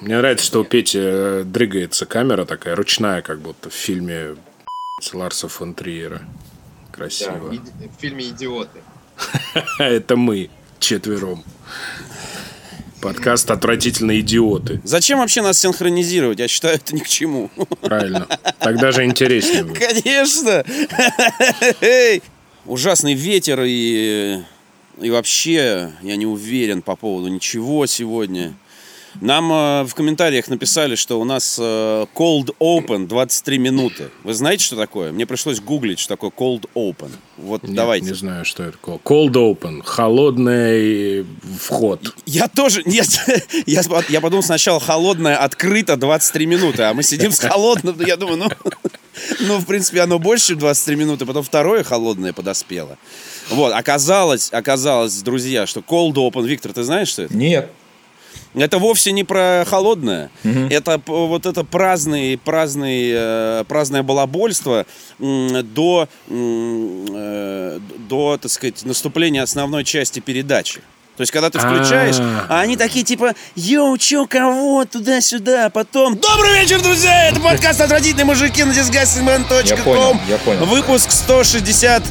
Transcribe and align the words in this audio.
Мне 0.00 0.16
нравится, 0.16 0.46
что 0.46 0.60
у 0.62 0.64
Пети 0.64 0.98
э, 1.00 1.42
дрыгается 1.44 2.06
камера 2.06 2.46
такая 2.46 2.74
ручная, 2.74 3.20
как 3.20 3.40
будто 3.40 3.68
в 3.68 3.74
фильме 3.74 4.36
Ларса 5.12 5.48
фон 5.48 5.74
Триера. 5.74 6.22
Красиво. 6.90 7.52
Да, 7.52 7.86
в 7.98 8.00
фильме 8.00 8.28
«Идиоты». 8.28 8.80
Это 9.78 10.16
мы 10.16 10.48
четвером. 10.78 11.44
Подкаст 13.02 13.50
«Отвратительные 13.50 14.20
идиоты». 14.20 14.80
Зачем 14.84 15.18
вообще 15.18 15.42
нас 15.42 15.58
синхронизировать? 15.58 16.38
Я 16.38 16.48
считаю, 16.48 16.76
это 16.76 16.94
ни 16.94 17.00
к 17.00 17.08
чему. 17.08 17.50
Правильно. 17.80 18.26
Тогда 18.58 18.92
же 18.92 19.04
интереснее 19.04 19.64
будет. 19.64 19.78
Конечно. 19.78 20.64
Ужасный 22.66 23.14
ветер 23.14 23.62
и, 23.64 24.42
и 25.00 25.10
вообще 25.10 25.92
я 26.02 26.16
не 26.16 26.26
уверен 26.26 26.82
по 26.82 26.94
поводу 26.94 27.28
ничего 27.28 27.86
сегодня. 27.86 28.54
Нам 29.20 29.52
э, 29.52 29.82
в 29.84 29.94
комментариях 29.94 30.48
написали, 30.48 30.94
что 30.94 31.20
у 31.20 31.24
нас 31.24 31.58
э, 31.60 32.06
cold 32.14 32.54
open 32.60 33.06
23 33.06 33.58
минуты. 33.58 34.10
Вы 34.22 34.34
знаете, 34.34 34.64
что 34.64 34.76
такое? 34.76 35.12
Мне 35.12 35.26
пришлось 35.26 35.60
гуглить, 35.60 35.98
что 35.98 36.10
такое 36.10 36.30
cold 36.30 36.68
open. 36.74 37.10
Вот 37.36 37.62
Нет, 37.62 37.74
давайте. 37.74 38.06
Не 38.06 38.14
знаю, 38.14 38.44
что 38.44 38.62
это 38.62 38.72
такое. 38.72 38.98
Cold 38.98 39.32
open. 39.32 39.82
Холодный 39.84 41.26
вход. 41.58 42.14
Я 42.26 42.48
тоже... 42.48 42.82
Нет, 42.84 43.08
я, 43.66 43.82
я 44.08 44.20
подумал 44.20 44.42
сначала 44.42 44.78
холодное 44.78 45.36
открыто 45.36 45.96
23 45.96 46.46
минуты, 46.46 46.82
а 46.84 46.94
мы 46.94 47.02
сидим 47.02 47.32
с 47.32 47.40
холодным. 47.40 48.00
Я 48.00 48.16
думаю, 48.16 48.38
ну... 48.38 48.48
Ну, 49.40 49.58
в 49.58 49.66
принципе, 49.66 50.00
оно 50.00 50.18
больше, 50.18 50.48
чем 50.48 50.58
23 50.58 50.96
минуты. 50.96 51.26
Потом 51.26 51.42
второе 51.42 51.82
холодное 51.82 52.32
подоспело. 52.32 52.96
Вот, 53.50 53.72
оказалось, 53.72 54.50
оказалось, 54.52 55.20
друзья, 55.22 55.66
что 55.66 55.80
cold 55.80 56.14
open... 56.14 56.46
Виктор, 56.46 56.72
ты 56.72 56.84
знаешь, 56.84 57.08
что 57.08 57.22
это? 57.22 57.36
Нет. 57.36 57.70
Это 58.54 58.78
вовсе 58.78 59.12
не 59.12 59.24
про 59.24 59.64
холодное. 59.66 60.30
Угу. 60.44 60.66
Это 60.70 61.00
вот 61.06 61.46
это 61.46 61.64
праздный, 61.64 62.36
праздный, 62.36 63.10
э, 63.12 63.64
праздное 63.68 64.02
балабольство 64.02 64.86
до, 65.18 66.08
э, 66.28 67.78
до, 68.08 68.38
так 68.40 68.50
сказать, 68.50 68.84
наступления 68.84 69.42
основной 69.42 69.84
части 69.84 70.20
передачи. 70.20 70.80
То 71.16 71.22
есть, 71.22 71.32
когда 71.32 71.50
ты 71.50 71.58
включаешь, 71.58 72.16
А-а-а. 72.18 72.46
а 72.48 72.60
они 72.62 72.78
такие 72.78 73.04
типа, 73.04 73.34
йоу, 73.54 73.98
чё, 73.98 74.26
кого, 74.26 74.86
туда-сюда, 74.86 75.68
потом... 75.68 76.16
Добрый 76.16 76.60
вечер, 76.60 76.80
друзья! 76.80 77.28
Это 77.28 77.40
подкаст 77.40 77.78
«Отвратительные 77.82 78.24
мужики» 78.24 78.64
на 78.64 78.72
Я 78.72 78.86
понял, 78.86 78.88
disgustingman.com. 78.88 80.20
я 80.28 80.38
понял. 80.38 80.64
Выпуск 80.64 81.10
164 81.10 82.02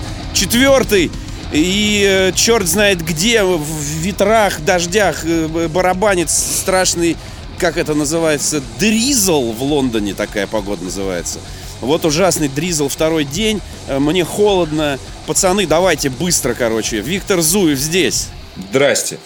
и 1.52 2.06
э, 2.08 2.32
черт 2.34 2.68
знает 2.68 3.04
где, 3.04 3.44
в 3.44 3.64
ветрах, 4.02 4.62
дождях 4.62 5.26
э, 5.26 5.68
барабанит 5.68 6.30
страшный, 6.30 7.18
как 7.58 7.78
это 7.78 7.94
называется, 7.94 8.62
дризл 8.80 9.52
в 9.52 9.64
Лондоне 9.64 10.14
такая 10.14 10.48
погода 10.48 10.84
называется. 10.84 11.40
Вот 11.82 12.06
ужасный 12.06 12.50
дризл 12.50 12.88
второй 12.88 13.26
день, 13.26 13.62
э, 13.88 14.00
мне 14.00 14.24
холодно. 14.24 15.00
Пацаны, 15.26 15.66
давайте 15.66 16.10
быстро, 16.10 16.54
короче. 16.54 17.02
Виктор 17.02 17.42
Зуев 17.42 17.80
здесь. 17.80 18.28
Здрасте. 18.70 19.18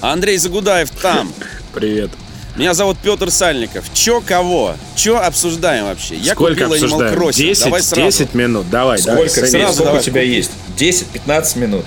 Андрей 0.00 0.38
Загудаев 0.38 0.90
там. 0.90 1.32
Привет. 1.74 2.10
Меня 2.58 2.74
зовут 2.74 2.98
Петр 3.00 3.30
Сальников. 3.30 3.84
Чё 3.94 4.20
кого? 4.20 4.74
Чё 4.96 5.16
обсуждаем 5.18 5.84
вообще? 5.84 6.16
Я 6.16 6.32
Сколько 6.32 6.64
купил 6.64 6.74
Animal 6.74 6.84
обсуждаем? 6.84 7.14
Crossing. 7.14 7.32
10, 7.36 7.64
Давай 7.64 7.82
сразу. 7.82 8.18
10 8.18 8.34
минут. 8.34 8.68
Давай, 8.70 9.00
давай. 9.02 9.28
Сколько, 9.28 9.46
садись. 9.46 9.50
сразу 9.52 9.72
сколько 9.74 9.84
давай. 9.84 10.00
у 10.00 10.04
тебя 10.04 10.22
есть? 10.22 10.50
10-15 10.76 11.58
минут. 11.58 11.84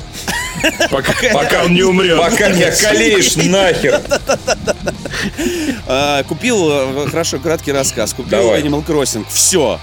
Пока, 0.92 1.14
пока 1.34 1.64
он 1.64 1.74
не 1.74 1.82
умрет. 1.82 2.18
Пока 2.18 2.50
не 2.52 2.64
околеешь 2.64 3.36
нахер. 3.36 4.02
А, 5.88 6.24
купил, 6.24 6.70
э, 6.72 7.08
хорошо, 7.10 7.38
краткий 7.40 7.72
рассказ. 7.72 8.14
Купил 8.14 8.30
Давай. 8.30 8.62
Animal 8.62 8.86
Crossing. 8.86 9.26
Все. 9.30 9.80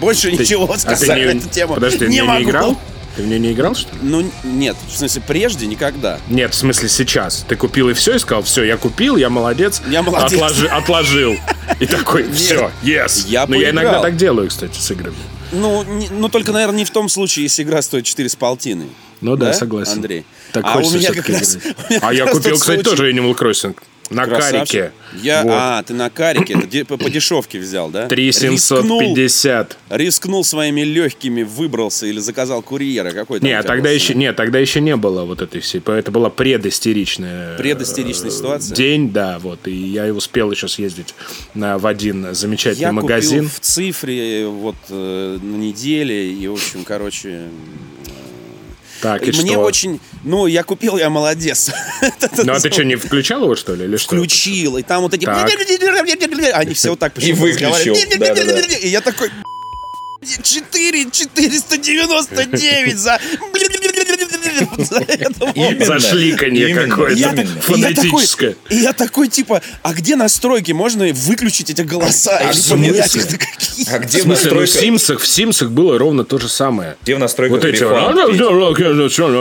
Больше 0.00 0.32
ничего 0.32 0.72
А 0.72 0.78
сказать 0.78 1.08
на 1.08 1.14
эту 1.14 1.48
тему 1.48 1.74
Подожди, 1.74 2.06
не 2.06 2.22
могу. 2.22 2.76
Ты 3.16 3.22
в 3.22 3.26
нее 3.26 3.38
не 3.38 3.52
играл, 3.52 3.74
что 3.74 3.92
ли? 3.92 3.98
Ну, 4.02 4.30
нет, 4.42 4.76
в 4.88 4.96
смысле, 4.96 5.22
прежде 5.26 5.66
никогда. 5.66 6.18
Нет, 6.28 6.52
в 6.52 6.56
смысле 6.56 6.88
сейчас. 6.88 7.44
Ты 7.48 7.54
купил 7.56 7.88
и 7.88 7.92
все, 7.94 8.16
и 8.16 8.18
сказал, 8.18 8.42
все, 8.42 8.64
я 8.64 8.76
купил, 8.76 9.16
я 9.16 9.30
молодец. 9.30 9.80
Я 9.88 10.02
молодец. 10.02 10.32
Отложи- 10.40 10.66
отложил. 10.66 11.36
И 11.80 11.86
такой, 11.86 12.30
все, 12.32 12.70
yes. 12.82 13.26
Я 13.28 13.46
Ну, 13.46 13.54
я 13.54 13.70
иногда 13.70 14.00
так 14.00 14.16
делаю, 14.16 14.48
кстати, 14.48 14.78
с 14.78 14.90
играми. 14.90 15.16
Ну, 15.52 15.84
не- 15.84 16.08
ну, 16.08 16.28
только, 16.28 16.50
наверное, 16.52 16.78
не 16.78 16.84
в 16.84 16.90
том 16.90 17.08
случае, 17.08 17.44
если 17.44 17.62
игра 17.62 17.80
стоит 17.82 18.04
4 18.04 18.28
с 18.28 18.34
полтиной. 18.36 18.88
Ну 19.24 19.36
да, 19.36 19.46
Да, 19.46 19.52
согласен. 19.54 19.94
Андрей? 19.94 20.24
Так 20.52 20.64
А 20.66 20.74
хочется 20.74 20.96
у 20.96 20.98
меня 21.00 21.12
всё-таки 21.12 21.32
как 21.32 21.40
раз- 21.40 21.56
играть. 21.56 21.74
у 21.88 21.92
меня 21.92 21.98
А 21.98 22.00
как 22.08 22.14
я 22.14 22.24
раз 22.26 22.34
купил, 22.36 22.54
кстати, 22.58 22.82
случай. 22.82 22.90
тоже 22.90 23.12
Animal 23.12 23.34
Crossing. 23.36 23.74
На 24.10 24.26
Красавчик. 24.26 24.52
карике. 24.82 24.92
Я, 25.22 25.42
Вот. 25.44 25.50
А, 25.54 25.82
ты 25.82 25.94
на 25.94 26.10
карике, 26.10 26.52
это 26.52 26.66
де- 26.66 26.84
по, 26.84 26.98
по 26.98 27.08
дешевке 27.08 27.58
взял, 27.58 27.88
да? 27.88 28.06
Рискнул, 28.10 28.98
3750. 28.98 29.78
рискнул 29.88 30.44
своими 30.44 30.82
легкими, 30.82 31.42
выбрался 31.42 32.04
или 32.06 32.18
заказал 32.18 32.60
курьера 32.60 33.12
какой-то. 33.12 33.42
Не, 33.46 33.62
тогда 33.62 33.88
еще, 33.88 34.14
нет, 34.14 34.36
тогда 34.36 34.58
еще 34.58 34.82
не 34.82 34.94
было 34.96 35.24
вот 35.24 35.40
этой 35.40 35.62
всей. 35.62 35.80
Это 35.86 36.10
была. 36.10 36.28
Предистеричная 36.28 37.56
э, 37.58 38.30
ситуация? 38.30 38.76
День, 38.76 39.10
да, 39.10 39.38
вот. 39.38 39.66
И 39.66 39.72
я 39.74 40.12
успел 40.12 40.50
еще 40.50 40.68
съездить 40.68 41.14
на, 41.54 41.78
в 41.78 41.86
один 41.86 42.34
замечательный 42.34 42.82
Я 42.82 42.92
магазин. 42.92 43.44
купил 43.44 43.50
в 43.56 43.60
цифре 43.60 44.46
вот 44.46 44.76
э, 44.90 45.38
на 45.40 45.56
неделе 45.56 46.30
и, 46.30 46.46
в 46.46 46.52
общем, 46.52 46.84
короче... 46.84 47.44
Так, 49.00 49.22
и 49.22 49.30
И 49.30 49.32
мне 49.36 49.52
что? 49.52 49.60
очень... 49.60 50.00
Ну, 50.22 50.46
я 50.46 50.62
купил, 50.62 50.96
я 50.96 51.10
молодец. 51.10 51.70
Ну, 52.44 52.52
а 52.52 52.60
ты 52.60 52.70
что, 52.70 52.84
не 52.84 52.96
включал 52.96 53.42
его, 53.44 53.54
что 53.56 53.74
ли? 53.74 53.84
Или 53.84 53.96
что? 53.96 54.16
Включил, 54.16 54.76
и 54.76 54.82
там 54.82 55.02
вот 55.02 55.14
эти... 55.14 55.24
Они 56.54 56.74
все 56.74 56.90
вот 56.90 56.98
так 56.98 57.14
почему-то 57.14 57.42
выключил. 57.42 57.94
разговаривают. 57.94 58.18
Да-да-да. 58.18 58.76
И 58.76 58.88
я 58.88 59.00
такой... 59.00 59.30
4 60.24 61.10
499 61.10 62.98
за... 62.98 63.20
Зашликанье 65.84 66.74
какое-то. 66.74 67.46
Фонетическое. 67.60 68.56
И 68.70 68.76
я 68.76 68.92
такой, 68.92 69.28
типа, 69.28 69.62
а 69.82 69.92
где 69.92 70.16
настройки? 70.16 70.72
Можно 70.72 71.12
выключить 71.12 71.70
эти 71.70 71.82
голоса? 71.82 72.38
А 72.38 72.52
Или 72.52 72.60
поменять 72.68 73.14
их? 73.14 73.24
А 73.92 73.98
В 73.98 74.02
где 74.02 74.18
в 74.18 74.22
смысле, 74.22 74.24
ну, 74.24 74.24
в 74.24 74.60
настройках? 74.60 74.80
Симсах, 74.80 75.20
в 75.20 75.26
Симсах 75.26 75.70
было 75.70 75.98
ровно 75.98 76.24
то 76.24 76.38
же 76.38 76.48
самое. 76.48 76.96
Где 77.02 77.16
в 77.16 77.18
настройках 77.18 77.58
Вот 77.58 77.64
эти... 77.64 77.82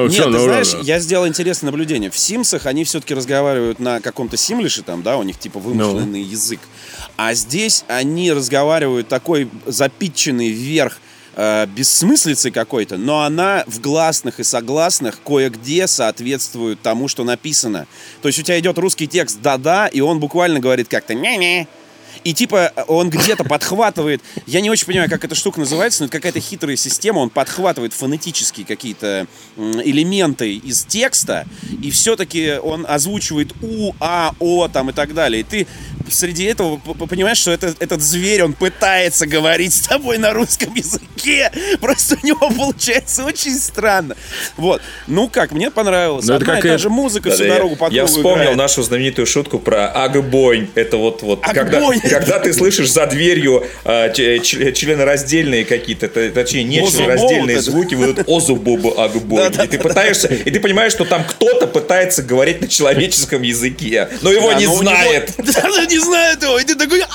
Нет, 0.08 0.32
ты 0.32 0.40
знаешь, 0.40 0.76
я 0.84 1.00
сделал 1.00 1.28
интересное 1.28 1.68
наблюдение. 1.68 2.10
В 2.10 2.18
Симсах 2.18 2.66
они 2.66 2.84
все-таки 2.84 3.14
разговаривают 3.14 3.80
на 3.80 4.02
каком-то 4.02 4.38
симлише, 4.38 4.82
там, 4.82 5.04
да, 5.04 5.18
у 5.18 5.24
них 5.24 5.38
типа 5.40 5.60
вымышленный 5.60 6.22
язык. 6.22 6.60
А 7.16 7.34
здесь 7.34 7.84
они 7.88 8.32
разговаривают 8.32 9.08
такой 9.08 9.50
запитченный 9.66 10.50
вверх 10.50 11.00
э, 11.36 11.66
бессмыслицей 11.68 12.52
какой-то, 12.52 12.98
но 12.98 13.24
она 13.24 13.64
в 13.68 13.80
гласных 13.80 14.40
и 14.40 14.44
согласных 14.44 15.22
кое-где 15.24 15.88
соответствует 15.88 16.82
тому, 16.82 17.08
что 17.08 17.24
написано. 17.24 17.88
То 18.22 18.30
есть 18.30 18.40
у 18.40 18.44
тебя 18.44 18.60
идет 18.60 18.78
русский 18.78 19.08
текст 19.08 19.40
«да-да», 19.42 19.88
и 19.88 20.02
он 20.02 20.20
буквально 20.20 20.60
говорит 20.60 20.88
как-то 20.88 21.14
«не-не», 21.14 21.68
и 22.24 22.34
типа 22.34 22.72
он 22.88 23.10
где-то 23.10 23.44
подхватывает, 23.44 24.22
я 24.46 24.62
не 24.62 24.70
очень 24.70 24.86
понимаю, 24.88 25.10
как 25.10 25.24
эта 25.26 25.36
штука 25.36 25.60
называется, 25.60 26.02
но 26.02 26.06
это 26.08 26.18
какая-то 26.18 26.40
хитрая 26.40 26.76
система, 26.76 27.20
он 27.20 27.30
подхватывает 27.30 27.94
фонетические 27.94 28.66
какие-то 28.66 29.28
элементы 29.58 30.56
из 30.56 30.84
текста, 30.86 31.46
и 31.82 31.92
все-таки 31.92 32.54
он 32.62 32.86
озвучивает 32.88 33.54
У, 33.62 33.94
А, 34.00 34.34
О 34.40 34.68
там 34.68 34.90
и 34.90 34.94
так 34.94 35.14
далее. 35.14 35.42
И 35.42 35.44
ты 35.44 35.68
среди 36.10 36.44
этого 36.44 36.78
понимаешь, 36.78 37.38
что 37.38 37.52
это, 37.52 37.74
этот 37.80 38.02
зверь, 38.02 38.44
он 38.44 38.54
пытается 38.54 39.26
говорить 39.26 39.74
с 39.74 39.82
тобой 39.88 40.18
на 40.18 40.34
русском 40.34 40.74
языке, 40.74 41.52
просто 41.82 42.18
у 42.22 42.26
него 42.26 42.50
получается 42.50 43.24
очень 43.24 43.58
странно. 43.58 44.16
Вот. 44.58 44.82
Ну 45.08 45.30
как, 45.30 45.52
мне 45.52 45.72
понравилось. 45.72 46.26
Ну, 46.26 46.34
это 46.34 46.44
Одна 46.44 46.60
и 46.60 46.62
как 46.62 46.72
та 46.72 46.78
же 46.78 46.90
музыка 46.90 47.30
всю 47.30 47.44
Да-да, 47.44 47.56
дорогу 47.56 47.76
по 47.78 47.90
Я 47.90 48.06
вспомнил 48.06 48.34
играет. 48.44 48.58
нашу 48.58 48.84
знаменитую 48.84 49.26
шутку 49.26 49.60
про 49.60 49.88
агбонь. 49.92 50.68
Это 50.76 50.98
вот, 50.98 51.22
вот 51.22 51.40
Агбонь. 51.44 52.00
когда 52.00 52.03
ты 52.04 52.54
слышишь 52.54 52.92
за 52.92 53.06
дверью 53.08 53.66
а, 53.84 54.10
ч- 54.10 54.40
ч- 54.40 54.72
членораздельные 54.74 55.66
какие-то, 55.66 56.08
точнее, 56.08 56.64
не 56.64 56.78
членораздельные 56.90 57.56
вот 57.58 57.66
звуки, 57.66 57.96
вот 57.96 58.10
этот 58.10 58.30
озубобу. 58.30 58.94
Да-да-да. 58.96 59.64
И 59.66 59.68
ты 59.68 59.80
пытаешься, 59.80 60.28
и 60.28 60.52
ты 60.52 60.60
понимаешь, 60.60 60.92
что 60.92 61.06
там 61.06 61.24
кто-то 61.26 61.68
пытается 61.68 62.22
говорить 62.24 62.62
на 62.62 62.68
человеческом 62.68 63.42
языке, 63.42 64.10
но 64.22 64.32
его 64.32 64.54
не 64.54 64.66
но 64.68 64.76
знает. 64.76 65.32
Да, 65.38 65.64
ну 65.68 65.86
не 65.88 66.00
знает 66.00 66.42
его. 66.44 66.60
И 66.60 66.64
ты 66.64 66.76
такой... 66.76 67.02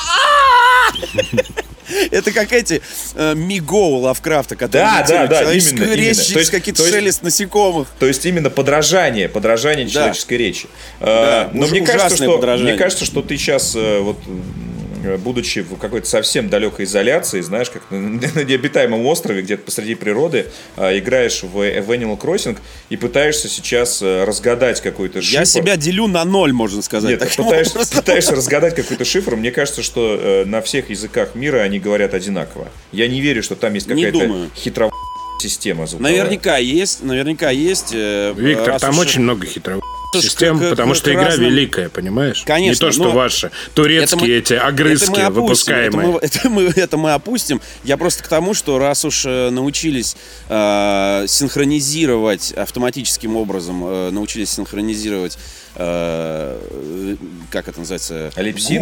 Это 2.10 2.32
как 2.32 2.52
эти 2.52 2.82
э, 3.14 3.34
Миго 3.34 3.72
у 3.74 3.96
Лавкрафта, 4.00 4.56
которые 4.56 4.90
Да, 4.90 5.00
имитируют 5.00 5.30
да, 5.30 5.44
да, 5.44 5.52
именно, 5.54 5.94
речь 5.94 6.20
через 6.26 6.50
какие-то 6.50 6.86
шелест 6.86 7.22
насекомых. 7.22 7.88
То 7.98 8.04
есть 8.06 8.26
именно 8.26 8.50
подражание, 8.50 9.26
подражание 9.28 9.86
Да. 9.86 9.92
человеческой 9.92 10.36
речи. 10.36 10.68
Да, 11.00 11.48
Но 11.54 11.64
уж- 11.64 11.70
мне 11.70 11.80
кажется, 11.80 12.16
что 12.16 12.34
подражание. 12.36 12.74
мне 12.74 12.78
кажется, 12.82 13.06
что 13.06 13.22
ты 13.22 13.38
сейчас 13.38 13.74
вот 13.74 14.18
м, 14.26 14.42
будучи 15.18 15.60
в 15.60 15.76
какой-то 15.76 16.08
совсем 16.08 16.48
далекой 16.48 16.84
изоляции, 16.84 17.40
знаешь, 17.40 17.70
как 17.70 17.82
на, 17.90 17.98
на 18.34 18.44
необитаемом 18.44 19.04
острове, 19.06 19.42
где-то 19.42 19.62
посреди 19.62 19.94
природы, 19.94 20.46
э, 20.76 20.98
играешь 20.98 21.42
в, 21.42 21.52
в 21.52 21.90
Animal 21.90 22.18
Crossing 22.18 22.58
и 22.88 22.96
пытаешься 22.96 23.48
сейчас 23.48 24.02
э, 24.02 24.24
разгадать 24.24 24.80
какой-то 24.80 25.22
шифр. 25.22 25.38
Я 25.40 25.44
себя 25.44 25.76
делю 25.76 26.06
на 26.06 26.24
ноль, 26.24 26.52
можно 26.52 26.82
сказать. 26.82 27.10
Нет, 27.10 27.20
пытаешься, 27.20 27.72
образом. 27.74 27.96
пытаешься 27.96 28.34
разгадать 28.34 28.74
какой-то 28.74 29.04
шифр. 29.04 29.36
Мне 29.36 29.50
кажется, 29.50 29.82
что 29.82 30.18
э, 30.20 30.44
на 30.44 30.60
всех 30.60 30.90
языках 30.90 31.34
мира 31.34 31.58
они 31.58 31.78
говорят 31.78 32.14
одинаково. 32.14 32.68
Я 32.92 33.08
не 33.08 33.20
верю, 33.20 33.42
что 33.42 33.56
там 33.56 33.74
есть 33.74 33.86
какая-то 33.86 34.18
думаю. 34.18 34.50
хитро 34.54 34.90
система 35.40 35.86
звуковая. 35.86 36.12
Наверняка 36.12 36.58
есть, 36.58 37.02
наверняка 37.02 37.50
есть. 37.50 37.90
э, 37.92 38.34
Виктор, 38.36 38.78
там 38.80 38.90
уж- 38.98 39.06
очень 39.06 39.22
много 39.22 39.46
Слушай, 39.46 39.54
систем, 40.12 40.58
к- 40.58 40.70
потому 40.70 40.92
к 40.92 40.96
что 40.96 41.12
игра 41.12 41.26
разным- 41.26 41.50
великая, 41.50 41.88
понимаешь? 41.88 42.42
Конечно, 42.44 42.86
Не 42.86 42.90
то, 42.90 42.92
что 42.92 43.10
ваши 43.10 43.50
турецкие 43.74 44.38
эти 44.38 44.54
огрызки 44.54 45.10
это 45.20 45.30
выпускаемые. 45.30 46.18
Это 46.22 46.48
мы, 46.48 46.62
это, 46.72 46.72
мы, 46.74 46.82
это 46.82 46.96
мы 46.96 47.12
опустим. 47.12 47.60
Я 47.84 47.96
просто 47.96 48.22
к 48.24 48.28
тому, 48.28 48.54
что 48.54 48.78
раз 48.78 49.04
уж 49.04 49.24
э, 49.26 49.50
научились 49.50 50.16
э, 50.48 51.24
синхронизировать 51.28 52.52
автоматическим 52.52 53.36
образом, 53.36 53.84
э, 53.86 54.10
научились 54.10 54.50
синхронизировать, 54.50 55.38
э, 55.78 57.16
как 57.50 57.68
это 57.68 57.78
называется? 57.78 58.30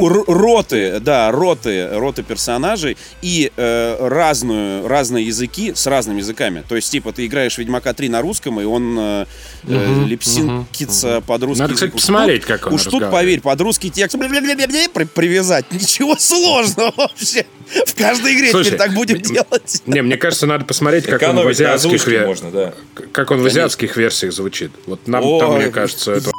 Р- 0.07 0.25
Роты, 0.27 1.01
да, 1.01 1.31
роты, 1.31 1.89
роты 1.93 2.23
персонажей 2.23 2.97
и 3.23 3.53
э, 3.57 3.97
разную, 4.09 4.89
разные 4.89 5.27
языки 5.27 5.73
с 5.75 5.87
разными 5.87 6.19
языками. 6.19 6.65
То 6.69 6.77
есть, 6.77 6.91
типа, 6.91 7.13
ты 7.13 7.27
играешь 7.27 7.59
Ведьмака 7.59 7.93
3 7.95 8.09
на 8.09 8.23
русском, 8.23 8.61
и 8.61 8.65
он 8.65 8.97
э, 8.99 9.27
э, 9.65 10.05
липсинкится 10.07 11.23
под 11.27 11.43
русский 11.45 11.63
Надо, 11.63 11.75
язык. 11.75 11.95
Уж 11.95 12.01
посмотреть, 12.01 12.45
как 12.45 12.67
он 12.67 12.75
Уж 12.75 12.85
тут, 12.85 13.11
поверь, 13.11 13.41
под 13.41 13.61
русский 13.61 13.91
текст 13.91 14.17
при- 14.93 15.05
привязать. 15.05 15.71
Ничего 15.71 16.17
сложного 16.17 16.93
вообще. 16.97 17.47
В 17.87 17.95
каждой 17.97 18.37
игре 18.37 18.51
Слушай, 18.51 18.67
теперь 18.67 18.79
так 18.79 18.95
будем 18.95 19.21
делать. 19.21 19.83
Не, 19.87 20.03
мне 20.03 20.17
кажется, 20.17 20.47
надо 20.47 20.65
посмотреть, 20.65 21.07
как 21.07 21.23
он 21.23 21.37
в 21.37 21.47
азиатских 21.47 22.07
можно, 22.27 22.51
да. 22.51 22.75
как 23.13 23.31
он 23.31 23.43
в 23.43 23.47
азиатских 23.47 23.97
версиях 23.97 24.33
звучит. 24.33 24.71
Вот 24.87 25.07
нам 25.09 25.23
там, 25.41 25.57
мне 25.57 25.69
кажется, 25.71 26.13
это 26.13 26.31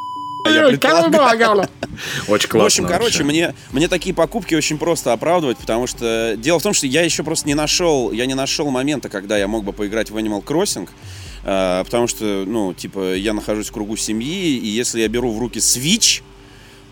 Я 0.46 0.68
предполагаю. 0.68 1.68
очень 2.28 2.48
В 2.48 2.52
классно. 2.52 2.66
общем, 2.66 2.86
короче, 2.86 3.04
вообще. 3.20 3.24
мне, 3.24 3.56
мне 3.72 3.88
такие 3.88 4.14
покупки 4.16 4.56
очень 4.56 4.78
просто 4.78 5.14
оправдывать, 5.14 5.58
потому 5.58 5.88
что 5.88 6.36
дело 6.38 6.60
в 6.60 6.64
том, 6.64 6.74
что 6.74 6.88
я 6.88 7.02
еще 7.02 7.24
просто 7.24 7.48
не 7.48 7.56
нашел, 7.56 8.12
я 8.12 8.26
не 8.26 8.34
нашел 8.36 8.70
момента, 8.70 9.10
когда 9.10 9.38
я 9.38 9.48
мог 9.48 9.64
бы 9.64 9.74
поиграть 9.74 10.10
в 10.10 10.18
Animal 10.18 10.44
Crossing, 10.44 10.90
э, 11.44 11.84
потому 11.84 12.08
что, 12.08 12.44
ну, 12.46 12.74
типа, 12.74 13.16
я 13.16 13.34
нахожусь 13.34 13.70
в 13.70 13.72
кругу 13.72 13.98
семьи, 13.98 14.58
и 14.58 14.68
если 14.68 15.02
я 15.02 15.08
беру 15.08 15.32
в 15.32 15.40
руки 15.40 15.60
Switch, 15.60 16.22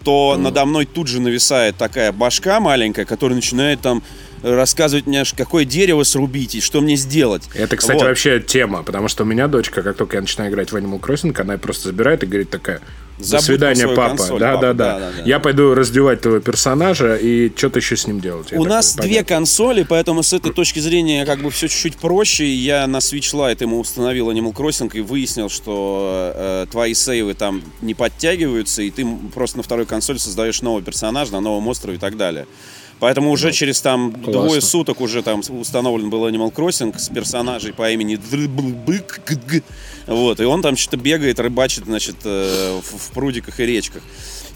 то 0.04 0.36
надо 0.38 0.64
мной 0.66 0.86
тут 0.86 1.08
же 1.08 1.20
нависает 1.20 1.78
такая 1.78 2.12
башка 2.12 2.60
маленькая, 2.60 3.06
которая 3.06 3.36
начинает 3.36 3.82
там 3.82 4.04
рассказывать 4.44 5.06
мне, 5.08 5.24
какое 5.36 5.66
дерево 5.66 6.04
срубить 6.04 6.56
и 6.56 6.62
что 6.62 6.82
мне 6.82 6.96
сделать. 6.96 7.44
Это, 7.54 7.76
кстати, 7.78 7.98
Вот. 8.00 8.08
вообще 8.08 8.40
тема, 8.40 8.84
потому 8.84 9.08
что 9.08 9.24
у 9.24 9.26
меня 9.26 9.48
дочка, 9.48 9.82
как 9.82 9.98
только 9.98 10.18
я 10.18 10.22
начинаю 10.22 10.52
играть 10.52 10.72
в 10.72 10.76
Animal 10.76 11.00
Crossing, 11.00 11.40
она 11.40 11.58
просто 11.58 11.90
забирает 11.90 12.24
и 12.24 12.26
говорит 12.26 12.50
такая, 12.50 12.82
до 13.18 13.40
свидания, 13.40 13.88
папа. 13.88 14.10
консоль, 14.10 14.40
да, 14.42 14.52
папа, 14.56 14.62
да, 14.62 14.74
да, 14.74 14.74
да, 14.74 15.00
да, 15.00 15.12
да. 15.20 15.24
Я 15.24 15.40
пойду 15.40 15.74
раздевать 15.74 16.20
твоего 16.20 16.42
персонажа 16.42 17.16
и 17.16 17.50
что-то 17.56 17.80
еще 17.80 17.96
с 17.96 18.08
ним 18.08 18.20
делать. 18.20 18.52
Я 18.52 18.60
У 18.60 18.64
такой, 18.64 18.76
нас 18.76 18.94
две 18.96 19.04
понятно. 19.04 19.36
консоли, 19.38 19.86
поэтому 19.88 20.22
с 20.22 20.34
этой 20.34 20.52
точки 20.52 20.80
зрения 20.80 21.26
как 21.26 21.40
бы 21.42 21.50
все 21.50 21.70
чуть-чуть 21.70 21.96
проще. 21.96 22.46
Я 22.54 22.86
на 22.88 22.98
Switch 22.98 23.34
Lite 23.34 23.62
ему 23.62 23.80
установил 23.80 24.30
Animal 24.32 24.54
Crossing 24.54 24.92
и 24.94 25.00
выяснил, 25.00 25.48
что 25.48 26.34
э, 26.36 26.66
твои 26.70 26.94
сейвы 26.94 27.36
там 27.36 27.62
не 27.82 27.94
подтягиваются, 27.94 28.82
и 28.82 28.92
ты 28.92 29.08
просто 29.34 29.58
на 29.58 29.64
второй 29.64 29.86
консоли 29.86 30.18
создаешь 30.18 30.62
нового 30.62 30.82
персонажа 30.82 31.32
на 31.32 31.40
новом 31.40 31.66
острове 31.70 31.96
и 31.96 32.00
так 32.00 32.18
далее. 32.18 32.48
Поэтому 33.06 33.30
уже 33.30 33.52
через 33.52 33.82
там 33.82 34.12
двое 34.20 34.62
суток 34.62 35.00
уже 35.00 35.22
там 35.22 35.44
установлен 35.48 36.10
был 36.10 36.28
Animal 36.28 36.52
Crossing 36.52 36.98
с 36.98 37.10
персонажей 37.10 37.72
по 37.72 37.92
имени 37.92 38.16
Дрыблбык. 38.16 39.22
Вот, 40.08 40.40
и 40.40 40.44
он 40.44 40.64
там 40.64 40.76
что-то 40.76 40.98
бегает, 40.98 41.40
рыбачит, 41.40 41.86
значит, 41.86 42.16
э, 42.24 42.80
в 42.82 43.12
прудиках 43.12 43.60
и 43.60 43.66
речках. 43.68 44.02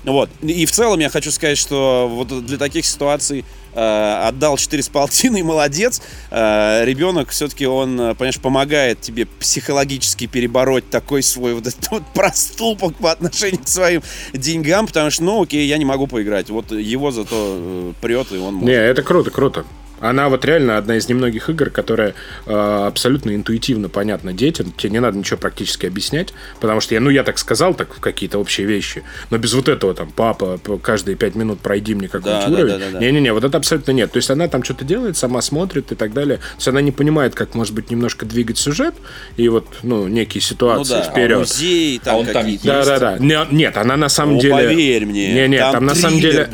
Вот. 0.03 0.29
И 0.41 0.65
в 0.65 0.71
целом 0.71 0.99
я 0.99 1.09
хочу 1.09 1.31
сказать, 1.31 1.57
что 1.57 2.07
вот 2.09 2.45
для 2.45 2.57
таких 2.57 2.85
ситуаций 2.85 3.43
э, 3.73 4.21
отдал 4.27 4.57
4 4.57 4.83
с 4.83 4.89
полтиной, 4.89 5.41
молодец. 5.43 6.01
Э, 6.31 6.83
ребенок 6.85 7.29
все-таки 7.29 7.65
он, 7.67 7.99
э, 7.99 8.15
понимаешь, 8.15 8.39
помогает 8.39 9.01
тебе 9.01 9.25
психологически 9.25 10.27
перебороть 10.27 10.89
такой 10.89 11.23
свой 11.23 11.53
вот 11.53 11.67
этот 11.67 11.89
вот 11.91 12.03
проступок 12.13 12.95
по 12.95 13.11
отношению 13.11 13.61
к 13.61 13.67
своим 13.67 14.01
деньгам, 14.33 14.87
потому 14.87 15.09
что, 15.09 15.23
ну, 15.23 15.43
окей, 15.43 15.67
я 15.67 15.77
не 15.77 15.85
могу 15.85 16.07
поиграть. 16.07 16.49
Вот 16.49 16.71
его 16.71 17.11
зато 17.11 17.35
э, 17.35 17.93
прет, 18.01 18.31
и 18.31 18.37
он 18.37 18.55
может. 18.55 18.69
Не, 18.69 18.75
это 18.75 19.03
круто, 19.03 19.31
круто. 19.31 19.65
Она 19.99 20.29
вот 20.29 20.45
реально 20.45 20.77
одна 20.77 20.97
из 20.97 21.07
немногих 21.09 21.49
игр, 21.49 21.69
которая 21.69 22.13
э, 22.45 22.83
абсолютно 22.87 23.35
интуитивно 23.35 23.89
понятна 23.89 24.33
детям. 24.33 24.73
Тебе 24.77 24.91
не 24.91 24.99
надо 24.99 25.17
ничего 25.17 25.37
практически 25.37 25.85
объяснять, 25.85 26.33
потому 26.59 26.81
что 26.81 26.93
я, 26.95 27.01
ну, 27.01 27.09
я 27.09 27.23
так 27.23 27.37
сказал, 27.37 27.73
так 27.73 27.89
какие-то 27.99 28.37
общие 28.39 28.65
вещи, 28.67 29.03
но 29.29 29.37
без 29.37 29.53
вот 29.53 29.67
этого 29.69 29.93
там, 29.93 30.11
папа, 30.15 30.59
каждые 30.81 31.15
пять 31.15 31.35
минут 31.35 31.59
пройди 31.59 31.95
мне 31.95 32.07
какой-нибудь 32.07 32.45
Да, 32.45 32.49
да, 32.51 32.61
уровень. 32.61 32.79
да, 32.79 32.85
да, 32.85 32.91
да. 32.93 32.99
Не-не-не, 32.99 33.33
вот 33.33 33.43
это 33.43 33.57
абсолютно 33.57 33.91
нет. 33.91 34.11
То 34.11 34.17
есть 34.17 34.29
она 34.29 34.47
там 34.47 34.63
что-то 34.63 34.85
делает, 34.85 35.17
сама 35.17 35.41
смотрит 35.41 35.91
и 35.91 35.95
так 35.95 36.13
далее. 36.13 36.37
То 36.37 36.43
есть 36.57 36.67
она 36.67 36.81
не 36.81 36.91
понимает, 36.91 37.35
как, 37.35 37.55
может 37.55 37.73
быть, 37.73 37.89
немножко 37.91 38.25
двигать 38.25 38.57
сюжет 38.57 38.95
и 39.37 39.49
вот, 39.49 39.65
ну, 39.83 40.07
некие 40.07 40.41
Ну 40.41 40.47
ситуации 40.49 40.93
да, 40.93 41.01
вперед. 41.03 41.39
музей, 41.39 41.99
там 42.03 42.15
А 42.15 42.17
он 42.19 42.25
там. 42.25 42.43
Да, 42.43 42.47
есть? 42.49 42.63
да, 42.63 42.99
да. 42.99 43.17
Не- 43.19 43.47
Нет, 43.51 43.77
она 43.77 43.97
на 43.97 44.09
самом 44.09 44.37
О, 44.37 44.41
деле. 44.41 44.53
поверь 44.53 45.05
мне, 45.05 45.33
Не, 45.33 45.47
не, 45.47 45.57
там 45.57 45.73
там, 45.73 45.85
на 45.85 45.95
самом 45.95 46.19
деле. 46.19 46.49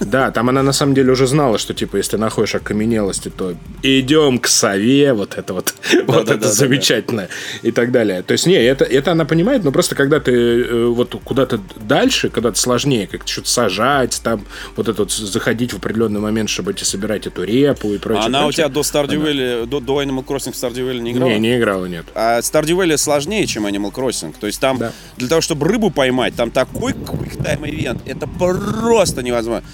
Да, 0.00 0.30
там 0.30 0.48
она 0.48 0.62
на 0.62 0.72
самом 0.72 0.94
деле 0.94 1.12
уже 1.12 1.26
знала, 1.26 1.58
что 1.58 1.74
типа, 1.74 1.96
если 1.96 2.16
находишь 2.16 2.54
окаменелости, 2.90 3.30
то 3.30 3.54
идем 3.82 4.38
к 4.38 4.48
сове, 4.48 5.12
вот 5.12 5.38
это 5.38 5.54
вот, 5.54 5.74
вот 6.06 6.26
да, 6.26 6.34
это 6.34 6.42
да, 6.42 6.46
да. 6.46 6.52
замечательно 6.52 7.28
и 7.62 7.70
так 7.70 7.92
далее. 7.92 8.22
То 8.22 8.32
есть, 8.32 8.46
не, 8.46 8.54
это, 8.54 8.84
это 8.84 9.12
она 9.12 9.24
понимает, 9.24 9.64
но 9.64 9.72
просто 9.72 9.94
когда 9.94 10.20
ты 10.20 10.32
э, 10.32 10.86
вот 10.86 11.14
куда-то 11.24 11.60
дальше, 11.76 12.28
когда-то 12.30 12.58
сложнее, 12.58 13.06
как 13.06 13.26
что-то 13.26 13.48
сажать, 13.48 14.20
там, 14.22 14.44
вот 14.76 14.88
это 14.88 15.02
вот 15.02 15.12
заходить 15.12 15.72
в 15.72 15.78
определенный 15.78 16.20
момент, 16.20 16.50
чтобы 16.50 16.72
эти 16.72 16.84
собирать 16.84 17.26
эту 17.26 17.44
репу 17.44 17.92
и 17.92 17.98
прочее. 17.98 18.26
Она 18.26 18.40
у 18.40 18.42
прочее. 18.44 18.66
тебя 18.66 18.74
до 18.74 18.80
Stardew 18.80 19.22
Valley, 19.22 19.66
до, 19.66 19.80
до 19.80 20.02
Animal 20.02 20.24
Crossing 20.24 20.52
в 20.52 20.56
Stardew 20.56 20.90
Valley 20.90 21.00
не 21.00 21.12
играла? 21.12 21.30
Не, 21.30 21.38
не 21.38 21.56
играла, 21.58 21.86
нет. 21.86 22.06
А 22.14 22.40
Stardew 22.40 22.76
Valley 22.76 22.96
сложнее, 22.96 23.46
чем 23.46 23.66
Animal 23.66 23.92
Crossing. 23.92 24.34
То 24.38 24.46
есть 24.46 24.60
там 24.60 24.78
Да. 24.78 24.92
для 25.16 25.28
того, 25.28 25.40
чтобы 25.40 25.66
рыбу 25.68 25.90
поймать, 25.90 26.34
там 26.34 26.50
такой 26.50 26.92
quick-time 26.92 27.68
ивент. 27.70 28.02
Это 28.06 28.26
просто 28.26 29.22
невозможно. 29.22 29.64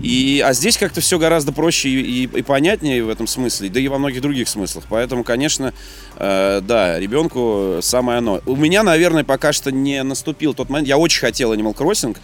И, 0.00 0.42
а 0.44 0.52
здесь 0.52 0.76
как-то 0.76 1.00
все 1.00 1.18
гораздо 1.18 1.52
проще 1.52 1.88
и, 1.88 2.24
и- 2.24 2.38
и 2.38 2.42
понятнее 2.42 3.02
в 3.02 3.08
этом 3.08 3.26
смысле, 3.26 3.68
да 3.70 3.80
и 3.80 3.88
во 3.88 3.98
многих 3.98 4.20
других 4.20 4.48
смыслах. 4.48 4.84
Поэтому, 4.90 5.24
конечно, 5.24 5.72
э, 6.16 6.60
да, 6.62 6.98
ребенку 7.00 7.78
самое 7.80 8.18
оно. 8.18 8.40
У 8.46 8.56
меня, 8.56 8.82
наверное, 8.82 9.24
пока 9.24 9.52
что 9.52 9.72
не 9.72 10.02
наступил 10.02 10.52
тот 10.54 10.68
момент. 10.68 10.86
Я 10.88 10.98
очень 10.98 11.20
хотел 11.20 11.54
Animal 11.54 11.74
Crossing, 11.74 12.16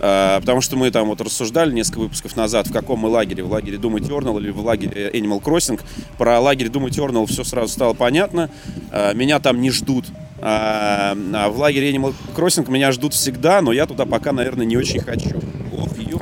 э, 0.00 0.38
потому 0.40 0.60
что 0.60 0.76
мы 0.76 0.90
там 0.90 1.06
вот 1.08 1.20
рассуждали 1.20 1.72
несколько 1.72 2.00
выпусков 2.00 2.36
назад, 2.36 2.66
в 2.66 2.72
каком 2.72 2.98
мы 3.00 3.08
лагере, 3.08 3.44
в 3.44 3.52
лагере 3.52 3.76
Doom 3.78 3.98
Eternal 4.00 4.38
или 4.40 4.50
в 4.50 4.58
лагере 4.60 5.10
Animal 5.10 5.40
Crossing. 5.40 5.80
Про 6.18 6.40
лагерь 6.40 6.68
Doom 6.68 6.88
Eternal 6.88 7.26
все 7.26 7.44
сразу 7.44 7.72
стало 7.72 7.94
понятно. 7.94 8.50
Э, 8.90 9.14
меня 9.14 9.38
там 9.38 9.60
не 9.60 9.70
ждут. 9.70 10.06
А, 10.44 11.16
а 11.34 11.48
в 11.50 11.58
лагере 11.60 11.92
Animal 11.92 12.14
Crossing 12.34 12.68
меня 12.68 12.90
ждут 12.90 13.14
всегда, 13.14 13.60
но 13.62 13.72
я 13.72 13.86
туда 13.86 14.06
пока, 14.06 14.32
наверное, 14.32 14.66
не 14.66 14.76
очень 14.76 14.98
хочу. 14.98 15.40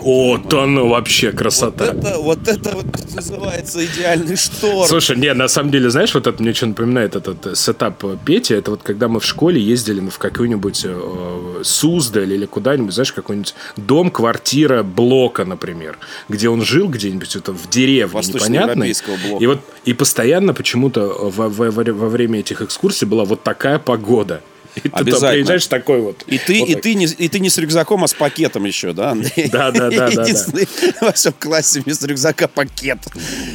О, 0.03 0.39
то 0.39 0.67
ну 0.67 0.89
вообще 0.89 1.29
Вот 1.31 1.39
красота. 1.39 1.85
это, 1.87 2.19
вот 2.19 2.49
это 2.49 2.71
вот 2.77 2.87
называется 3.15 3.85
идеальный 3.85 4.37
шторм. 4.37 4.87
Слушай, 4.87 5.17
не, 5.17 5.33
на 5.35 5.49
самом 5.49 5.71
деле, 5.71 5.91
знаешь, 5.91 6.15
вот 6.15 6.27
это 6.27 6.43
мне 6.43 6.55
что 6.55 6.67
напоминает 6.67 7.17
этот 7.17 7.47
э, 7.47 7.55
сетап 7.55 8.05
э, 8.05 8.17
Пети, 8.25 8.55
это 8.55 8.71
вот 8.71 8.83
когда 8.83 9.09
мы 9.09 9.21
в 9.21 9.25
школе 9.25 9.61
ездили 9.61 10.01
в 10.09 10.19
какую-нибудь 10.19 10.83
э, 10.85 11.61
Суздаль 11.63 12.33
или 12.33 12.47
куда-нибудь, 12.47 12.95
знаешь, 12.95 13.13
какой-нибудь 13.13 13.55
дом, 13.77 14.11
квартира 14.11 14.83
Блока, 14.83 15.45
например, 15.45 15.99
где 16.29 16.49
он 16.49 16.63
жил 16.63 16.89
где-нибудь 16.89 17.37
это 17.37 17.53
в 17.53 17.69
деревне 17.69 18.21
непонятной. 18.21 18.95
Блока. 19.29 19.43
И 19.43 19.47
вот 19.47 19.61
и 19.85 19.93
постоянно 19.93 20.55
почему-то 20.55 21.07
во- 21.31 21.49
во- 21.49 21.71
во 21.71 22.09
время 22.09 22.41
этих 22.41 22.63
экскурсий 22.63 23.07
была 23.07 23.25
вот 23.25 23.43
такая 23.43 23.79
погода. 23.79 24.41
И 24.77 24.81
ты 24.83 24.91
Обязательно. 24.93 25.31
приезжаешь 25.33 25.67
такой 25.67 26.01
вот. 26.01 26.23
И 26.27 26.39
ты, 26.39 26.61
вот 26.61 26.69
и, 26.69 26.75
так. 26.75 26.83
ты 26.83 26.95
не, 26.95 27.05
и 27.07 27.29
ты 27.29 27.41
не 27.41 27.51
с 27.51 27.59
рюкзаком, 27.59 28.05
а 28.05 28.09
с 28.09 28.15
пакетом 28.15 28.65
еще, 28.65 28.93
да? 28.93 29.17
Да, 29.51 29.71
да, 29.71 29.91
да. 29.91 30.07
Единственный 30.07 30.69
во 31.01 31.13
всем 31.13 31.33
классе 31.39 31.81
вместо 31.81 32.07
рюкзака 32.07 32.49
пакет. 32.49 32.99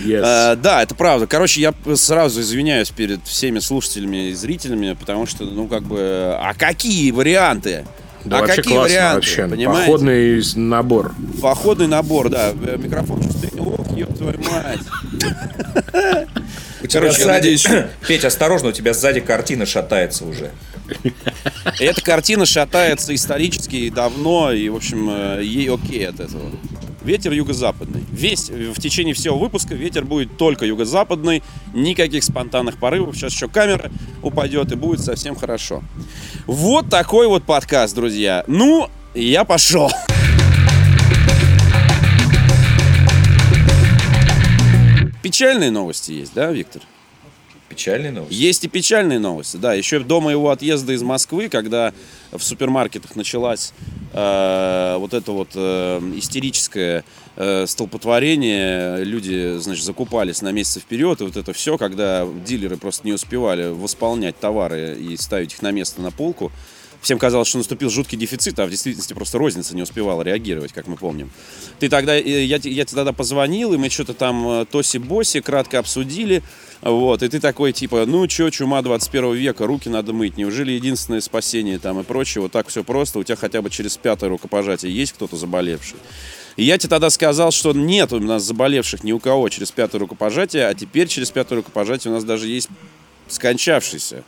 Yes. 0.05 0.21
А, 0.23 0.55
да, 0.55 0.83
это 0.83 0.95
правда. 0.95 1.27
Короче, 1.27 1.61
я 1.61 1.73
сразу 1.95 2.41
извиняюсь 2.41 2.89
перед 2.89 3.25
всеми 3.25 3.59
слушателями 3.59 4.29
и 4.29 4.33
зрителями, 4.33 4.95
потому 4.99 5.25
что, 5.25 5.45
ну, 5.45 5.67
как 5.67 5.83
бы, 5.83 6.35
а 6.39 6.53
какие 6.57 7.11
варианты? 7.11 7.85
Да 8.25 8.39
а 8.39 8.41
вообще 8.41 8.55
какие 8.57 8.73
классно 8.73 8.95
варианты? 8.95 9.15
вообще. 9.15 9.47
Понимаете? 9.47 9.85
Походный 9.85 10.41
набор. 10.55 11.15
Походный 11.41 11.87
набор, 11.87 12.29
да. 12.29 12.53
Э, 12.65 12.77
Микрофон 12.77 13.21
чувствует. 13.21 13.53
Ох, 13.59 13.95
ёб 13.95 14.17
твою 14.17 14.39
мать. 14.39 14.79
Короче, 16.91 17.19
я 17.19 17.25
сзади... 17.25 17.27
надеюсь- 17.27 17.67
Петь, 18.07 18.25
осторожно, 18.25 18.69
у 18.69 18.71
тебя 18.71 18.93
сзади 18.93 19.19
картина 19.19 19.65
шатается 19.67 20.25
уже. 20.25 20.51
Эта 21.79 22.01
картина 22.01 22.45
шатается 22.45 23.13
исторически 23.13 23.89
давно, 23.89 24.51
и, 24.51 24.69
в 24.69 24.75
общем, 24.75 25.09
э, 25.09 25.41
ей 25.43 25.69
окей 25.69 26.07
от 26.07 26.19
этого. 26.19 26.51
ветер 27.03 27.31
юго-западный. 27.33 28.03
Весь, 28.11 28.49
в 28.49 28.79
течение 28.79 29.13
всего 29.13 29.37
выпуска 29.37 29.75
ветер 29.75 30.05
будет 30.05 30.37
только 30.37 30.65
юго-западный, 30.65 31.43
никаких 31.73 32.23
спонтанных 32.23 32.77
порывов. 32.77 33.15
Сейчас 33.15 33.33
еще 33.33 33.47
камера 33.47 33.91
упадет 34.23 34.71
и 34.71 34.75
будет 34.75 35.01
совсем 35.01 35.35
хорошо. 35.35 35.83
Вот 36.47 36.89
такой 36.89 37.27
вот 37.27 37.43
подкаст, 37.43 37.95
друзья. 37.95 38.43
Ну, 38.47 38.89
я 39.13 39.43
пошел. 39.43 39.91
Печальные 45.21 45.71
новости 45.71 46.11
есть, 46.11 46.33
да, 46.33 46.51
Виктор? 46.51 46.81
Печальные 47.75 48.11
новости? 48.11 48.33
Есть 48.33 48.63
и 48.63 48.67
печальные 48.67 49.19
новости, 49.19 49.57
да. 49.57 49.73
Еще 49.73 49.99
до 49.99 50.21
моего 50.21 50.49
отъезда 50.49 50.93
из 50.93 51.03
Москвы, 51.03 51.49
когда 51.49 51.93
в 52.31 52.41
супермаркетах 52.41 53.15
началась 53.15 53.73
э, 54.13 54.95
вот 54.97 55.13
это 55.13 55.31
вот 55.31 55.49
э, 55.55 55.99
истерическое 56.15 57.03
э, 57.35 57.65
столпотворение, 57.67 59.03
люди, 59.03 59.57
значит, 59.57 59.83
закупались 59.83 60.41
на 60.41 60.51
месяц 60.51 60.81
вперед, 60.81 61.21
и 61.21 61.25
вот 61.25 61.37
это 61.37 61.53
все, 61.53 61.77
когда 61.77 62.27
дилеры 62.45 62.77
просто 62.77 63.05
не 63.05 63.13
успевали 63.13 63.67
восполнять 63.67 64.39
товары 64.39 64.97
и 64.99 65.17
ставить 65.17 65.53
их 65.53 65.61
на 65.61 65.71
место 65.71 66.01
на 66.01 66.11
полку, 66.11 66.51
Всем 67.05 67.19
казалось, 67.19 67.47
что 67.47 67.59
наступил 67.59 67.91
жуткий 67.91 68.17
дефицит, 68.17 68.57
а 68.57 68.65
в 68.65 68.71
действительности 68.71 69.13
просто 69.13 69.37
розница 69.37 69.75
не 69.75 69.83
успевала 69.83 70.23
реагировать, 70.23 70.73
как 70.73 70.87
мы 70.87 70.95
помним. 70.95 71.29
Ты 71.77 71.87
тогда, 71.87 72.15
я, 72.15 72.55
я 72.55 72.59
тебе 72.59 72.83
тогда 72.83 73.13
позвонил, 73.13 73.75
и 73.75 73.77
мы 73.77 73.91
что-то 73.91 74.15
там 74.15 74.47
э, 74.47 74.65
тоси-боси 74.65 75.41
кратко 75.41 75.77
обсудили. 75.77 76.41
Вот, 76.81 77.21
и 77.21 77.29
ты 77.29 77.39
такой, 77.39 77.73
типа, 77.73 78.07
ну 78.07 78.25
чё, 78.25 78.49
чума 78.49 78.81
21 78.81 79.35
века, 79.35 79.67
руки 79.67 79.87
надо 79.87 80.13
мыть, 80.13 80.35
неужели 80.35 80.71
единственное 80.71 81.21
спасение 81.21 81.77
там 81.77 81.99
и 81.99 82.03
прочее, 82.03 82.41
вот 82.41 82.51
так 82.51 82.69
все 82.69 82.83
просто, 82.83 83.19
у 83.19 83.23
тебя 83.23 83.35
хотя 83.35 83.61
бы 83.61 83.69
через 83.69 83.97
пятое 83.97 84.31
рукопожатие 84.31 84.91
есть 84.91 85.13
кто-то 85.13 85.35
заболевший. 85.35 85.97
И 86.55 86.63
я 86.63 86.79
тебе 86.79 86.89
тогда 86.89 87.11
сказал, 87.11 87.51
что 87.51 87.73
нет 87.73 88.13
у 88.13 88.19
нас 88.19 88.41
заболевших 88.41 89.03
ни 89.03 89.11
у 89.11 89.19
кого 89.19 89.47
через 89.49 89.71
пятое 89.71 89.99
рукопожатие, 89.99 90.65
а 90.65 90.73
теперь 90.73 91.07
через 91.07 91.29
пятое 91.29 91.57
рукопожатие 91.57 92.11
у 92.11 92.15
нас 92.15 92.23
даже 92.23 92.47
есть 92.47 92.69
скончавшийся. 93.27 94.23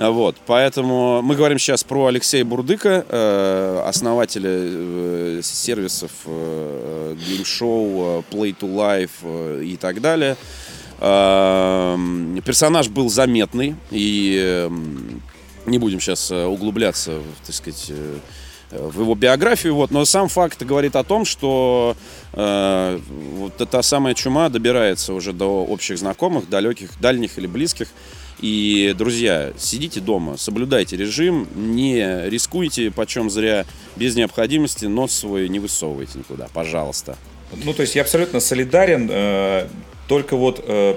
Вот, 0.00 0.36
поэтому 0.46 1.20
мы 1.20 1.36
говорим 1.36 1.58
сейчас 1.58 1.84
про 1.84 2.06
Алексея 2.06 2.42
Бурдыка, 2.42 3.04
э, 3.06 3.82
основателя 3.84 4.48
э, 4.50 5.40
сервисов 5.42 6.10
э, 6.24 7.16
Game 7.18 7.42
Show, 7.42 8.24
Play 8.30 8.56
to 8.58 8.62
Life 8.62 9.62
и 9.62 9.76
так 9.76 10.00
далее. 10.00 10.38
Персонаж 10.98 12.88
был 12.88 13.10
заметный, 13.10 13.76
и 13.90 14.68
не 15.66 15.78
будем 15.78 16.00
сейчас 16.00 16.30
углубляться, 16.30 17.20
так 17.46 17.54
сказать, 17.54 17.92
в 18.70 19.00
его 19.00 19.14
биографию, 19.14 19.74
вот, 19.74 19.90
но 19.90 20.04
сам 20.04 20.28
факт 20.28 20.62
говорит 20.62 20.96
о 20.96 21.04
том, 21.04 21.24
что 21.24 21.96
э, 22.32 23.00
вот 23.08 23.60
эта 23.60 23.82
самая 23.82 24.14
чума 24.14 24.48
добирается 24.48 25.12
уже 25.12 25.32
до 25.32 25.64
общих 25.64 25.98
знакомых, 25.98 26.48
далеких, 26.48 26.90
дальних 27.00 27.38
или 27.38 27.46
близких, 27.46 27.88
и, 28.40 28.94
друзья, 28.96 29.52
сидите 29.58 30.00
дома, 30.00 30.36
соблюдайте 30.36 30.96
режим, 30.96 31.46
не 31.54 32.28
рискуйте 32.28 32.90
почем 32.90 33.30
зря, 33.30 33.66
без 33.96 34.16
необходимости 34.16 34.86
нос 34.86 35.12
свой 35.12 35.48
не 35.48 35.58
высовывайте 35.58 36.18
никуда, 36.18 36.48
пожалуйста. 36.52 37.16
Ну, 37.64 37.74
то 37.74 37.82
есть 37.82 37.94
я 37.96 38.02
абсолютно 38.02 38.40
солидарен, 38.40 39.08
э, 39.10 39.66
только 40.08 40.36
вот 40.36 40.64
э, 40.66 40.96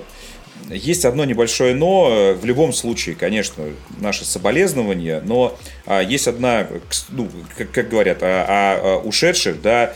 есть 0.70 1.04
одно 1.04 1.26
небольшое 1.26 1.76
но. 1.76 2.10
Э, 2.10 2.34
в 2.34 2.46
любом 2.46 2.72
случае, 2.72 3.16
конечно, 3.16 3.66
наши 4.00 4.24
соболезнования, 4.24 5.22
но 5.26 5.58
а, 5.86 6.02
есть 6.02 6.28
одна, 6.28 6.68
ну, 7.10 7.30
как, 7.74 7.90
говорят, 7.90 8.22
о, 8.22 8.46
о, 8.48 8.96
о 8.96 8.98
ушедших, 9.00 9.62
да, 9.62 9.94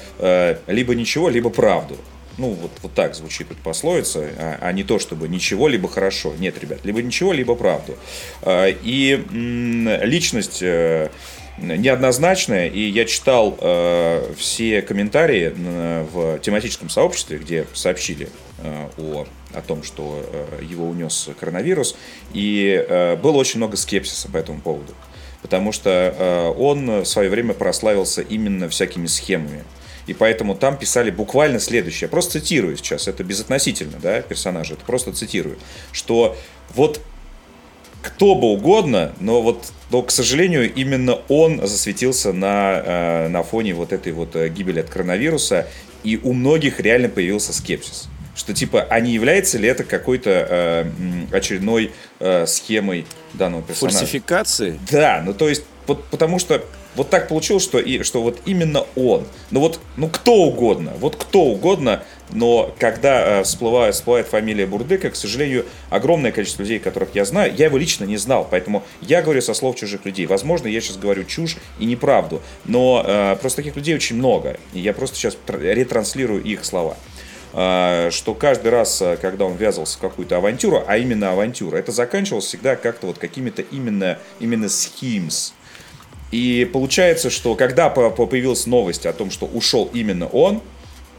либо 0.68 0.96
ничего, 0.96 1.30
либо 1.30 1.50
правду. 1.50 1.98
Ну, 2.38 2.52
вот, 2.52 2.72
вот 2.84 2.94
так 2.94 3.16
звучит 3.16 3.50
эта 3.50 3.60
пословица, 3.62 4.30
а, 4.38 4.58
а 4.62 4.72
не 4.72 4.84
то, 4.84 5.00
чтобы 5.00 5.28
ничего, 5.28 5.68
либо 5.68 5.90
хорошо. 5.90 6.34
Нет, 6.38 6.60
ребят, 6.62 6.80
либо 6.84 7.02
ничего, 7.02 7.34
либо 7.34 7.56
правду. 7.56 7.98
А, 8.44 8.68
и 8.68 9.24
личность 10.04 10.60
э, 10.62 11.10
неоднозначная, 11.58 12.68
и 12.68 12.80
я 12.80 13.06
читал 13.06 13.58
э, 13.60 14.34
все 14.38 14.84
комментарии 14.84 15.52
в 16.12 16.40
тематическом 16.40 16.90
сообществе, 16.90 17.40
где 17.40 17.66
сообщили 17.74 18.30
э, 18.60 18.88
о, 19.00 19.26
о 19.54 19.62
том, 19.62 19.82
что 19.82 20.24
его 20.62 20.88
унес 20.88 21.30
коронавирус, 21.40 21.96
и 22.34 23.16
было 23.22 23.38
очень 23.38 23.58
много 23.58 23.78
скепсиса 23.78 24.30
по 24.30 24.38
этому 24.38 24.62
поводу. 24.62 24.94
Потому 25.42 25.72
что 25.72 26.54
он 26.58 27.02
в 27.02 27.06
свое 27.06 27.30
время 27.30 27.54
прославился 27.54 28.22
именно 28.22 28.68
всякими 28.70 29.08
схемами 29.08 29.64
и 30.08 30.14
поэтому 30.14 30.56
там 30.56 30.78
писали 30.78 31.12
буквально 31.12 31.60
следующее. 31.60 32.08
Я 32.08 32.10
просто 32.10 32.40
цитирую 32.40 32.78
сейчас, 32.78 33.08
это 33.08 33.24
безотносительно, 33.24 33.98
да, 34.02 34.22
персонажа, 34.22 34.74
это 34.74 34.86
просто 34.86 35.12
цитирую, 35.14 35.58
что 35.92 36.36
вот 36.74 37.02
кто 38.02 38.36
бы 38.36 38.48
угодно, 38.48 39.14
но 39.20 39.42
вот, 39.42 39.66
но, 39.92 40.02
к 40.02 40.12
сожалению, 40.12 40.74
именно 40.74 41.20
он 41.28 41.66
засветился 41.68 42.32
на, 42.32 42.82
э, 42.86 43.28
на 43.28 43.44
фоне 43.44 43.74
вот 43.74 43.92
этой 43.92 44.14
вот 44.14 44.36
э, 44.36 44.50
гибели 44.50 44.80
от 44.80 44.90
коронавируса, 44.90 45.68
и 46.04 46.20
у 46.24 46.34
многих 46.34 46.80
реально 46.80 47.10
появился 47.10 47.54
скепсис. 47.54 48.08
Что 48.36 48.54
типа, 48.54 48.86
а 48.90 49.00
не 49.00 49.12
является 49.12 49.58
ли 49.58 49.68
это 49.68 49.84
какой-то 49.84 50.30
э, 50.30 50.86
очередной 51.32 51.92
э, 52.20 52.46
схемой 52.46 53.06
данного 53.34 53.64
персонажа? 53.64 53.98
Фальсификации? 53.98 54.80
Да, 54.92 55.22
ну 55.26 55.34
то 55.34 55.50
есть, 55.50 55.64
вот, 55.88 56.06
потому 56.06 56.38
что 56.40 56.64
вот 56.98 57.10
так 57.10 57.28
получилось, 57.28 57.64
что, 57.64 57.80
и, 57.80 58.02
что 58.02 58.22
вот 58.22 58.40
именно 58.46 58.86
он. 58.96 59.26
Ну 59.52 59.60
вот, 59.60 59.80
ну 59.96 60.10
кто 60.10 60.34
угодно, 60.34 60.94
вот 61.00 61.16
кто 61.16 61.44
угодно, 61.44 62.04
но 62.32 62.74
когда 62.80 63.40
э, 63.40 63.44
всплывает, 63.44 63.94
всплывает 63.96 64.28
фамилия 64.28 64.66
Бурдыка, 64.66 65.12
к 65.12 65.16
сожалению, 65.16 65.66
огромное 65.92 66.32
количество 66.32 66.64
людей, 66.64 66.80
которых 66.80 67.10
я 67.14 67.24
знаю, 67.24 67.54
я 67.56 67.66
его 67.66 67.78
лично 67.78 68.04
не 68.04 68.18
знал, 68.18 68.48
поэтому 68.50 68.84
я 69.02 69.22
говорю 69.22 69.42
со 69.42 69.54
слов 69.54 69.76
чужих 69.76 70.06
людей. 70.06 70.26
Возможно, 70.26 70.68
я 70.68 70.82
сейчас 70.82 70.98
говорю 70.98 71.24
чушь 71.24 71.58
и 71.80 71.86
неправду, 71.86 72.42
но 72.66 73.04
э, 73.06 73.38
просто 73.40 73.58
таких 73.58 73.76
людей 73.76 73.96
очень 73.96 74.18
много, 74.18 74.58
и 74.74 74.80
я 74.80 74.94
просто 74.94 75.16
сейчас 75.16 75.38
ретранслирую 75.48 76.44
их 76.44 76.66
слова 76.66 76.98
э, 77.54 78.10
что 78.12 78.34
каждый 78.34 78.72
раз, 78.72 79.02
э, 79.04 79.18
когда 79.22 79.46
он 79.46 79.56
ввязывался 79.56 80.00
в 80.00 80.02
какую-то 80.02 80.38
авантюру, 80.38 80.84
а 80.88 80.98
именно 80.98 81.32
авантюра, 81.32 81.78
это 81.78 81.92
заканчивалось 81.92 82.46
всегда 82.46 82.76
как-то 82.76 83.06
вот 83.06 83.20
какими-то 83.20 83.62
именно, 83.62 84.18
именно 84.40 84.66
schemes, 84.66 85.54
и 86.32 86.70
получается, 86.72 87.30
что 87.30 87.56
когда 87.56 87.90
появилась 87.90 88.66
новость 88.66 89.06
о 89.06 89.14
том, 89.14 89.32
что 89.32 89.46
ушел 89.46 89.90
именно 89.94 90.28
он, 90.28 90.62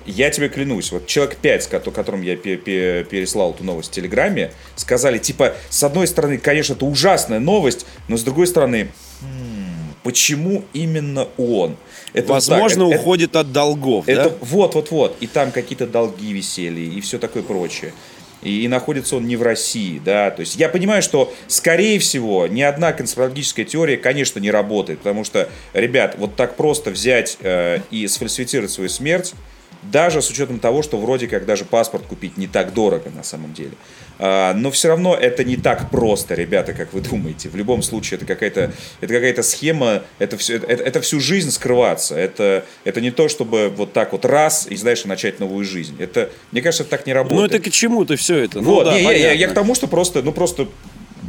я 0.07 0.31
тебе 0.31 0.49
клянусь, 0.49 0.91
вот 0.91 1.07
человек 1.07 1.37
5, 1.37 1.69
которым 1.69 2.23
я 2.23 2.37
переслал 2.37 3.53
эту 3.53 3.65
новость 3.65 3.91
в 3.91 3.93
Телеграме, 3.93 4.53
сказали, 4.75 5.19
типа, 5.19 5.55
с 5.69 5.83
одной 5.83 6.07
стороны, 6.07 6.39
конечно, 6.39 6.73
это 6.73 6.87
ужасная 6.87 7.41
новость, 7.41 7.85
но 8.09 8.17
с 8.17 8.23
другой 8.23 8.47
стороны, 8.47 8.89
«Хм, 9.21 9.95
почему 10.03 10.65
именно 10.73 11.29
он? 11.37 11.77
Это 12.15 12.33
Возможно, 12.33 12.87
вот 12.87 12.93
так, 12.93 13.01
уходит 13.01 13.31
это, 13.31 13.41
от 13.41 13.53
долгов, 13.53 14.09
это, 14.09 14.31
да? 14.31 14.37
Вот, 14.41 14.75
вот, 14.75 14.91
вот. 14.91 15.17
И 15.21 15.27
там 15.27 15.53
какие-то 15.53 15.87
долги 15.87 16.33
висели, 16.33 16.81
и 16.81 17.01
все 17.03 17.19
такое 17.19 17.43
прочее 17.43 17.93
и, 18.43 18.69
находится 18.69 19.17
он 19.17 19.27
не 19.27 19.37
в 19.37 19.43
России, 19.43 20.01
да, 20.05 20.31
то 20.31 20.41
есть 20.41 20.57
я 20.57 20.69
понимаю, 20.69 21.03
что, 21.03 21.33
скорее 21.47 21.99
всего, 21.99 22.47
ни 22.47 22.63
одна 22.63 22.93
конспирологическая 22.93 23.65
теория, 23.65 23.97
конечно, 23.97 24.39
не 24.39 24.51
работает, 24.51 25.01
потому 25.01 25.25
что, 25.25 25.49
ребят, 25.73 26.15
вот 26.19 26.37
так 26.37 26.57
просто 26.57 26.91
взять 26.91 27.39
э, 27.41 27.81
и 27.91 28.07
сфальсифицировать 28.07 28.71
свою 28.71 28.89
смерть, 28.89 29.35
даже 29.83 30.23
с 30.23 30.31
учетом 30.31 30.59
того, 30.59 30.83
что 30.83 30.99
вроде 30.99 31.29
как 31.29 31.47
даже 31.47 31.65
паспорт 31.65 32.05
купить 32.07 32.37
не 32.37 32.47
так 32.47 32.75
дорого 32.75 33.11
на 33.15 33.23
самом 33.23 33.55
деле. 33.55 33.73
А, 34.19 34.55
но 34.55 34.71
все 34.71 34.89
равно 34.89 35.15
это 35.15 35.45
не 35.45 35.57
так 35.57 35.91
просто, 35.91 36.35
ребята, 36.35 36.73
как 36.73 36.93
вы 36.93 37.01
думаете. 37.01 37.49
В 37.49 37.57
любом 37.57 37.83
случае, 37.83 38.17
это 38.17 38.27
какая-то, 38.27 38.73
это 39.01 39.15
какая-то 39.15 39.43
схема, 39.43 40.03
это, 40.19 40.37
все, 40.37 40.57
это, 40.57 40.83
это 40.83 41.01
всю 41.01 41.21
жизнь 41.21 41.51
скрываться. 41.51 42.17
Это, 42.17 42.65
это 42.85 43.01
не 43.01 43.11
то, 43.11 43.29
чтобы 43.29 43.69
вот 43.69 43.93
так 43.93 44.13
вот 44.13 44.25
раз 44.25 44.67
и, 44.69 44.77
знаешь, 44.77 45.05
начать 45.05 45.41
новую 45.41 45.65
жизнь. 45.65 45.97
Это, 45.99 46.31
мне 46.53 46.63
кажется, 46.63 46.85
так 46.85 47.07
не 47.07 47.13
работает. 47.13 47.41
Ну, 47.41 47.47
это 47.47 47.71
к 47.71 47.73
чему-то 47.73 48.17
все 48.17 48.39
это? 48.39 48.61
Ну, 48.61 48.71
вот, 48.71 48.85
да, 48.85 48.95
не, 48.95 49.03
я, 49.03 49.13
я, 49.13 49.33
я 49.33 49.49
к 49.49 49.55
тому, 49.55 49.75
что 49.75 49.87
просто, 49.87 50.23
ну, 50.23 50.33
просто 50.33 50.69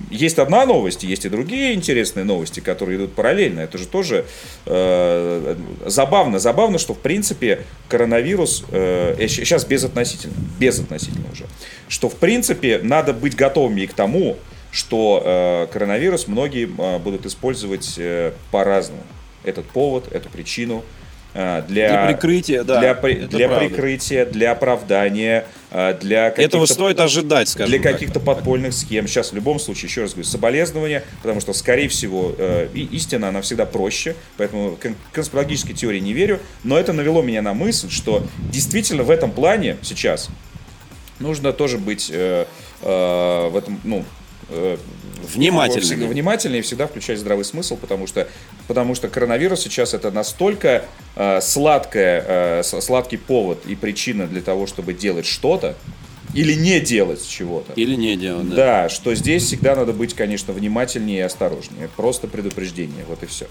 есть 0.10 0.40
одна 0.40 0.66
новость, 0.66 1.04
есть 1.04 1.26
и 1.26 1.30
другие 1.30 1.74
интересные 1.74 2.24
новости, 2.24 2.60
которые 2.60 2.98
идут 2.98 3.14
параллельно. 3.14 3.62
Это 3.62 3.78
же 3.78 3.88
тоже 3.88 4.26
э, 4.66 5.56
забавно. 5.86 6.40
Забавно, 6.40 6.78
что 6.78 6.94
в 6.94 7.00
принципе 7.00 7.66
коронавирус, 7.88 8.66
э, 8.72 9.16
сейчас 9.28 9.66
безотносительно, 9.66 10.34
безотносительно 10.60 11.32
уже, 11.32 11.46
что 11.88 12.10
в 12.10 12.16
принципе 12.16 12.80
надо 12.82 13.14
быть 13.14 13.36
готовыми 13.36 13.82
и 13.82 13.88
к 13.88 13.94
тому, 13.94 14.38
что 14.72 15.22
э, 15.24 15.68
коронавирус 15.72 16.28
многие 16.28 16.66
э, 16.68 17.00
будут 17.00 17.26
использовать 17.26 17.96
э, 17.98 18.34
по-разному. 18.52 19.04
Этот 19.44 19.66
повод, 19.66 20.12
эту 20.12 20.30
причину. 20.30 20.84
Для, 21.34 21.62
для 21.68 22.08
прикрытия, 22.08 22.64
да. 22.64 22.80
Для, 22.80 22.94
для 23.28 23.50
прикрытия, 23.50 24.26
для 24.26 24.52
оправдания, 24.52 25.46
для 25.72 26.30
Этого 26.30 26.66
стоит 26.66 27.00
ожидать, 27.00 27.50
скажем 27.50 27.70
Для 27.70 27.80
каких-то 27.80 28.20
подпольных 28.20 28.74
схем. 28.74 29.08
Сейчас 29.08 29.32
в 29.32 29.36
любом 29.36 29.60
случае, 29.60 29.90
еще 29.90 30.02
раз 30.02 30.12
говорю, 30.12 30.28
соболезнования, 30.28 31.04
потому 31.22 31.40
что, 31.40 31.54
скорее 31.54 31.88
всего, 31.88 32.34
и 32.74 32.88
истина, 32.92 33.30
она 33.30 33.42
всегда 33.42 33.66
проще, 33.66 34.16
поэтому 34.38 34.78
конспирологической 35.12 35.76
теории 35.76 36.00
не 36.00 36.14
верю, 36.14 36.40
но 36.64 36.78
это 36.80 36.94
навело 36.94 37.22
меня 37.22 37.44
на 37.44 37.54
мысль, 37.54 37.90
что 37.92 38.24
действительно 38.52 39.04
в 39.04 39.12
этом 39.12 39.32
плане 39.32 39.78
сейчас 39.84 40.30
нужно 41.20 41.54
тоже 41.54 41.78
быть 41.78 42.10
э, 42.12 42.46
э, 42.82 43.50
в 43.50 43.56
этом, 43.56 43.80
ну, 43.84 44.04
э, 44.50 44.78
внимательными. 45.34 46.06
Внимательнее 46.06 46.60
и 46.60 46.62
всегда 46.62 46.88
включать 46.88 47.20
здравый 47.20 47.46
смысл, 47.46 47.78
потому 47.78 48.08
что, 48.08 48.28
потому 48.68 48.96
что 48.96 49.10
коронавирус 49.10 49.62
сейчас 49.62 49.94
это 49.94 50.12
настолько 50.12 50.86
э, 51.16 51.42
сладкая, 51.42 52.62
э, 52.62 52.64
сладкий 52.64 53.18
повод 53.18 53.66
и 53.66 53.76
причина 53.76 54.28
для 54.28 54.42
того, 54.42 54.68
чтобы 54.68 54.94
делать 54.94 55.26
что-то, 55.26 55.76
или 56.34 56.54
не 56.54 56.80
делать 56.80 57.28
чего-то. 57.28 57.74
Или 57.74 57.96
не 57.96 58.16
делать, 58.16 58.50
да. 58.50 58.56
Да, 58.56 58.90
что 58.90 59.16
здесь 59.16 59.44
всегда 59.44 59.76
надо 59.76 59.94
быть, 59.94 60.14
конечно, 60.14 60.54
внимательнее 60.54 61.20
и 61.20 61.22
осторожнее. 61.22 61.90
Просто 61.96 62.28
предупреждение, 62.28 63.04
вот 63.08 63.24
и 63.24 63.26
все. 63.26 63.48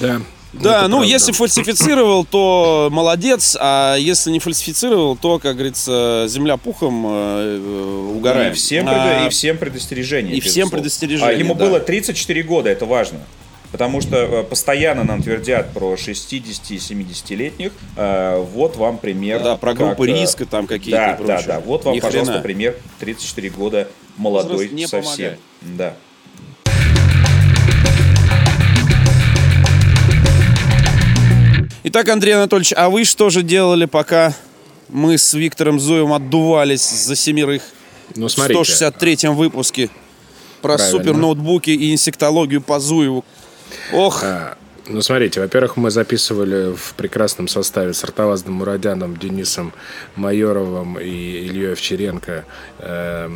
Да, 0.00 0.22
да, 0.52 0.82
ну 0.82 0.98
правда. 0.98 1.06
если 1.06 1.32
фальсифицировал, 1.32 2.24
то 2.24 2.88
молодец, 2.92 3.56
а 3.58 3.96
если 3.96 4.30
не 4.30 4.38
фальсифицировал, 4.38 5.16
то, 5.16 5.38
как 5.38 5.54
говорится, 5.54 6.26
земля 6.28 6.56
пухом 6.56 7.06
э, 7.06 8.10
угораем. 8.16 8.52
И 8.52 8.54
всем, 8.54 8.86
а, 8.88 9.26
и 9.26 9.30
всем 9.30 9.56
предостережение. 9.56 10.36
И 10.36 10.40
всем 10.40 10.68
предостережение. 10.68 11.28
А 11.28 11.32
ему 11.32 11.54
да. 11.54 11.66
было 11.66 11.80
34 11.80 12.42
года, 12.42 12.68
это 12.68 12.84
важно. 12.84 13.20
Потому 13.72 14.02
что 14.02 14.16
э, 14.16 14.42
постоянно 14.44 15.02
нам 15.02 15.22
твердят 15.22 15.72
про 15.72 15.94
60-70-летних. 15.94 17.72
Э, 17.96 18.44
вот 18.52 18.76
вам 18.76 18.98
пример. 18.98 19.42
Да, 19.42 19.56
про 19.56 19.72
группы 19.72 20.06
как, 20.06 20.16
риска 20.16 20.44
там 20.44 20.66
какие-то. 20.66 21.18
Да, 21.18 21.38
да, 21.38 21.42
да. 21.46 21.60
Вот 21.60 21.86
вам, 21.86 21.94
Ни 21.94 22.00
пожалуйста, 22.00 22.34
хрена. 22.34 22.42
пример 22.42 22.76
34 23.00 23.48
года 23.50 23.88
молодой 24.18 24.68
совсем. 24.86 25.00
Помогает. 25.00 25.40
Да. 25.62 25.96
Итак, 31.94 32.08
Андрей 32.08 32.32
Анатольевич, 32.32 32.72
а 32.74 32.88
вы 32.88 33.04
что 33.04 33.28
же 33.28 33.42
делали, 33.42 33.84
пока 33.84 34.32
мы 34.88 35.18
с 35.18 35.34
Виктором 35.34 35.78
Зуевым 35.78 36.14
отдувались 36.14 36.88
за 36.88 37.14
семерых 37.14 37.60
ну, 38.16 38.30
смотрите. 38.30 38.58
в 38.58 38.66
163-м 38.66 39.36
выпуске 39.36 39.90
про 40.62 40.78
Правильно. 40.78 40.98
супер 40.98 41.14
ноутбуки 41.14 41.68
и 41.68 41.92
инсектологию 41.92 42.62
по 42.62 42.80
Зуеву? 42.80 43.26
Ох, 43.92 44.24
а, 44.24 44.56
ну, 44.92 45.02
смотрите, 45.02 45.40
во-первых, 45.40 45.76
мы 45.76 45.90
записывали 45.90 46.74
в 46.74 46.94
прекрасном 46.94 47.48
составе 47.48 47.94
с 47.94 48.04
Артаваздом 48.04 48.54
Мурадяном, 48.54 49.16
Денисом 49.16 49.72
Майоровым 50.16 50.98
и 50.98 51.08
Ильей 51.08 51.72
Овчаренко 51.72 52.44
э, 52.78 53.30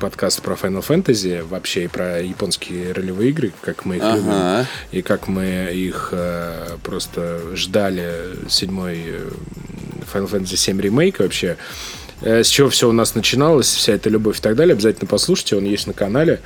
подкаст 0.00 0.42
про 0.42 0.54
Final 0.54 0.84
Fantasy, 0.86 1.42
вообще 1.42 1.84
и 1.84 1.88
про 1.88 2.20
японские 2.20 2.92
ролевые 2.92 3.30
игры, 3.30 3.52
как 3.60 3.84
мы 3.84 3.96
их 3.96 4.02
ага. 4.02 4.16
любим, 4.16 4.66
и 4.90 5.02
как 5.02 5.28
мы 5.28 5.70
их 5.72 6.08
э, 6.12 6.76
просто 6.82 7.40
ждали 7.54 8.48
седьмой 8.48 9.02
э, 9.06 9.30
Final 10.12 10.30
Fantasy 10.30 10.56
7 10.56 10.80
ремейк 10.80 11.18
вообще 11.18 11.56
э, 12.22 12.42
с 12.42 12.48
чего 12.48 12.70
все 12.70 12.88
у 12.88 12.92
нас 12.92 13.14
начиналось, 13.14 13.68
вся 13.68 13.92
эта 13.92 14.08
любовь 14.08 14.38
и 14.38 14.42
так 14.42 14.56
далее, 14.56 14.72
обязательно 14.72 15.06
послушайте, 15.06 15.56
он 15.56 15.64
есть 15.64 15.86
на 15.86 15.92
канале. 15.92 16.40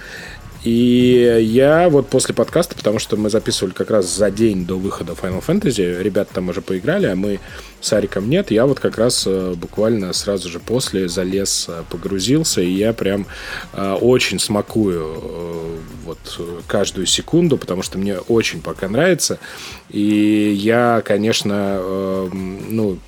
И 0.64 1.40
я 1.42 1.88
вот 1.88 2.08
после 2.08 2.34
подкаста, 2.34 2.76
потому 2.76 3.00
что 3.00 3.16
мы 3.16 3.30
записывали 3.30 3.72
как 3.72 3.90
раз 3.90 4.06
за 4.06 4.30
день 4.30 4.64
до 4.64 4.78
выхода 4.78 5.12
Final 5.12 5.44
Fantasy, 5.44 6.00
ребята 6.00 6.34
там 6.34 6.48
уже 6.50 6.60
поиграли, 6.60 7.06
а 7.06 7.16
мы 7.16 7.40
с 7.80 7.92
Ариком 7.92 8.30
нет, 8.30 8.52
я 8.52 8.66
вот 8.66 8.78
как 8.78 8.96
раз 8.96 9.24
э, 9.26 9.54
буквально 9.56 10.12
сразу 10.12 10.48
же 10.48 10.60
после 10.60 11.08
залез, 11.08 11.66
э, 11.68 11.82
погрузился, 11.90 12.60
и 12.62 12.70
я 12.70 12.92
прям 12.92 13.26
э, 13.72 13.92
очень 14.00 14.38
смакую 14.38 15.80
вот 16.04 16.40
каждую 16.68 17.06
секунду, 17.06 17.56
потому 17.56 17.82
что 17.82 17.98
мне 17.98 18.18
очень 18.18 18.60
пока 18.60 18.88
нравится. 18.88 19.38
И 19.88 20.52
я, 20.56 21.02
конечно, 21.04 22.28
ну, 22.32 22.98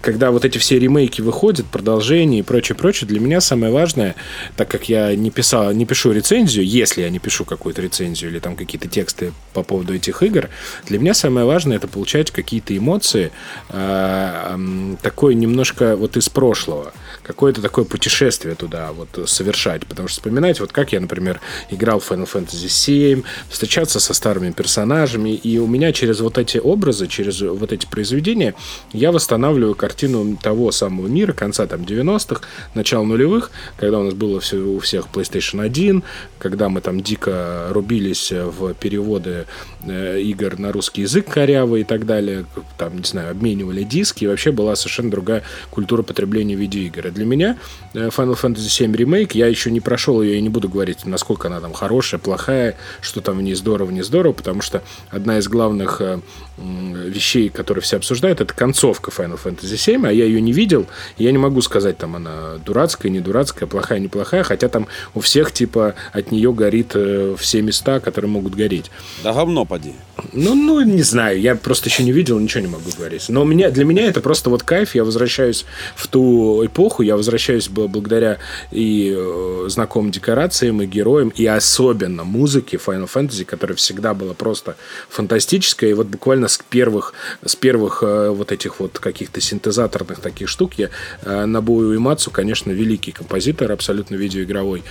когда 0.00 0.30
вот 0.30 0.44
эти 0.44 0.58
все 0.58 0.78
ремейки 0.78 1.20
выходят, 1.20 1.66
продолжения 1.66 2.40
и 2.40 2.42
прочее, 2.42 2.76
прочее, 2.76 3.08
для 3.08 3.20
меня 3.20 3.40
самое 3.40 3.72
важное, 3.72 4.14
так 4.56 4.68
как 4.68 4.88
я 4.88 5.14
не 5.14 5.30
писал, 5.30 5.72
не 5.72 5.86
пишу 5.86 6.12
рецензию, 6.12 6.66
если 6.66 7.02
я 7.02 7.10
не 7.10 7.18
пишу 7.18 7.44
какую-то 7.44 7.82
рецензию 7.82 8.30
или 8.30 8.38
там 8.38 8.56
какие-то 8.56 8.88
тексты 8.88 9.32
по 9.52 9.62
поводу 9.62 9.94
этих 9.94 10.22
игр, 10.22 10.48
для 10.86 10.98
меня 10.98 11.14
самое 11.14 11.46
важное 11.46 11.76
это 11.76 11.88
получать 11.88 12.30
какие-то 12.30 12.76
эмоции, 12.76 13.30
э, 13.68 14.56
э, 14.56 14.96
такое 15.02 15.34
немножко 15.34 15.96
вот 15.96 16.16
из 16.16 16.28
прошлого, 16.28 16.92
какое-то 17.22 17.62
такое 17.62 17.84
путешествие 17.84 18.54
туда 18.54 18.92
вот 18.92 19.28
совершать, 19.28 19.86
потому 19.86 20.08
что 20.08 20.20
вспоминать, 20.20 20.60
вот 20.60 20.72
как 20.72 20.92
я, 20.92 21.00
например, 21.00 21.40
играл 21.70 22.00
в 22.00 22.10
Final 22.10 22.28
Fantasy 22.30 22.66
VII, 22.66 23.24
встречаться 23.48 24.00
со 24.00 24.14
старыми 24.14 24.50
персонажами, 24.50 25.30
и 25.30 25.58
у 25.58 25.66
меня 25.66 25.92
через 25.92 26.20
вот 26.20 26.38
эти 26.38 26.58
образы, 26.58 27.06
через 27.06 27.40
вот 27.40 27.72
эти 27.72 27.86
произведения 27.86 28.54
я 28.92 29.12
восстанавливаю 29.20 29.74
картину 29.74 30.38
того 30.42 30.72
самого 30.72 31.06
мира 31.06 31.34
конца 31.34 31.66
там 31.66 31.82
90-х, 31.82 32.40
начала 32.74 33.04
нулевых, 33.04 33.50
когда 33.76 33.98
у 33.98 34.04
нас 34.04 34.14
было 34.14 34.40
все, 34.40 34.56
у 34.56 34.78
всех 34.78 35.08
PlayStation 35.12 35.62
1, 35.62 36.02
когда 36.38 36.70
мы 36.70 36.80
там 36.80 37.02
дико 37.02 37.68
рубились 37.70 38.32
в 38.32 38.72
переводы 38.72 39.44
э, 39.82 40.20
игр 40.22 40.58
на 40.58 40.72
русский 40.72 41.02
язык 41.02 41.28
корявый 41.28 41.82
и 41.82 41.84
так 41.84 42.06
далее, 42.06 42.46
там, 42.78 42.96
не 42.96 43.04
знаю, 43.04 43.30
обменивали 43.30 43.82
диски, 43.82 44.24
и 44.24 44.26
вообще 44.26 44.52
была 44.52 44.74
совершенно 44.74 45.10
другая 45.10 45.42
культура 45.70 46.02
потребления 46.02 46.54
видеоигр. 46.54 47.08
И 47.08 47.10
для 47.10 47.26
меня 47.26 47.58
э, 47.92 48.08
Final 48.08 48.40
Fantasy 48.40 48.88
VII 48.88 48.96
Remake, 48.96 49.32
я 49.34 49.48
еще 49.48 49.70
не 49.70 49.80
прошел 49.80 50.22
ее, 50.22 50.38
и 50.38 50.40
не 50.40 50.48
буду 50.48 50.70
говорить, 50.70 51.04
насколько 51.04 51.48
она 51.48 51.60
там 51.60 51.74
хорошая, 51.74 52.18
плохая, 52.18 52.76
что 53.02 53.20
там 53.20 53.36
в 53.36 53.42
ней 53.42 53.54
здорово, 53.54 53.90
не 53.90 54.02
здорово, 54.02 54.32
потому 54.32 54.62
что 54.62 54.82
одна 55.10 55.36
из 55.38 55.46
главных 55.46 56.00
э, 56.00 56.20
вещей, 56.56 57.50
которые 57.50 57.82
все 57.82 57.98
обсуждают, 57.98 58.40
это 58.40 58.54
концовка 58.54 59.09
Final 59.16 59.38
Fantasy 59.42 59.74
VII, 59.74 60.08
а 60.08 60.12
я 60.12 60.24
ее 60.24 60.40
не 60.40 60.52
видел, 60.52 60.86
я 61.18 61.32
не 61.32 61.38
могу 61.38 61.60
сказать, 61.62 61.98
там 61.98 62.16
она 62.16 62.56
дурацкая, 62.64 63.10
не 63.10 63.20
дурацкая, 63.20 63.68
плохая, 63.68 63.98
не 63.98 64.08
плохая, 64.08 64.42
хотя 64.42 64.68
там 64.68 64.86
у 65.14 65.20
всех, 65.20 65.52
типа, 65.52 65.94
от 66.12 66.30
нее 66.32 66.52
горит 66.52 66.92
э, 66.94 67.34
все 67.38 67.62
места, 67.62 68.00
которые 68.00 68.30
могут 68.30 68.54
гореть. 68.54 68.90
Да 69.22 69.32
говно 69.32 69.64
поди. 69.64 69.94
Ну, 70.32 70.54
ну, 70.54 70.80
не 70.82 71.02
знаю, 71.02 71.40
я 71.40 71.56
просто 71.56 71.88
еще 71.88 72.02
не 72.02 72.12
видел, 72.12 72.38
ничего 72.38 72.62
не 72.62 72.68
могу 72.68 72.90
говорить. 72.96 73.28
Но 73.28 73.42
у 73.42 73.44
меня, 73.44 73.70
для 73.70 73.84
меня 73.84 74.06
это 74.06 74.20
просто 74.20 74.50
вот 74.50 74.62
кайф, 74.62 74.94
я 74.94 75.04
возвращаюсь 75.04 75.64
в 75.96 76.06
ту 76.08 76.64
эпоху, 76.64 77.02
я 77.02 77.16
возвращаюсь 77.16 77.68
благодаря 77.68 78.38
и 78.70 79.14
э, 79.16 79.64
знакомым 79.68 80.10
декорациям, 80.10 80.82
и 80.82 80.86
героям, 80.86 81.30
и 81.30 81.46
особенно 81.46 82.24
музыке 82.24 82.76
Final 82.76 83.10
Fantasy, 83.12 83.44
которая 83.44 83.76
всегда 83.76 84.14
была 84.14 84.34
просто 84.34 84.76
фантастическая, 85.08 85.90
и 85.90 85.94
вот 85.94 86.06
буквально 86.06 86.48
с 86.48 86.58
первых, 86.58 87.14
с 87.44 87.56
первых 87.56 88.02
э, 88.02 88.30
вот 88.30 88.52
этих 88.52 88.80
вот 88.80 88.98
каких-то 89.00 89.40
синтезаторных 89.40 90.20
таких 90.20 90.48
штук 90.48 90.74
я 90.76 90.90
э, 91.22 91.44
Набую 91.46 91.96
Имацу, 91.96 92.30
конечно, 92.30 92.70
великий 92.70 93.12
композитор, 93.12 93.72
абсолютно 93.72 94.14
видеоигровой. 94.16 94.82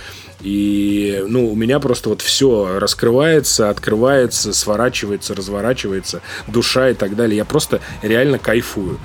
И, 0.42 1.22
ну, 1.28 1.50
у 1.50 1.54
меня 1.54 1.80
просто 1.80 2.08
вот 2.08 2.22
все 2.22 2.78
раскрывается, 2.78 3.70
открывается, 3.70 4.52
сворачивается, 4.52 5.34
разворачивается, 5.34 6.22
душа 6.46 6.90
и 6.90 6.94
так 6.94 7.14
далее. 7.16 7.36
Я 7.36 7.44
просто 7.44 7.80
реально 8.02 8.38
кайфую. 8.38 8.98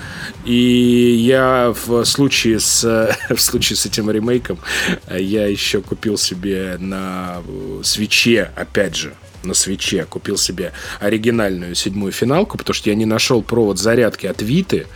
И 0.45 1.15
я 1.19 1.73
в 1.85 2.05
случае 2.05 2.59
с, 2.59 2.83
в 3.29 3.39
случае 3.39 3.77
с 3.77 3.85
этим 3.85 4.09
ремейком 4.09 4.57
я 5.11 5.47
еще 5.47 5.81
купил 5.81 6.17
себе 6.17 6.77
на 6.79 7.41
свече, 7.83 8.51
опять 8.55 8.95
же, 8.95 9.13
на 9.45 9.53
свече. 9.53 10.05
Купил 10.05 10.37
себе 10.37 10.73
оригинальную 10.99 11.75
седьмую 11.75 12.11
финалку, 12.11 12.57
потому 12.57 12.73
что 12.73 12.89
я 12.89 12.95
не 12.95 13.05
нашел 13.05 13.41
провод 13.41 13.79
зарядки 13.79 14.27
от 14.27 14.41
Виты. 14.41 14.87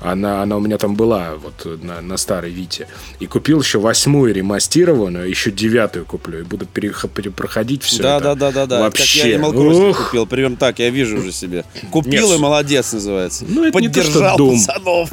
Она, 0.00 0.42
она 0.42 0.56
у 0.56 0.60
меня 0.60 0.78
там 0.78 0.94
была 0.94 1.34
вот 1.36 1.82
на, 1.82 2.00
на 2.00 2.16
старой 2.16 2.50
Вите. 2.50 2.88
И 3.20 3.26
купил 3.26 3.60
еще 3.60 3.78
восьмую 3.78 4.34
ремастированную, 4.34 5.28
еще 5.28 5.50
девятую 5.50 6.04
куплю. 6.04 6.40
И 6.40 6.42
буду 6.42 6.66
проходить 7.34 7.82
все 7.82 8.02
да, 8.02 8.16
это. 8.16 8.24
Да, 8.24 8.34
да, 8.34 8.52
да, 8.52 8.66
да. 8.66 8.80
Вообще. 8.80 9.38
Как 9.38 9.54
я 9.54 9.94
купил. 9.94 10.26
Примерно 10.26 10.56
так, 10.56 10.78
я 10.78 10.90
вижу 10.90 11.18
уже 11.18 11.32
себе. 11.32 11.64
Купил 11.90 12.28
Нет. 12.28 12.38
и 12.38 12.40
молодец 12.40 12.92
называется. 12.92 13.44
Ну, 13.48 13.64
это 13.64 13.72
Поддержал 13.72 14.38
не 14.38 14.56
то, 14.56 14.56
что 14.58 14.72
пацанов. 14.72 15.10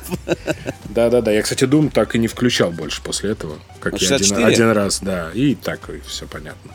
Да, 0.93 1.09
да, 1.09 1.21
да. 1.21 1.31
Я, 1.31 1.41
кстати, 1.41 1.63
Doom 1.63 1.91
так 1.91 2.15
и 2.15 2.19
не 2.19 2.27
включал 2.27 2.71
больше 2.71 3.01
после 3.01 3.31
этого. 3.31 3.57
Как 3.79 3.97
64? 3.97 4.41
я 4.41 4.47
один, 4.47 4.53
один 4.53 4.71
раз, 4.71 4.99
да. 5.01 5.31
И 5.33 5.55
так, 5.55 5.89
и 5.89 5.99
все 6.07 6.27
понятно. 6.27 6.71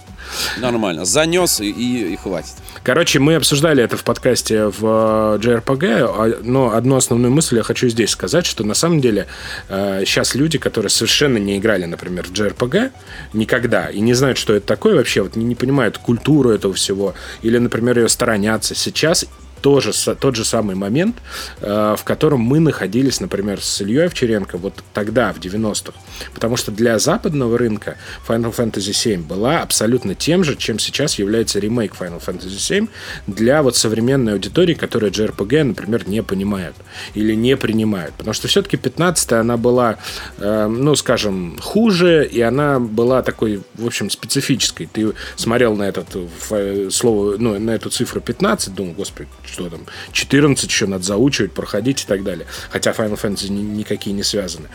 Нормально. 0.59 1.05
Занес 1.05 1.61
и, 1.61 1.71
и, 1.71 2.13
и 2.13 2.17
хватит. 2.17 2.55
Короче, 2.83 3.19
мы 3.19 3.35
обсуждали 3.35 3.83
это 3.83 3.97
в 3.97 4.05
подкасте 4.05 4.67
в 4.67 4.79
э, 4.83 5.39
JRPG, 5.41 5.87
а, 6.01 6.39
но 6.43 6.75
одну 6.75 6.97
основную 6.97 7.33
мысль 7.33 7.57
я 7.57 7.63
хочу 7.63 7.89
здесь 7.89 8.11
сказать, 8.11 8.47
что 8.47 8.65
на 8.65 8.75
самом 8.75 9.01
деле 9.01 9.27
сейчас 9.69 10.35
э, 10.35 10.39
люди, 10.39 10.59
которые 10.59 10.91
совершенно 10.91 11.39
не 11.39 11.59
играли, 11.59 11.85
например, 11.85 12.27
в 12.27 12.33
JRPG 12.33 12.93
никогда 13.33 13.87
и 13.87 14.01
не 14.01 14.15
знают, 14.15 14.39
что 14.39 14.55
это 14.55 14.67
такое 14.67 14.97
вообще, 14.97 15.23
вот 15.23 15.37
не, 15.37 15.45
не 15.45 15.55
понимают 15.55 15.99
культуру 15.99 16.51
этого 16.51 16.75
всего, 16.75 17.15
или, 17.43 17.59
например, 17.59 17.99
ее 17.99 18.09
сторонятся, 18.09 18.75
сейчас 18.75 19.27
тоже, 19.61 19.93
тот 20.21 20.37
же 20.37 20.45
самый 20.45 20.77
момент, 20.77 21.17
э, 21.61 21.97
в 21.99 22.05
котором 22.05 22.41
мы 22.41 22.61
находились, 22.61 23.21
например, 23.21 23.61
с 23.63 23.81
Ильей 23.81 24.07
Овчаренко 24.07 24.59
вот 24.59 24.75
тогда, 24.93 25.33
в 25.33 25.39
90-х. 25.39 25.93
Потому 26.35 26.57
что 26.57 26.73
для 26.73 26.99
западного 26.99 27.59
рынка 27.59 27.97
Final 28.27 28.55
Fantasy 28.55 28.93
VII 28.93 29.27
была 29.27 29.61
абсолютно 29.63 30.15
тем 30.15 30.45
же, 30.45 30.57
чем 30.57 30.79
сейчас 30.79 31.19
является 31.19 31.59
ремейк 31.59 31.95
Final 31.99 32.23
Fantasy 32.25 32.57
VII 32.57 32.89
для 33.27 33.63
вот 33.63 33.77
современной 33.77 34.35
аудитории, 34.35 34.75
которая 34.75 35.11
JRPG, 35.11 35.65
например, 35.65 36.09
не 36.09 36.23
понимает 36.23 36.75
или 37.15 37.35
не 37.35 37.57
принимает. 37.57 38.13
Потому 38.15 38.35
что 38.35 38.49
все-таки 38.49 38.77
15-я 38.77 39.41
она 39.41 39.57
была, 39.57 39.97
э, 40.39 40.67
ну, 40.67 40.95
скажем, 40.95 41.59
хуже, 41.61 42.27
и 42.27 42.41
она 42.41 42.79
была 42.79 43.23
такой, 43.23 43.63
в 43.75 43.87
общем, 43.87 44.11
специфической. 44.11 44.87
Ты 44.87 45.13
смотрел 45.37 45.75
на 45.77 45.85
этот 45.85 46.09
э, 46.51 46.89
слово, 46.91 47.37
ну, 47.39 47.59
на 47.59 47.71
эту 47.71 47.91
цифру 47.91 48.21
15, 48.21 48.75
думал, 48.75 48.93
господи, 48.93 49.29
что 49.51 49.69
там, 49.69 49.81
14 50.13 50.69
еще 50.69 50.87
надо 50.87 51.05
заучивать, 51.05 51.53
проходить 51.53 52.03
и 52.03 52.07
так 52.07 52.23
далее. 52.23 52.47
Хотя 52.71 52.93
Final 52.93 53.21
Fantasy 53.21 53.49
ни, 53.49 53.61
никакие 53.61 54.15
не 54.15 54.23
связаны. 54.23 54.69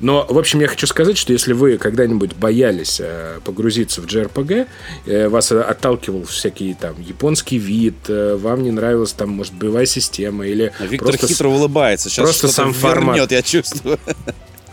Но, 0.00 0.26
в 0.28 0.38
общем, 0.38 0.60
я 0.60 0.68
хочу 0.68 0.86
сказать, 0.86 1.18
что 1.18 1.32
если 1.32 1.52
вы 1.52 1.76
когда-нибудь 1.76 2.34
боялись 2.34 3.00
э, 3.00 3.38
погрузиться 3.44 4.00
в 4.00 4.06
JRPG, 4.06 4.66
э, 5.06 5.28
вас 5.28 5.52
отталкивал 5.52 6.24
всякий 6.24 6.74
там 6.74 7.00
японский 7.00 7.58
вид, 7.58 7.96
э, 8.08 8.36
вам 8.36 8.62
не 8.62 8.70
нравилась 8.70 9.12
там, 9.12 9.30
может, 9.30 9.52
боевая 9.54 9.86
система 9.86 10.46
или... 10.46 10.72
А 10.78 10.86
Виктор 10.86 11.08
просто, 11.10 11.26
хитро 11.26 11.48
улыбается. 11.48 12.08
Сейчас 12.08 12.24
просто 12.24 12.48
сам 12.48 12.72
формат. 12.72 13.30
я 13.30 13.42
чувствую. 13.42 13.98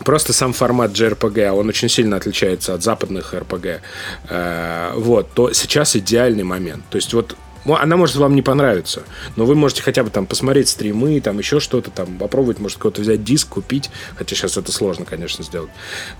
Просто 0.06 0.32
сам 0.32 0.54
формат 0.54 0.92
JRPG, 0.92 1.46
а 1.48 1.54
он 1.54 1.68
очень 1.68 1.90
сильно 1.90 2.16
отличается 2.16 2.74
от 2.74 2.82
западных 2.82 3.34
RPG, 3.34 3.82
э, 4.30 4.92
вот, 4.96 5.32
то 5.34 5.52
сейчас 5.52 5.96
идеальный 5.96 6.44
момент. 6.44 6.84
То 6.90 6.96
есть 6.96 7.14
вот 7.14 7.36
она 7.76 7.98
может 7.98 8.16
вам 8.16 8.36
не 8.36 8.42
понравиться, 8.42 9.04
но 9.36 9.46
вы 9.46 9.56
можете 9.56 9.82
хотя 9.82 10.04
бы 10.04 10.10
там 10.10 10.26
посмотреть 10.26 10.70
стримы, 10.70 11.20
там 11.22 11.38
еще 11.40 11.60
что-то, 11.60 11.92
там 11.92 12.18
попробовать, 12.18 12.60
может, 12.60 12.78
кого-то 12.78 13.02
взять 13.02 13.24
диск, 13.24 13.50
купить, 13.50 13.90
хотя 14.16 14.36
сейчас 14.36 14.58
это 14.58 14.72
сложно, 14.72 15.06
конечно, 15.06 15.44
сделать, 15.44 15.72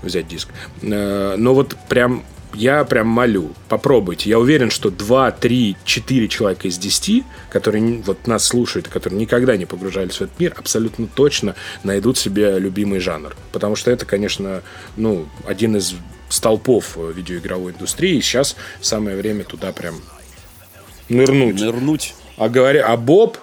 взять 0.02 0.28
диск. 0.28 0.48
Э, 0.82 1.36
но 1.36 1.54
вот 1.54 1.76
прям 1.88 2.24
я 2.54 2.84
прям 2.84 3.08
молю, 3.08 3.52
попробуйте. 3.68 4.30
Я 4.30 4.38
уверен, 4.38 4.70
что 4.70 4.90
2, 4.90 5.32
3, 5.32 5.76
4 5.84 6.28
человека 6.28 6.68
из 6.68 6.78
10, 6.78 7.24
которые 7.50 8.02
вот 8.04 8.26
нас 8.26 8.44
слушают, 8.44 8.88
которые 8.88 9.20
никогда 9.20 9.56
не 9.56 9.66
погружались 9.66 10.16
в 10.16 10.22
этот 10.22 10.40
мир, 10.40 10.54
абсолютно 10.56 11.06
точно 11.06 11.54
найдут 11.84 12.16
себе 12.16 12.58
любимый 12.58 13.00
жанр. 13.00 13.36
Потому 13.52 13.76
что 13.76 13.90
это, 13.90 14.06
конечно, 14.06 14.62
ну, 14.96 15.28
один 15.46 15.76
из 15.76 15.94
столпов 16.28 16.96
видеоигровой 16.96 17.72
индустрии. 17.72 18.16
И 18.16 18.20
сейчас 18.20 18.56
самое 18.80 19.16
время 19.16 19.44
туда 19.44 19.72
прям 19.72 19.96
нырнуть. 21.08 21.60
Нырнуть. 21.60 22.14
А, 22.36 22.48
говоря, 22.48 22.86
а 22.86 22.96
Боб 22.96 23.38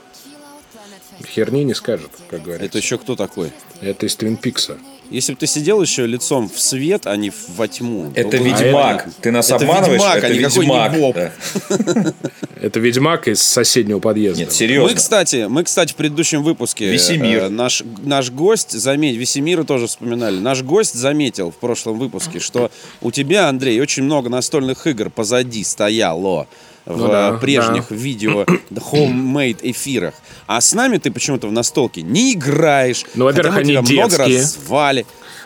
херни 1.25 1.63
не 1.63 1.73
скажет, 1.73 2.11
как 2.29 2.43
говорится. 2.43 2.65
Это 2.65 2.77
еще 2.77 2.97
кто 2.97 3.15
такой? 3.15 3.51
Это 3.81 4.05
из 4.05 4.15
Твин 4.15 4.37
Пикса. 4.37 4.77
Если 5.11 5.33
бы 5.33 5.37
ты 5.37 5.45
сидел 5.45 5.81
еще 5.81 6.07
лицом 6.07 6.49
в 6.49 6.59
свет, 6.59 7.05
а 7.05 7.15
не 7.15 7.31
во 7.55 7.67
тьму. 7.67 8.11
Это 8.15 8.37
Ведьмак. 8.37 9.07
Ты 9.21 9.31
нас 9.31 9.51
это 9.51 9.57
обманываешь? 9.57 10.01
Ведьмак, 10.01 10.17
это 10.17 10.27
а 10.27 10.29
Ведьмак. 10.31 10.93
Не 10.93 10.99
Боб. 10.99 11.17
Это 12.61 12.79
Ведьмак 12.79 13.27
из 13.27 13.43
соседнего 13.43 13.99
подъезда. 13.99 14.39
Нет, 14.39 14.51
серьезно. 14.51 14.89
Мы, 14.89 14.95
кстати, 14.95 15.45
мы, 15.47 15.63
кстати, 15.63 15.91
в 15.91 15.95
предыдущем 15.95 16.41
выпуске... 16.41 16.89
Весемир. 16.89 17.43
Э, 17.43 17.49
наш, 17.49 17.83
наш 18.01 18.31
гость 18.31 18.71
заметил... 18.71 19.19
Весемира 19.19 19.63
тоже 19.65 19.85
вспоминали. 19.85 20.39
Наш 20.39 20.63
гость 20.63 20.95
заметил 20.95 21.51
в 21.51 21.57
прошлом 21.57 21.99
выпуске, 21.99 22.39
что 22.39 22.71
у 23.01 23.11
тебя, 23.11 23.49
Андрей, 23.49 23.79
очень 23.79 24.03
много 24.03 24.29
настольных 24.29 24.87
игр 24.87 25.11
позади 25.11 25.63
стояло 25.63 26.47
в 26.85 26.97
ну, 26.97 27.07
да, 27.07 27.33
прежних 27.33 27.87
да. 27.89 27.95
видео 27.95 28.45
homemade 28.71 29.59
эфирах. 29.61 30.13
А 30.47 30.61
с 30.61 30.73
нами 30.73 30.97
ты 30.97 31.11
почему-то 31.11 31.47
в 31.47 31.51
настолке 31.51 32.01
не 32.01 32.33
играешь. 32.33 33.03
Ну, 33.15 33.25
во-первых, 33.25 33.57
они 33.57 33.73
детские. 33.73 33.99
много 33.99 34.17
раз 34.17 34.55
звали. 34.55 35.05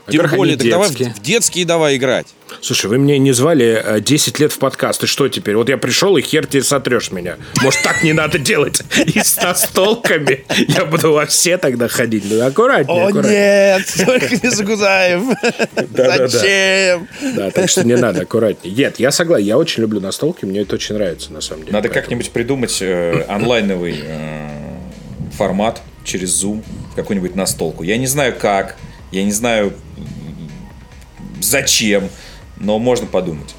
Тем 0.09 0.27
более, 0.29 0.57
так 0.57 0.69
давай 0.69 0.89
в, 0.89 0.93
в 0.93 1.21
детские 1.21 1.65
давай 1.65 1.97
играть. 1.97 2.27
Слушай, 2.61 2.87
вы 2.87 2.97
мне 2.97 3.17
не 3.19 3.31
звали 3.31 3.99
10 3.99 4.39
э, 4.39 4.43
лет 4.43 4.51
в 4.51 4.59
подкаст. 4.59 5.03
И 5.03 5.07
что 5.07 5.27
теперь? 5.29 5.55
Вот 5.55 5.69
я 5.69 5.77
пришел, 5.77 6.17
и 6.17 6.21
хер 6.21 6.45
тебе 6.45 6.63
сотрешь 6.63 7.11
меня. 7.11 7.37
Может, 7.61 7.83
так 7.83 8.03
не 8.03 8.13
надо 8.13 8.39
делать? 8.39 8.81
И 9.05 9.19
с 9.19 9.37
настолками 9.37 10.45
я 10.67 10.85
буду 10.85 11.13
во 11.13 11.25
все 11.25 11.57
тогда 11.57 11.87
ходить. 11.87 12.23
Ну, 12.29 12.45
аккуратнее, 12.45 13.05
О, 13.05 13.11
нет, 13.11 13.87
только 14.05 14.35
не 14.35 14.49
Загузаев. 14.49 15.21
Зачем? 16.29 17.07
Да, 17.35 17.51
так 17.51 17.69
что 17.69 17.85
не 17.85 17.95
надо, 17.95 18.21
аккуратнее. 18.21 18.75
Нет, 18.75 18.99
я 18.99 19.11
согласен, 19.11 19.45
я 19.45 19.57
очень 19.57 19.81
люблю 19.81 19.99
настолки, 19.99 20.45
мне 20.45 20.61
это 20.61 20.75
очень 20.75 20.95
нравится, 20.95 21.31
на 21.31 21.41
самом 21.41 21.61
деле. 21.61 21.73
Надо 21.73 21.89
как-нибудь 21.89 22.29
придумать 22.31 22.77
э, 22.81 23.25
онлайновый 23.27 24.03
э, 24.03 24.49
формат 25.37 25.81
через 26.03 26.43
Zoom, 26.43 26.63
какую-нибудь 26.95 27.35
настолку. 27.35 27.83
Я 27.83 27.97
не 27.97 28.07
знаю 28.07 28.35
как, 28.37 28.75
я 29.11 29.23
не 29.23 29.31
знаю 29.31 29.73
зачем, 31.41 32.09
но 32.57 32.79
можно 32.79 33.07
подумать. 33.07 33.55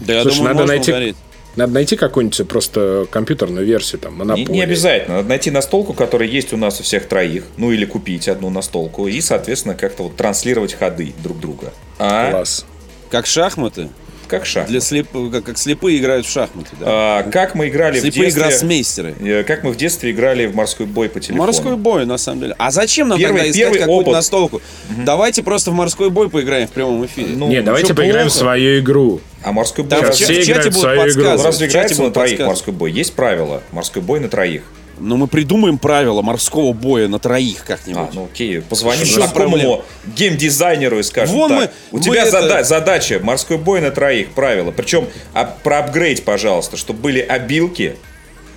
Да, 0.00 0.14
я 0.14 0.22
Слушай, 0.22 0.36
думаю, 0.38 0.54
надо 0.54 0.66
найти, 0.68 0.90
ударить. 0.90 1.16
надо 1.56 1.72
найти 1.72 1.96
какую-нибудь 1.96 2.48
просто 2.48 3.06
компьютерную 3.10 3.66
версию, 3.66 4.00
там, 4.00 4.18
Не, 4.34 4.44
не 4.44 4.62
обязательно. 4.62 5.16
Надо 5.16 5.28
найти 5.28 5.50
настолку, 5.50 5.92
которая 5.92 6.28
есть 6.28 6.52
у 6.52 6.56
нас 6.56 6.78
у 6.80 6.82
всех 6.82 7.08
троих, 7.08 7.44
ну 7.56 7.72
или 7.72 7.84
купить 7.84 8.28
одну 8.28 8.50
настолку, 8.50 9.08
и, 9.08 9.20
соответственно, 9.20 9.74
как-то 9.74 10.04
вот 10.04 10.16
транслировать 10.16 10.74
ходы 10.74 11.14
друг 11.22 11.40
друга. 11.40 11.72
А? 11.98 12.30
Класс. 12.30 12.64
Как 13.10 13.26
шахматы? 13.26 13.88
Как 14.28 14.44
шахматы. 14.46 14.72
Для 14.72 14.80
слеп... 14.80 15.08
как, 15.32 15.44
как 15.44 15.58
слепые 15.58 15.98
играют 15.98 16.26
в 16.26 16.30
шахматы, 16.30 16.70
да. 16.78 16.86
А, 16.86 17.22
как 17.30 17.54
мы 17.54 17.68
играли 17.68 17.98
слепые 17.98 18.10
в 18.10 18.24
детстве... 18.26 18.42
гроссмейстеры. 18.42 19.14
Э, 19.20 19.42
как 19.42 19.64
мы 19.64 19.72
в 19.72 19.76
детстве 19.76 20.10
играли 20.10 20.46
в 20.46 20.54
морской 20.54 20.86
бой 20.86 21.08
по 21.08 21.18
телефону. 21.18 21.46
Морской 21.46 21.76
бой, 21.76 22.06
на 22.06 22.18
самом 22.18 22.40
деле. 22.40 22.54
А 22.58 22.70
зачем 22.70 23.08
нам 23.08 23.18
первый, 23.18 23.44
тогда 23.44 23.50
искать 23.50 23.78
какую-то 23.80 24.12
настолку? 24.12 24.56
Угу. 24.56 25.02
Давайте 25.04 25.42
просто 25.42 25.70
в 25.70 25.74
морской 25.74 26.10
бой 26.10 26.28
поиграем 26.28 26.68
в 26.68 26.70
прямом 26.70 27.04
эфире. 27.06 27.28
Ну, 27.34 27.48
Не, 27.48 27.62
давайте 27.62 27.94
поиграем 27.94 28.26
плохо. 28.26 28.36
в 28.36 28.38
свою 28.38 28.78
игру. 28.80 29.20
А 29.42 29.52
морской 29.52 29.84
бой... 29.84 30.00
Там 30.00 30.12
все 30.12 30.42
в 30.42 30.46
чате 30.46 30.70
будут 30.70 30.96
подсказывать. 30.96 31.44
Разве 31.44 31.66
играется 31.68 32.02
на 32.02 32.10
троих 32.10 32.40
морской 32.40 32.74
бой? 32.74 32.92
Есть 32.92 33.14
правила. 33.14 33.62
Морской 33.72 34.02
бой 34.02 34.20
на 34.20 34.28
троих. 34.28 34.62
Но 35.00 35.16
мы 35.16 35.26
придумаем 35.26 35.78
правила 35.78 36.22
морского 36.22 36.72
боя 36.72 37.08
на 37.08 37.18
троих 37.18 37.64
как-нибудь. 37.64 38.08
А, 38.10 38.14
ну 38.14 38.24
окей. 38.32 38.60
Позвоним 38.60 39.06
знакомому 39.06 39.84
геймдизайнеру 40.06 40.98
и 40.98 41.02
скажем, 41.02 41.36
Вон 41.36 41.50
так, 41.50 41.70
мы, 41.92 41.98
у 41.98 42.00
тебя 42.00 42.24
мы 42.24 42.30
зада- 42.30 42.54
это... 42.56 42.64
задача 42.64 43.20
морской 43.22 43.58
бой 43.58 43.80
на 43.80 43.90
троих, 43.90 44.28
правила. 44.30 44.70
Причем 44.70 45.08
а, 45.34 45.44
проапгрейд, 45.44 46.24
пожалуйста, 46.24 46.76
чтобы 46.76 47.00
были 47.00 47.20
обилки, 47.20 47.96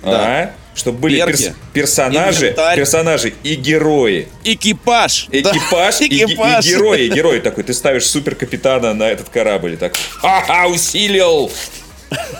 да. 0.02 0.10
а, 0.42 0.50
чтобы 0.74 0.98
были 0.98 1.18
перс- 1.24 1.52
персонажи, 1.72 2.46
Инвентарь. 2.46 2.76
персонажи 2.76 3.34
и 3.42 3.54
герои. 3.54 4.28
Экипаж. 4.44 5.28
Экипаж, 5.32 5.98
да. 5.98 6.04
и, 6.06 6.24
Экипаж. 6.24 6.64
И, 6.64 6.68
и 6.68 6.72
герои. 6.72 7.08
Герой 7.08 7.40
такой. 7.40 7.64
Ты 7.64 7.74
ставишь 7.74 8.06
суперкапитана 8.06 8.94
на 8.94 9.04
этот 9.10 9.28
корабль. 9.28 9.74
И 9.74 9.76
так, 9.76 9.94
ага, 10.22 10.66
усилил. 10.68 11.50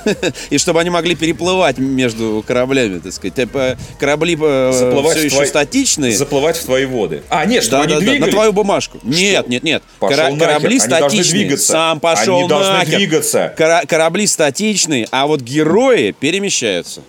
И 0.50 0.58
чтобы 0.58 0.80
они 0.80 0.90
могли 0.90 1.14
переплывать 1.14 1.78
между 1.78 2.44
кораблями, 2.46 2.98
так 2.98 3.12
сказать. 3.12 3.34
Типа, 3.34 3.76
корабли 3.98 4.36
э, 4.40 4.72
Заплывать 4.72 5.16
все 5.16 5.26
еще 5.26 5.36
твои... 5.36 5.48
статичные. 5.48 6.16
Заплывать 6.16 6.56
в 6.56 6.64
твои 6.64 6.84
воды. 6.84 7.22
А, 7.28 7.44
нет, 7.44 7.62
чтобы 7.64 7.86
да, 7.86 7.96
они 7.96 8.06
да, 8.06 8.12
да, 8.12 8.26
на 8.26 8.32
твою 8.32 8.52
бумажку. 8.52 8.98
Что? 8.98 9.08
Нет, 9.08 9.48
нет, 9.48 9.62
нет. 9.62 9.82
Кора- 10.00 10.36
корабли 10.36 10.78
нахер. 10.78 10.96
статичные. 10.98 11.56
Сам 11.58 12.00
пошел 12.00 12.38
Они 12.40 12.48
должны 12.48 12.72
нахер. 12.72 12.98
двигаться. 12.98 13.54
Кора- 13.56 13.84
корабли 13.86 14.26
статичные, 14.26 15.06
а 15.10 15.26
вот 15.26 15.40
герои 15.40 16.14
перемещаются. 16.18 17.02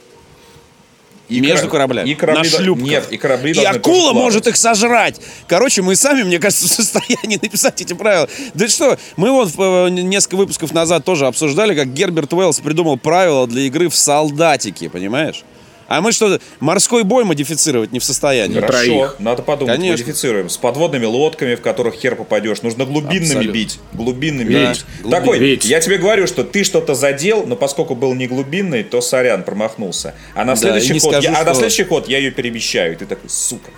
И 1.37 1.41
между 1.41 1.69
кораблями. 1.69 2.09
И 2.09 2.15
корабли 2.15 2.43
на 2.43 2.57
шлюпках. 2.57 2.87
Нет, 2.87 3.07
и 3.11 3.17
корабли 3.17 3.51
И 3.53 3.63
акула 3.63 4.13
может 4.13 4.47
их 4.47 4.57
сожрать. 4.57 5.19
Короче, 5.47 5.81
мы 5.81 5.95
сами, 5.95 6.23
мне 6.23 6.39
кажется, 6.39 6.67
в 6.67 6.71
состоянии 6.71 7.39
написать 7.41 7.81
эти 7.81 7.93
правила. 7.93 8.29
Да 8.53 8.67
что, 8.67 8.97
мы 9.17 9.31
вот 9.31 9.51
э, 9.57 9.89
несколько 9.89 10.35
выпусков 10.35 10.73
назад 10.73 11.05
тоже 11.05 11.27
обсуждали, 11.27 11.75
как 11.75 11.93
Герберт 11.93 12.33
Уэллс 12.33 12.59
придумал 12.59 12.97
правила 12.97 13.47
для 13.47 13.63
игры 13.63 13.89
в 13.89 13.95
солдатики, 13.95 14.87
понимаешь? 14.87 15.43
А 15.87 16.01
мы 16.01 16.11
что, 16.11 16.39
морской 16.59 17.03
бой 17.03 17.23
модифицировать 17.23 17.91
не 17.91 17.99
в 17.99 18.03
состоянии? 18.03 18.55
Хорошо, 18.55 18.73
троих. 18.73 19.15
надо 19.19 19.41
подумать, 19.43 19.75
Конечно. 19.75 20.03
модифицируем. 20.03 20.49
С 20.49 20.57
подводными 20.57 21.05
лодками, 21.05 21.55
в 21.55 21.61
которых 21.61 21.95
хер 21.95 22.15
попадешь. 22.15 22.61
Нужно 22.61 22.85
глубинными 22.85 23.23
Абсолютно. 23.23 23.51
бить. 23.51 23.79
Глубинными 23.93 24.53
да. 24.53 24.71
бить. 24.71 24.85
Глубин. 25.01 25.19
Такой, 25.19 25.39
Ведь. 25.39 25.65
я 25.65 25.79
тебе 25.79 25.97
говорю, 25.97 26.27
что 26.27 26.43
ты 26.43 26.63
что-то 26.63 26.95
задел, 26.95 27.45
но 27.45 27.55
поскольку 27.55 27.95
был 27.95 28.13
не 28.13 28.27
глубинный, 28.27 28.83
то 28.83 29.01
сорян, 29.01 29.43
промахнулся. 29.43 30.15
А 30.33 30.45
на 30.45 30.55
следующий, 30.55 30.93
да, 30.93 30.99
ход, 30.99 31.11
скажу, 31.11 31.27
я, 31.27 31.33
что... 31.33 31.41
а 31.41 31.45
на 31.45 31.53
следующий 31.53 31.83
ход 31.83 32.07
я 32.07 32.17
ее 32.17 32.31
перемещаю. 32.31 32.93
И 32.93 32.95
ты 32.95 33.05
такой, 33.05 33.29
сука. 33.29 33.71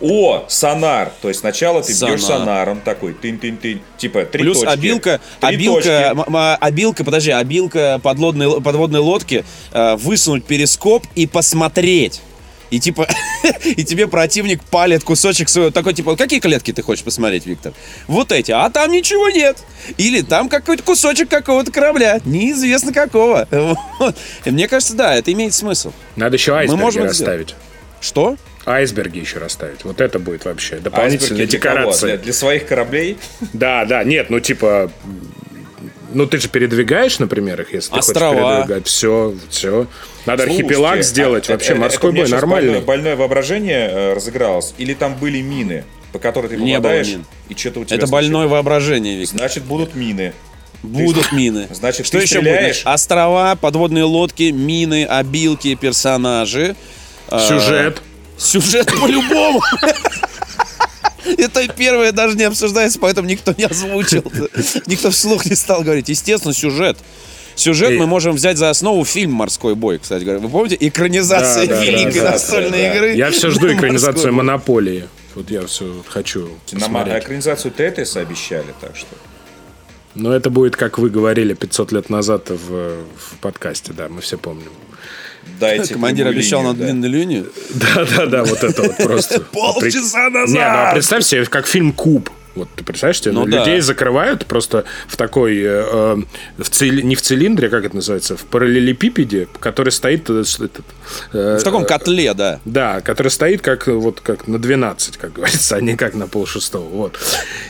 О, 0.00 0.44
сонар. 0.48 1.12
То 1.22 1.28
есть 1.28 1.40
сначала 1.40 1.82
ты 1.82 1.94
Сонар. 1.94 2.16
бьешь 2.16 2.24
сонаром 2.26 2.80
такой, 2.80 3.12
тынь-тынь-тынь. 3.12 3.80
Типа 3.98 4.24
три 4.24 4.42
Плюс 4.42 4.60
точки. 4.60 4.72
обилка, 4.72 5.20
три 5.40 5.54
обилка, 5.54 5.88
м- 5.88 6.20
м- 6.22 6.56
обилка, 6.60 7.04
подожди, 7.04 7.30
обилка 7.30 8.00
подводной, 8.02 8.60
подводной 8.60 9.00
лодки, 9.00 9.44
э, 9.72 9.96
высунуть 9.96 10.44
перископ 10.44 11.06
и 11.14 11.26
посмотреть 11.26 12.20
и 12.72 12.80
типа, 12.80 13.06
и 13.64 13.84
тебе 13.84 14.08
противник 14.08 14.64
палит 14.64 15.04
кусочек 15.04 15.50
своего, 15.50 15.70
такой 15.70 15.92
типа, 15.92 16.16
какие 16.16 16.40
клетки 16.40 16.72
ты 16.72 16.82
хочешь 16.82 17.04
посмотреть, 17.04 17.44
Виктор? 17.44 17.74
Вот 18.08 18.32
эти, 18.32 18.50
а 18.50 18.68
там 18.70 18.90
ничего 18.90 19.28
нет. 19.28 19.58
Или 19.98 20.22
там 20.22 20.48
какой-то 20.48 20.82
кусочек 20.82 21.28
какого-то 21.28 21.70
корабля, 21.70 22.18
неизвестно 22.24 22.92
какого. 22.92 23.46
Вот. 23.98 24.16
И 24.46 24.50
мне 24.50 24.66
кажется, 24.68 24.94
да, 24.94 25.14
это 25.14 25.30
имеет 25.32 25.52
смысл. 25.54 25.92
Надо 26.16 26.36
еще 26.36 26.54
айсберги 26.54 26.80
можем 26.80 27.02
это 27.02 27.10
расставить. 27.10 27.54
Что? 28.02 28.36
Айсберги 28.66 29.18
еще 29.20 29.38
расставить. 29.38 29.84
Вот 29.84 30.00
это 30.02 30.18
будет 30.18 30.44
вообще 30.44 30.76
дополнительная 30.76 31.40
Айсберги 31.40 31.50
для 31.50 31.58
кого? 31.58 31.74
декорация. 31.76 32.16
Для, 32.16 32.24
для 32.24 32.32
своих 32.34 32.66
кораблей? 32.66 33.16
Да, 33.54 33.84
да, 33.86 34.04
нет, 34.04 34.28
ну 34.28 34.38
типа, 34.40 34.92
ну 36.12 36.26
ты 36.26 36.38
же 36.38 36.48
передвигаешь, 36.48 37.18
например, 37.18 37.60
их, 37.62 37.72
если 37.72 37.96
Острова. 37.96 38.34
ты 38.34 38.40
хочешь 38.40 38.56
передвигать. 38.66 38.86
Все, 38.88 39.34
все. 39.48 39.86
Надо 40.26 40.42
архипелаг 40.44 40.94
Слушайте, 40.96 41.08
сделать. 41.08 41.48
а 41.48 41.52
вообще 41.54 41.70
это- 41.72 41.80
морской 41.80 42.10
это 42.12 42.20
бой 42.20 42.28
нормальный. 42.28 42.68
Больное, 42.72 42.86
больное 42.86 43.16
воображение 43.16 43.88
э, 43.90 44.12
разыгралось. 44.14 44.74
Или 44.78 44.94
там 44.94 45.14
были 45.16 45.40
мины, 45.40 45.84
по 46.12 46.18
которым 46.18 46.50
ты 46.50 46.56
Не 46.56 46.74
было 46.74 46.82
попадаешь, 46.82 47.08
мин. 47.08 47.24
и 47.48 47.54
что-то 47.54 47.80
у 47.80 47.84
тебя 47.84 47.96
Это 47.96 48.06
случилось. 48.06 48.10
больное 48.30 48.46
воображение, 48.48 49.16
Виктор. 49.18 49.38
Значит, 49.38 49.64
будут 49.64 49.94
мины. 49.96 50.32
Будут 50.84 51.32
мины. 51.32 51.68
Значит, 51.70 52.06
что 52.06 52.18
ты 52.18 52.24
еще 52.24 52.40
будет? 52.40 52.48
стреляешь? 52.52 52.82
Значит, 52.82 52.86
Острова, 52.94 53.56
подводные 53.56 54.04
лодки, 54.04 54.50
мины, 54.50 55.04
обилки, 55.04 55.74
персонажи. 55.76 56.74
А, 57.28 57.40
Сюжет. 57.40 58.02
Сюжет 58.38 58.86
по-любому. 58.86 59.60
Это 61.24 61.68
первое 61.68 62.12
даже 62.12 62.36
не 62.36 62.44
обсуждается, 62.44 62.98
поэтому 62.98 63.28
никто 63.28 63.54
не 63.56 63.64
озвучил. 63.64 64.24
Никто 64.86 65.10
вслух 65.10 65.46
не 65.46 65.54
стал 65.54 65.82
говорить. 65.82 66.08
Естественно, 66.08 66.52
сюжет. 66.52 66.98
Сюжет 67.54 67.98
мы 67.98 68.06
можем 68.06 68.34
взять 68.34 68.56
за 68.56 68.70
основу 68.70 69.04
фильм 69.04 69.32
«Морской 69.32 69.74
бой», 69.74 69.98
кстати 69.98 70.24
говоря. 70.24 70.40
Вы 70.40 70.48
помните? 70.48 70.76
Экранизация 70.80 71.66
Да, 71.66 71.84
великой 71.84 72.20
да, 72.20 72.24
да, 72.24 72.30
настольной 72.32 72.70
да. 72.70 72.94
игры. 72.94 73.14
Я 73.14 73.30
все 73.30 73.50
жду 73.50 73.60
«Морской 73.66 73.76
экранизацию 73.76 74.32
бой». 74.32 74.32
Монополии. 74.32 75.08
Вот 75.34 75.50
я 75.50 75.66
все 75.66 76.02
хочу 76.08 76.50
посмотреть. 76.70 77.24
экранизацию 77.24 77.72
Тетриса 77.72 78.20
обещали, 78.20 78.74
так 78.80 78.96
что... 78.96 79.08
Но 80.14 80.34
это 80.34 80.50
будет, 80.50 80.76
как 80.76 80.98
вы 80.98 81.08
говорили 81.08 81.54
500 81.54 81.92
лет 81.92 82.10
назад 82.10 82.50
в, 82.50 82.68
в 82.68 83.38
подкасте, 83.40 83.92
да, 83.94 84.08
мы 84.08 84.20
все 84.20 84.36
помним. 84.36 84.68
Дайте 85.58 85.94
Командир 85.94 86.26
обещал 86.26 86.62
на 86.62 86.68
линию, 86.68 86.78
да. 86.78 86.84
длинную 86.84 87.10
линию. 87.12 87.52
Да, 87.74 88.06
да, 88.16 88.26
да, 88.26 88.44
вот 88.44 88.62
это 88.62 88.82
вот 88.82 88.96
просто. 89.02 89.40
Полчаса 89.40 90.28
Не, 90.30 90.30
ну 90.30 90.38
а 90.38 90.46
назад! 90.46 90.92
представь 90.94 91.24
себе, 91.24 91.44
как 91.46 91.66
фильм 91.66 91.92
Куб. 91.92 92.30
Вот 92.54 92.68
ты 92.76 92.84
представляешь, 92.84 93.20
тебе 93.20 93.32
Ну 93.32 93.46
да. 93.46 93.58
людей 93.58 93.80
закрывают 93.80 94.46
просто 94.46 94.84
в 95.08 95.16
такой, 95.16 95.56
э, 95.58 95.62
э, 95.66 96.16
в 96.58 96.68
цили- 96.70 97.02
не 97.02 97.14
в 97.14 97.22
цилиндре, 97.22 97.68
как 97.68 97.84
это 97.84 97.96
называется, 97.96 98.36
в 98.36 98.44
параллелепипеде, 98.44 99.48
который 99.60 99.90
стоит... 99.90 100.28
э, 100.30 100.42
этот, 100.42 100.84
э, 101.32 101.58
В 101.60 101.62
таком 101.62 101.84
котле, 101.84 102.34
да. 102.34 102.60
Да, 102.64 103.00
который 103.00 103.28
стоит 103.28 103.62
как, 103.62 103.86
вот, 103.86 104.20
как 104.20 104.46
на 104.48 104.58
12, 104.58 105.16
как 105.16 105.32
говорится, 105.32 105.76
а 105.76 105.80
не 105.80 105.96
как 105.96 106.14
на 106.14 106.26
полшестого. 106.28 106.88
Вот. 106.88 107.18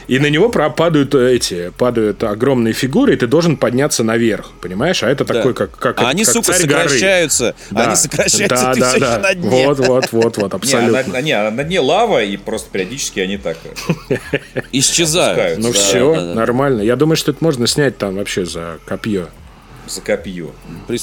И 0.09 0.19
на 0.19 0.27
него 0.31 0.49
падают 0.49 1.15
эти, 1.15 1.71
падают 1.79 2.23
огромные 2.25 2.75
фигуры, 2.75 3.15
и 3.15 3.17
ты 3.17 3.27
должен 3.27 3.57
подняться 3.57 4.03
наверх, 4.05 4.51
понимаешь? 4.61 5.03
А 5.03 5.09
это 5.11 5.25
Да. 5.25 5.35
такой, 5.35 5.55
как, 5.55 5.77
как, 5.79 6.01
А 6.01 6.09
они, 6.09 6.25
как 6.25 6.35
сука, 6.35 6.53
царь 6.53 6.67
горы. 6.67 6.83
сокращаются. 6.89 7.55
Да. 7.71 7.87
Они 7.87 7.97
сокращаются, 7.97 8.49
да, 8.65 8.75
ты 8.75 8.81
да, 8.81 8.89
все 8.91 8.99
да. 9.01 9.07
еще 9.13 9.19
на 9.23 9.35
дне. 9.35 9.67
Вот, 9.67 9.79
вот, 9.79 10.13
вот, 10.13 10.37
вот, 10.39 10.53
Не, 10.53 10.57
абсолютно. 10.57 11.13
на, 11.13 11.21
не, 11.23 11.51
на 11.51 11.65
дне 11.65 11.81
лава, 11.81 12.23
и 12.23 12.37
просто 12.37 12.69
периодически 12.71 13.21
они 13.21 13.37
так 13.39 13.57
Исчезают. 14.73 15.59
Ну 15.59 15.73
Да, 15.73 15.79
все, 15.79 16.15
да, 16.15 16.21
да. 16.21 16.35
нормально. 16.35 16.83
Я 16.83 16.97
думаю, 16.97 17.17
что 17.17 17.31
это 17.31 17.43
можно 17.45 17.67
снять 17.67 17.99
там 17.99 18.17
вообще 18.17 18.45
за 18.47 18.79
копье. 18.85 19.29
за 19.87 20.01
копье. 20.01 20.51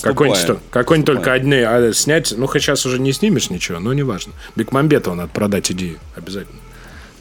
Какой-нибудь, 0.01 0.57
какой-нибудь 0.71 1.05
только 1.05 1.33
одни 1.33 1.57
а 1.57 1.93
снять. 1.93 2.33
Ну, 2.35 2.47
хоть 2.47 2.61
сейчас 2.61 2.85
уже 2.85 2.99
не 2.99 3.13
снимешь 3.13 3.49
ничего, 3.49 3.79
но 3.79 3.93
неважно. 3.93 4.33
Бекмамбетова 4.55 5.13
надо 5.13 5.29
продать 5.29 5.71
идею. 5.71 5.99
Обязательно. 6.15 6.59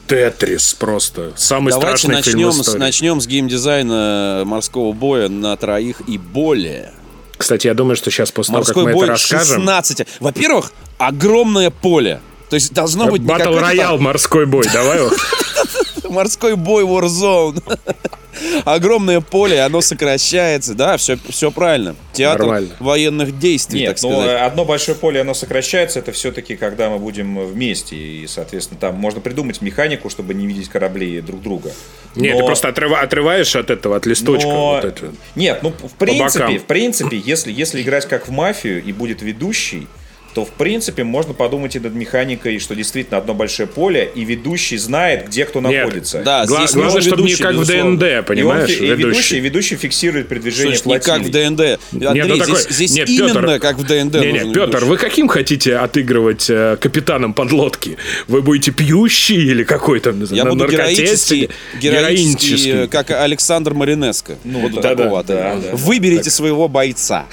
Тетрис 0.07 0.73
просто. 0.73 1.33
Самый 1.35 1.69
Давайте 1.69 1.99
страшный 1.99 2.23
фильм 2.23 2.39
начнем 2.39 2.51
с, 2.51 2.61
истории. 2.61 2.79
начнем 2.79 3.21
с 3.21 3.27
геймдизайна 3.27 4.41
морского 4.43 4.91
боя 4.91 5.29
на 5.29 5.55
троих 5.55 6.01
и 6.07 6.17
более. 6.17 6.93
Кстати, 7.37 7.67
я 7.67 7.75
думаю, 7.75 7.95
что 7.95 8.09
сейчас 8.09 8.31
после 8.31 8.53
того, 8.53 8.63
Морской 8.63 8.85
как 8.85 8.93
мы 8.93 8.93
бой 8.93 9.05
это 9.05 9.13
расскажем... 9.13 9.57
16. 9.57 10.07
Во-первых, 10.19 10.71
огромное 10.97 11.69
поле. 11.69 12.21
То 12.49 12.55
есть 12.55 12.73
должно 12.73 13.05
быть 13.07 13.21
не 13.21 13.27
Батл 13.27 13.55
роял, 13.55 13.95
там 13.95 14.05
морской 14.05 14.47
бой, 14.47 14.65
давай. 14.73 14.99
морской 16.09 16.55
бой 16.55 16.83
Warzone. 16.83 17.61
Огромное 18.65 19.19
поле, 19.21 19.59
оно 19.61 19.81
сокращается, 19.81 20.73
да, 20.73 20.97
все, 20.97 21.17
все 21.29 21.51
правильно. 21.51 21.95
Театр 22.13 22.41
Нормально. 22.41 22.69
военных 22.79 23.37
действий, 23.39 23.81
Нет, 23.81 23.95
так 23.95 24.03
но 24.03 24.11
сказать. 24.21 24.29
э, 24.29 24.37
одно 24.45 24.65
большое 24.65 24.97
поле, 24.97 25.19
оно 25.21 25.33
сокращается, 25.33 25.99
это 25.99 26.11
все-таки 26.11 26.55
когда 26.55 26.89
мы 26.89 26.99
будем 26.99 27.39
вместе, 27.45 27.95
и, 27.95 28.27
соответственно, 28.27 28.79
там 28.79 28.95
можно 28.95 29.19
придумать 29.19 29.61
механику, 29.61 30.09
чтобы 30.09 30.33
не 30.33 30.47
видеть 30.47 30.69
кораблей 30.69 31.19
друг 31.21 31.41
друга. 31.41 31.71
Нет, 32.15 32.33
Но- 32.35 32.39
ты 32.41 32.45
просто 32.45 32.69
отрыва- 32.69 32.99
отрываешь 33.01 33.55
от 33.55 33.69
этого, 33.71 33.97
от 33.97 34.05
листочка. 34.05 34.47
но- 34.47 34.75
вот 34.75 34.85
это. 34.85 35.11
Нет, 35.35 35.59
ну 35.61 35.71
в 35.71 35.93
принципе, 35.97 36.59
в 36.59 36.65
принципе, 36.65 37.17
если, 37.17 37.51
если 37.51 37.81
играть 37.81 38.07
как 38.07 38.27
в 38.27 38.31
мафию 38.31 38.81
и 38.83 38.93
будет 38.93 39.21
ведущий, 39.21 39.87
то 40.33 40.45
в 40.45 40.49
принципе 40.51 41.03
можно 41.03 41.33
подумать 41.33 41.75
и 41.75 41.79
над 41.79 41.93
механикой, 41.93 42.59
что 42.59 42.75
действительно 42.75 43.17
одно 43.17 43.33
большое 43.33 43.67
поле, 43.67 44.09
и 44.13 44.23
ведущий 44.23 44.77
знает, 44.77 45.27
где 45.27 45.45
кто 45.45 45.59
Нет. 45.61 45.85
находится. 45.85 46.21
Да, 46.23 46.45
Гла- 46.45 46.59
здесь 46.59 46.73
Главное, 46.75 47.01
чтобы 47.01 47.21
не 47.23 47.27
ведущий, 47.29 47.43
как 47.43 47.55
в 47.55 47.59
безусловно. 47.59 47.97
ДНД, 47.97 48.03
И, 48.03 48.15
он 48.17 48.23
понимаешь, 48.25 48.69
фи- 48.69 48.73
и 48.73 48.87
ведущий, 48.87 49.03
ведущий. 49.07 49.39
ведущий 49.39 49.75
фиксирует 49.75 50.27
передвижение 50.27 50.77
Слушай, 50.77 50.93
не 50.97 50.99
как 50.99 51.21
в. 51.21 51.29
ДНД. 51.31 51.39
Андрей, 51.49 51.77
Не, 51.91 52.23
ну 52.25 52.37
такой- 52.37 52.55
здесь, 52.61 52.67
здесь 52.75 52.91
нет, 52.93 53.09
именно 53.09 53.33
Пётр- 53.33 53.59
как 53.59 53.77
в 53.77 53.83
ДНД. 53.83 54.13
Не, 54.15 54.19
не, 54.31 54.31
нужен 54.39 54.53
Петр, 54.53 54.67
ведущий. 54.67 54.85
вы 54.85 54.97
каким 54.97 55.27
хотите 55.27 55.75
отыгрывать 55.77 56.49
э, 56.49 56.77
капитаном 56.79 57.33
подлодки? 57.33 57.97
Вы 58.27 58.41
будете 58.41 58.71
пьющий 58.71 59.37
или 59.49 59.63
какой-то 59.63 60.11
не 60.11 60.25
знаю, 60.25 60.43
Я 60.43 60.49
буду 60.49 60.65
наркотический? 60.65 61.49
героический, 61.79 61.79
героический, 61.81 62.71
э, 62.83 62.87
как 62.87 63.11
Александр 63.11 63.73
Маринеско. 63.73 64.35
Ну, 64.43 64.59
вот 64.59 64.73
да, 64.75 64.81
такого 64.95 65.23
да, 65.23 65.55
да, 65.55 65.55
да. 65.71 65.75
Выберите 65.75 66.29
своего 66.29 66.67
бойца. 66.67 67.25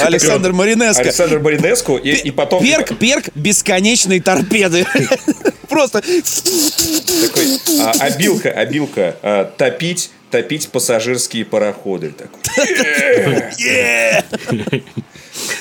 Александр 0.00 0.52
Маринеско. 0.52 1.02
Александр 1.02 1.38
Маринеску, 1.68 1.96
и, 1.96 2.10
и 2.10 2.30
потом... 2.30 2.62
Перк, 2.62 2.96
перк 2.98 3.28
бесконечной 3.34 4.20
торпеды. 4.20 4.86
Просто 5.68 6.00
Такой, 6.00 7.46
а, 7.80 7.92
обилка, 8.00 8.50
обилка, 8.50 9.16
а, 9.22 9.44
топить, 9.44 10.10
топить 10.30 10.68
пассажирские 10.68 11.44
пароходы. 11.44 12.12
Такой. 12.12 12.40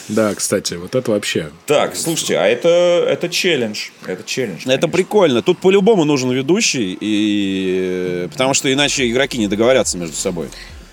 Да, 0.07 0.33
кстати, 0.33 0.73
вот 0.73 0.95
это 0.95 1.11
вообще. 1.11 1.51
Так, 1.67 1.95
слушайте, 1.95 2.37
а 2.39 2.47
это, 2.47 3.05
это 3.07 3.29
челлендж. 3.29 3.89
Это 4.07 4.23
челлендж. 4.23 4.65
Это 4.65 4.87
прикольно. 4.87 5.43
Тут 5.43 5.59
по-любому 5.59 6.03
нужен 6.03 6.31
ведущий, 6.31 6.97
и... 6.99 8.27
потому 8.31 8.55
что 8.55 8.73
иначе 8.73 9.07
игроки 9.07 9.37
не 9.37 9.47
договорятся 9.47 9.97
между 9.99 10.15
собой. 10.15 10.47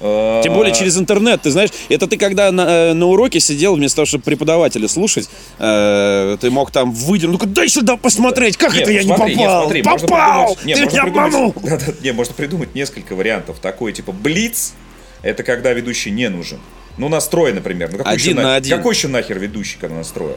А, 0.07 0.43
Тем 0.43 0.53
более 0.53 0.75
через 0.75 0.99
интернет, 0.99 1.40
ты 1.40 1.51
знаешь, 1.51 1.71
это 1.88 2.07
ты 2.07 2.19
когда 2.19 2.53
на, 2.53 2.90
э, 2.90 2.93
на 2.93 3.07
уроке 3.07 3.40
сидел, 3.40 3.75
вместо 3.75 3.97
того, 3.97 4.07
чтобы 4.07 4.23
преподавателя 4.23 4.87
слушать, 4.87 5.31
э, 5.59 6.37
ты 6.38 6.51
мог 6.51 6.71
там 6.71 6.93
выдернуть, 6.93 7.40
ну-ка 7.40 7.47
дай 7.47 7.71
сюда 7.71 7.97
посмотреть, 7.97 8.59
как 8.59 8.75
Нет, 8.75 8.83
это 8.83 8.93
я 8.93 9.03
ну 9.03 9.17
смотри, 9.17 9.35
не 9.35 9.40
нет, 9.40 9.47
попал? 9.49 9.62
смотри, 9.62 9.83
можно 9.83 10.09
попал! 10.09 10.59
нет, 10.67 10.79
ты 10.79 10.87
меня 10.87 11.03
обманул! 11.05 11.55
Не, 12.03 12.12
можно 12.12 12.35
придумать 12.35 12.75
несколько 12.75 13.14
вариантов. 13.14 13.59
Такой, 13.61 13.95
типа, 13.95 14.12
блиц, 14.12 14.75
это 15.23 15.43
когда 15.43 15.73
ведущий 15.73 16.11
не 16.11 16.29
нужен. 16.29 16.59
Ну, 16.99 17.09
настрой, 17.09 17.55
например. 17.55 17.90
Ну, 17.90 17.99
какой 17.99 18.12
Один 18.12 18.33
еще 18.33 18.35
на 18.37 18.43
на- 18.43 18.55
один. 18.57 18.77
Какой 18.77 18.95
еще 18.95 19.09
нахер 19.09 19.38
ведущий, 19.38 19.79
когда 19.81 19.97
настроя? 19.97 20.37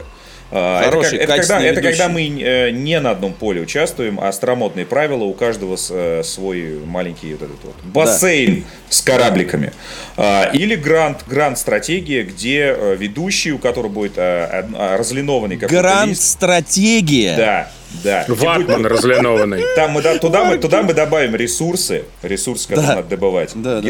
А, 0.50 0.80
это, 0.80 0.90
Хороший, 0.90 1.18
как- 1.18 1.28
это 1.28 1.36
когда, 1.36 1.60
это 1.62 1.80
когда 1.82 2.08
мы 2.08 2.22
э, 2.22 2.70
не 2.70 2.98
на 3.00 3.10
одном 3.10 3.34
поле 3.34 3.60
участвуем, 3.60 4.18
а 4.18 4.32
старомодные 4.32 4.86
правила, 4.86 5.24
у 5.24 5.34
каждого 5.34 5.76
э, 5.90 6.22
свой 6.24 6.78
маленький 6.86 7.32
вот 7.34 7.42
этот 7.42 7.64
вот 7.64 7.74
бассейн 7.84 8.64
с 8.88 9.02
корабликами. 9.02 9.72
А, 10.16 10.50
или 10.54 10.74
грант, 10.74 11.24
грант 11.26 11.58
стратегия, 11.58 12.22
где 12.22 12.74
э, 12.76 12.96
ведущий, 12.98 13.52
у 13.52 13.58
которого 13.58 13.90
будет 13.90 14.14
а, 14.16 14.96
разлинованный 14.96 15.56
какой-то 15.56 15.82
Гранд 15.82 16.08
лист. 16.10 16.22
стратегия. 16.22 17.36
Да, 17.36 17.70
да. 18.02 18.24
Ватман 18.28 18.86
разлинованный. 18.86 19.62
там 19.76 19.90
мы, 19.90 20.00
да- 20.02 20.18
туда, 20.18 20.44
мы, 20.44 20.56
туда 20.58 20.82
мы 20.82 20.94
добавим 20.94 21.34
ресурсы, 21.36 22.04
ресурсы, 22.22 22.68
которые 22.68 22.86
Да. 22.88 22.96
надо 22.96 23.08
добывать, 23.08 23.52
Да, 23.54 23.80
да, 23.82 23.88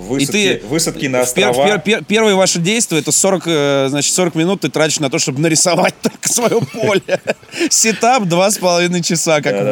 героев, 0.00 0.20
И 0.20 0.24
высадки, 0.26 0.60
ты 0.62 0.66
высадки 0.66 1.06
на 1.06 1.24
в 1.24 1.34
пер- 1.34 1.50
острова. 1.50 1.68
пер- 1.68 1.82
пер- 1.84 2.04
первые 2.04 2.36
ваши 2.36 2.58
действия 2.58 2.98
это 2.98 3.12
40, 3.12 3.42
э, 3.46 3.86
значит, 3.90 4.12
40 4.14 4.34
минут 4.34 4.60
ты 4.62 4.68
тратишь 4.68 5.00
на 5.00 5.10
то, 5.10 5.18
чтобы 5.18 5.40
нарисовать 5.40 5.94
только 6.02 6.28
свое 6.28 6.60
поле. 6.60 7.20
Setup 7.68 8.24
два 8.24 8.50
с 8.50 8.58
половиной 8.58 9.02
часа, 9.02 9.40
как 9.40 9.54
в 9.54 9.70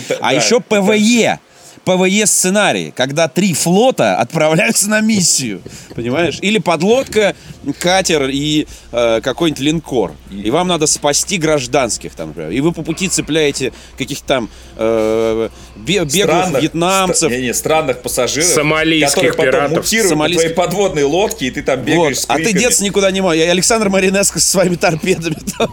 т- 0.00 0.18
А 0.20 0.34
еще 0.34 0.60
PvE. 0.60 1.40
PvE-сценарий, 1.86 2.90
когда 2.94 3.28
три 3.28 3.54
флота 3.54 4.16
отправляются 4.16 4.90
на 4.90 5.00
миссию, 5.00 5.62
понимаешь? 5.94 6.38
Или 6.42 6.58
подлодка, 6.58 7.36
катер 7.78 8.28
и 8.28 8.66
э, 8.90 9.20
какой-нибудь 9.22 9.60
линкор. 9.62 10.12
И 10.32 10.50
вам 10.50 10.66
надо 10.66 10.86
спасти 10.88 11.38
гражданских 11.38 12.14
там, 12.14 12.28
например. 12.28 12.50
И 12.50 12.60
вы 12.60 12.72
по 12.72 12.82
пути 12.82 13.08
цепляете 13.08 13.72
каких-то 13.96 14.26
там 14.26 14.50
э, 14.76 15.48
бе- 15.76 16.00
беглых 16.04 16.12
Странных- 16.12 16.62
вьетнамцев. 16.62 17.30
ст- 17.30 17.36
не, 17.36 17.42
не, 17.46 17.54
странных 17.54 18.02
пассажиров, 18.02 18.48
Сомалийских 18.48 19.14
которые 19.36 19.52
потом 19.52 19.70
пиратов. 19.84 19.86
Сомалийских- 19.86 20.40
твоей 20.40 20.54
подводной 20.54 21.02
лодке, 21.04 21.46
и 21.46 21.50
ты 21.52 21.62
там 21.62 21.78
Вот. 21.78 21.86
бегаешь 21.86 22.18
с 22.18 22.24
А 22.28 22.36
ты 22.36 22.52
деться 22.52 22.82
никуда 22.82 23.12
не 23.12 23.20
можешь. 23.20 23.42
Александр 23.48 23.90
Маринеско 23.90 24.40
со 24.40 24.48
своими 24.48 24.74
торпедами 24.74 25.36
там 25.56 25.72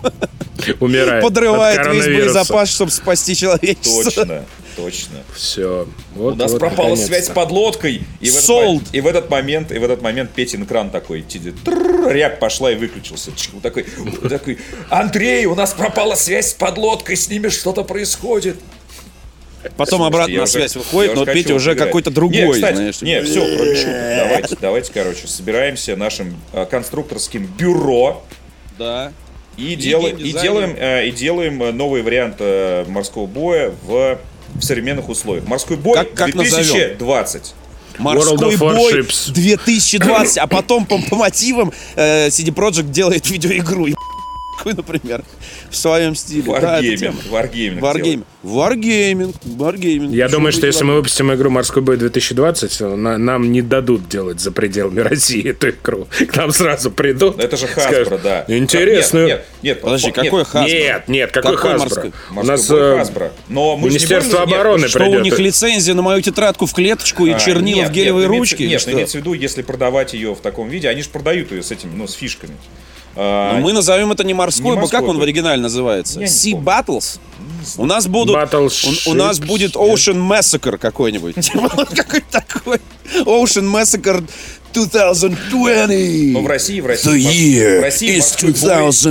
Умирает. 0.79 1.23
подрывает 1.23 1.85
весь 1.91 2.05
боезапас, 2.05 2.69
чтобы 2.69 2.91
спасти 2.91 3.35
человечество. 3.35 4.03
Точно, 4.03 4.45
точно. 4.75 5.23
Все. 5.35 5.87
Вот, 6.15 6.33
У 6.33 6.37
нас 6.37 6.51
вот, 6.51 6.59
пропала 6.59 6.95
связь 6.95 7.25
с 7.25 7.29
подлодкой, 7.29 8.03
и 8.19 8.29
в, 8.29 8.35
Sold. 8.35 8.83
и 8.91 9.01
в 9.01 9.07
этот 9.07 9.29
момент, 9.29 9.71
и 9.71 9.77
в 9.77 9.83
этот 9.83 10.01
момент 10.01 10.31
Петин 10.31 10.63
экран 10.63 10.89
такой, 10.89 11.25
рябь 12.09 12.39
пошла 12.39 12.71
и 12.71 12.75
выключился. 12.75 13.31
Такой, 13.61 13.85
такой, 14.29 14.57
Андрей, 14.89 15.45
у 15.45 15.55
нас 15.55 15.73
пропала 15.73 16.15
связь 16.15 16.49
с 16.51 16.53
подлодкой, 16.53 17.15
с 17.15 17.29
ними 17.29 17.49
что-то 17.49 17.83
происходит. 17.83 18.57
Потом 19.77 19.99
Слушайте, 19.99 20.07
обратно 20.07 20.37
на 20.39 20.45
связь 20.45 20.75
выходит, 20.75 21.15
но 21.15 21.25
Петя 21.25 21.55
уже 21.55 21.75
какой-то 21.75 22.09
Не, 22.09 22.13
другой, 22.15 22.53
кстати, 22.55 22.75
знаешь. 22.75 23.01
Не, 23.01 23.21
все, 23.23 23.55
кроме 23.55 23.75
шуток. 23.75 23.93
Давайте, 23.93 24.57
давайте, 24.59 24.91
короче, 24.93 25.27
собираемся 25.27 25.95
нашим 25.95 26.35
э, 26.51 26.65
конструкторским 26.65 27.45
бюро 27.45 28.25
Да. 28.77 29.13
и, 29.55 29.73
и, 29.73 29.75
геймдизайнером. 29.75 30.41
делаем, 30.41 30.75
э, 30.77 31.07
и 31.07 31.11
делаем 31.11 31.63
э, 31.63 31.71
новый 31.71 32.01
вариант 32.01 32.35
э, 32.39 32.83
морского 32.89 33.25
боя 33.25 33.73
в, 33.83 34.19
в 34.55 34.61
современных 34.61 35.09
условиях. 35.09 35.45
Морской 35.47 35.77
бой 35.77 35.95
Как- 35.97 36.13
как 36.13 36.35
назовем? 36.35 36.73
2020. 36.73 37.53
Морской 37.99 38.37
World 38.37 38.53
of 38.53 38.57
бой 38.57 38.93
Warships. 38.93 39.31
2020, 39.31 40.37
а 40.39 40.47
потом 40.47 40.85
по, 40.85 40.97
по 40.99 41.15
мотивам 41.15 41.71
э, 41.95 42.27
CD 42.29 42.51
Projekt 42.53 42.89
делает 42.89 43.29
видеоигру. 43.29 43.87
Какую, 44.63 44.77
например, 44.77 45.23
в 45.69 45.75
своем 45.75 46.15
стиле. 46.15 46.43
Да, 46.61 46.79
это 46.79 46.95
тема. 46.97 47.17
Wargaming. 47.29 47.81
Wargaming. 47.81 48.25
Wargaming. 48.43 49.35
Wargaming. 49.35 49.35
Wargaming. 49.43 50.13
Я 50.13 50.25
Почему 50.25 50.37
думаю, 50.39 50.51
что 50.53 50.67
если 50.67 50.83
мы 50.85 50.95
выпустим 50.95 51.33
игру 51.33 51.49
«Морской 51.49 51.81
бой 51.81 51.97
2020», 51.97 52.95
на- 52.95 53.17
нам 53.17 53.51
не 53.51 53.61
дадут 53.61 54.07
делать 54.07 54.39
за 54.39 54.51
пределами 54.53 54.99
России 55.01 55.49
эту 55.49 55.71
игру. 55.71 56.07
К 56.29 56.35
нам 56.37 56.51
сразу 56.53 56.91
придут. 56.91 57.39
Это 57.41 57.57
же 57.57 57.65
Hasbro, 57.65 58.05
скажут, 58.05 58.21
да. 58.23 58.45
Интересную. 58.47 59.27
Нет, 59.27 59.37
нет, 59.37 59.63
нет. 59.63 59.81
Подожди, 59.81 60.07
нет, 60.07 60.15
какой 60.15 60.43
Hasbro? 60.43 60.65
Нет, 60.69 61.07
нет, 61.09 61.31
какой, 61.31 61.55
Какой 61.57 61.71
Hasbro? 61.73 61.79
морской? 61.79 62.11
У 62.37 62.43
нас 62.43 62.67
бой 62.69 62.79
э, 62.79 63.01
Hasbro. 63.01 63.31
Но 63.49 63.75
мы 63.75 63.89
же 63.89 63.93
не 63.95 63.97
Министерство 63.99 64.37
будем- 64.37 64.47
нет, 64.49 64.55
обороны 64.59 64.87
Что 64.87 64.99
придет. 64.99 65.19
у 65.19 65.23
них 65.23 65.39
лицензия 65.39 65.93
на 65.93 66.01
мою 66.01 66.21
тетрадку 66.21 66.67
в 66.67 66.73
клеточку 66.73 67.25
и 67.25 67.31
А, 67.31 67.39
чернила 67.39 67.79
нет, 67.81 67.89
в 67.89 67.91
гелевые 67.91 68.29
нет, 68.29 68.37
ручки? 68.39 68.63
Нет, 68.63 68.87
имеется 68.87 69.17
в 69.17 69.19
виду, 69.19 69.33
если 69.33 69.61
продавать 69.61 70.13
ее 70.13 70.33
в 70.33 70.39
таком 70.39 70.69
виде, 70.69 70.87
они 70.87 71.01
же 71.01 71.09
продают 71.09 71.51
ее 71.51 71.63
с 71.63 71.71
этими, 71.71 71.91
ну, 71.93 72.07
с 72.07 72.13
фишками. 72.13 72.53
А, 73.15 73.53
Но 73.53 73.61
мы 73.61 73.73
назовем 73.73 74.11
это 74.11 74.23
не 74.23 74.33
морской, 74.33 74.71
Не 74.71 74.77
морской 74.77 74.99
как 74.99 75.09
он 75.09 75.19
в 75.19 75.21
оригинале 75.21 75.61
называется? 75.61 76.19
Я 76.19 76.25
Sea. 76.25 76.53
Battles? 76.61 77.19
У 77.77 77.85
нас 77.85 78.07
будут, 78.07 78.35
Battleships, 78.35 79.07
у, 79.07 79.11
у 79.11 79.13
нас 79.13 79.39
будет? 79.39 79.75
Ocean 79.75 80.15
Massacre 80.15 80.77
какой-нибудь. 80.77 81.35
Какой-то 81.95 82.25
такой. 82.29 82.79
Ocean 83.25 83.71
Massacre 83.71 84.23
2020. 84.73 86.33
Но 86.33 86.41
в 86.41 86.47
России, 86.47 86.81
в 86.81 86.87
России, 86.87 87.11
The 87.11 87.17
year 87.17 87.79
в 87.79 87.83
России 87.83 88.17
is 88.17 88.21
морской 88.21 88.51
бой, 88.51 88.63
ну, 88.63 88.91
в 88.91 89.05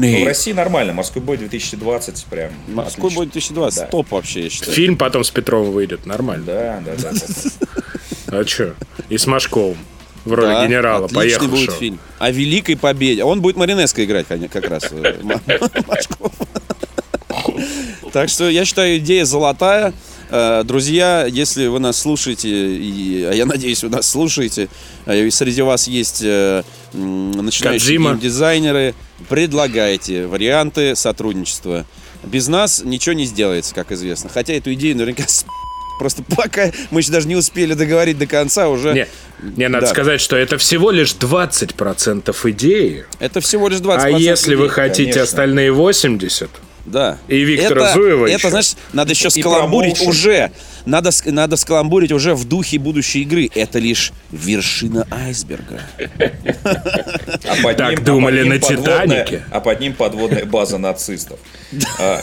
2020. 0.00 0.26
России 0.26 0.52
нормально, 0.52 0.92
морской 0.92 1.22
бой 1.22 1.36
2020 1.38 2.24
прям. 2.26 2.52
Морской 2.68 3.00
отлично. 3.00 3.16
бой 3.16 3.26
2020. 3.26 3.78
Да. 3.80 3.86
Топ 3.86 4.10
вообще, 4.12 4.44
я 4.44 4.50
считаю. 4.50 4.72
Фильм 4.72 4.96
потом 4.96 5.24
с 5.24 5.30
Петровым 5.30 5.72
выйдет, 5.72 6.06
нормально. 6.06 6.44
Да, 6.44 6.82
да, 6.84 6.92
да. 6.96 7.10
да. 8.26 8.38
А 8.38 8.46
что? 8.46 8.74
И 9.08 9.18
с 9.18 9.26
Машковым 9.26 9.78
в 10.28 10.34
роли 10.34 10.52
Да, 10.52 10.66
генерала, 10.66 11.06
отличный 11.06 11.20
поехавшего. 11.22 11.50
будет 11.50 11.72
фильм. 11.72 11.98
О 12.18 12.30
Великой 12.30 12.76
Победе. 12.76 13.24
Он 13.24 13.40
будет 13.40 13.56
Маринеско 13.56 14.04
играть 14.04 14.26
как 14.52 14.68
раз. 14.68 14.84
э. 14.92 15.14
Так 18.12 18.28
что 18.28 18.48
я 18.48 18.64
считаю, 18.64 18.98
идея 18.98 19.24
золотая. 19.24 19.92
Э, 20.30 20.62
Друзья, 20.64 21.26
если 21.26 21.66
вы 21.66 21.78
нас 21.78 21.98
слушаете, 21.98 22.48
и, 22.48 23.24
а 23.24 23.32
я 23.32 23.46
надеюсь, 23.46 23.82
вы 23.82 23.90
нас 23.90 24.08
слушаете, 24.08 24.68
э, 25.06 25.26
и 25.26 25.30
среди 25.30 25.62
вас 25.62 25.88
есть 25.88 26.22
начинающие 26.22 28.16
дизайнеры, 28.18 28.94
предлагайте 29.28 30.26
варианты 30.26 30.96
сотрудничества. 30.96 31.84
Без 32.24 32.48
нас 32.48 32.82
ничего 32.84 33.14
не 33.14 33.24
сделается, 33.26 33.74
как 33.74 33.92
известно. 33.92 34.30
Хотя 34.32 34.54
эту 34.54 34.72
идею 34.74 34.96
наверняка 34.96 35.24
Просто 35.98 36.22
пока 36.36 36.70
мы 36.90 37.00
еще 37.00 37.12
даже 37.12 37.26
не 37.28 37.36
успели 37.36 37.74
договорить 37.74 38.18
до 38.18 38.26
конца, 38.26 38.68
уже... 38.68 38.92
Не, 38.94 39.06
не 39.56 39.68
надо 39.68 39.86
Да. 39.86 39.92
сказать, 39.92 40.20
что 40.20 40.36
это 40.36 40.58
всего 40.58 40.90
лишь 40.90 41.14
20% 41.14 42.50
идеи. 42.50 43.04
Это 43.18 43.40
всего 43.40 43.68
лишь 43.68 43.78
20% 43.80 43.98
А 44.02 44.10
если 44.10 44.54
вы 44.54 44.64
людей. 44.64 44.74
хотите 44.74 45.04
конечно. 45.12 45.22
остальные 45.22 45.70
80%, 45.72 46.48
Да. 46.90 47.18
И 47.28 47.40
Виктора 47.40 47.86
это, 47.86 47.94
Зуева 47.94 48.26
Это, 48.26 48.38
еще. 48.38 48.50
значит, 48.50 48.76
надо 48.92 49.12
еще 49.12 49.30
скаламбурить 49.30 50.00
уже. 50.06 50.50
Надо, 50.86 51.10
надо 51.26 51.56
скаламбурить 51.56 52.12
уже 52.12 52.34
в 52.34 52.46
духе 52.46 52.78
будущей 52.78 53.22
игры. 53.22 53.50
Это 53.54 53.78
лишь 53.78 54.12
вершина 54.30 55.06
айсберга. 55.10 55.82
А 57.44 57.74
Так 57.74 57.98
а 57.98 58.00
думали 58.00 58.42
на 58.42 58.58
«Титанике». 58.58 59.42
А 59.50 59.60
под 59.60 59.80
ним 59.80 59.92
подводная 59.92 60.44
база 60.44 60.78
нацистов. 60.78 61.38
А, 61.98 62.22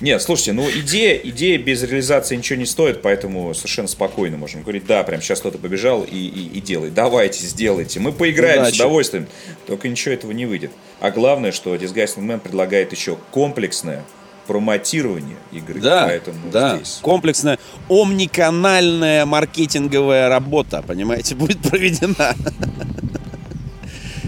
Нет, 0.00 0.22
слушайте, 0.22 0.52
ну 0.52 0.68
идея, 0.70 1.16
идея 1.16 1.58
без 1.58 1.82
реализации 1.82 2.36
ничего 2.36 2.58
не 2.58 2.66
стоит, 2.66 3.02
поэтому 3.02 3.54
совершенно 3.54 3.88
спокойно 3.88 4.36
можем 4.36 4.62
говорить, 4.62 4.86
да, 4.86 5.02
прям 5.02 5.20
сейчас 5.22 5.40
кто-то 5.40 5.58
побежал 5.58 6.02
и, 6.02 6.16
и, 6.16 6.58
и 6.58 6.60
делай. 6.60 6.90
Давайте, 6.90 7.46
сделайте. 7.46 8.00
Мы 8.00 8.12
поиграем 8.12 8.64
с 8.66 8.74
удовольствием. 8.74 9.26
Только 9.66 9.88
ничего 9.88 10.14
этого 10.14 10.32
не 10.32 10.46
выйдет. 10.46 10.72
А 11.00 11.10
главное, 11.10 11.52
что 11.52 11.74
Disguised 11.74 12.18
Man 12.18 12.40
предлагает 12.40 12.92
еще 12.92 13.16
комплексное 13.30 14.04
промотирование 14.46 15.36
игры. 15.52 15.80
Да, 15.80 16.04
Поэтому 16.06 16.50
да. 16.50 16.76
здесь 16.76 16.98
Комплексная, 17.00 17.58
омниканальная 17.88 19.24
маркетинговая 19.24 20.28
работа, 20.28 20.82
понимаете, 20.82 21.34
будет 21.36 21.60
проведена. 21.60 22.34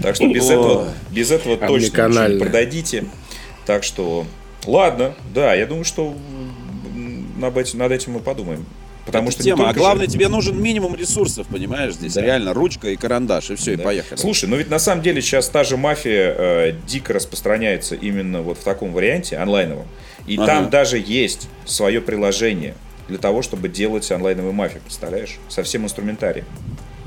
Так 0.01 0.15
что 0.15 0.27
без 0.27 0.49
О. 0.49 0.53
этого, 0.53 0.87
без 1.11 1.31
этого 1.31 1.57
точно 1.57 2.07
ничего 2.07 2.27
не 2.27 2.39
продадите. 2.39 3.05
Так 3.65 3.83
что, 3.83 4.25
ладно, 4.65 5.15
да, 5.33 5.53
я 5.53 5.65
думаю, 5.65 5.83
что 5.83 6.13
м, 6.93 7.39
над 7.39 7.57
этим, 7.57 7.79
над 7.79 7.91
этим 7.91 8.13
мы 8.13 8.19
подумаем. 8.19 8.65
Потому 9.05 9.27
Это 9.27 9.33
что 9.33 9.43
тема. 9.43 9.69
А 9.69 9.73
главное, 9.73 10.07
же- 10.07 10.11
тебе 10.13 10.27
нужен 10.29 10.59
минимум 10.59 10.95
ресурсов, 10.95 11.45
понимаешь, 11.47 11.93
здесь. 11.93 12.13
Да. 12.13 12.21
Реально, 12.21 12.53
ручка 12.53 12.89
и 12.89 12.95
карандаш, 12.95 13.51
и 13.51 13.55
все, 13.55 13.73
и 13.73 13.75
Да. 13.75 13.83
поехали. 13.83 14.19
Слушай, 14.19 14.49
ну 14.49 14.55
ведь 14.55 14.69
на 14.69 14.79
самом 14.79 15.03
деле 15.03 15.21
сейчас 15.21 15.47
та 15.47 15.63
же 15.63 15.77
мафия 15.77 16.33
э, 16.37 16.73
дико 16.87 17.13
распространяется 17.13 17.93
именно 17.95 18.41
вот 18.41 18.57
в 18.57 18.63
таком 18.63 18.93
варианте, 18.93 19.37
онлайновом. 19.37 19.85
И 20.25 20.37
Ага. 20.37 20.45
там 20.47 20.69
даже 20.71 20.97
есть 20.97 21.47
свое 21.65 22.01
приложение 22.01 22.73
для 23.07 23.19
того, 23.19 23.43
чтобы 23.43 23.69
делать 23.69 24.11
онлайновую 24.11 24.53
мафию, 24.53 24.81
представляешь? 24.81 25.37
Со 25.49 25.61
всем 25.61 25.83
инструментарием. 25.85 26.45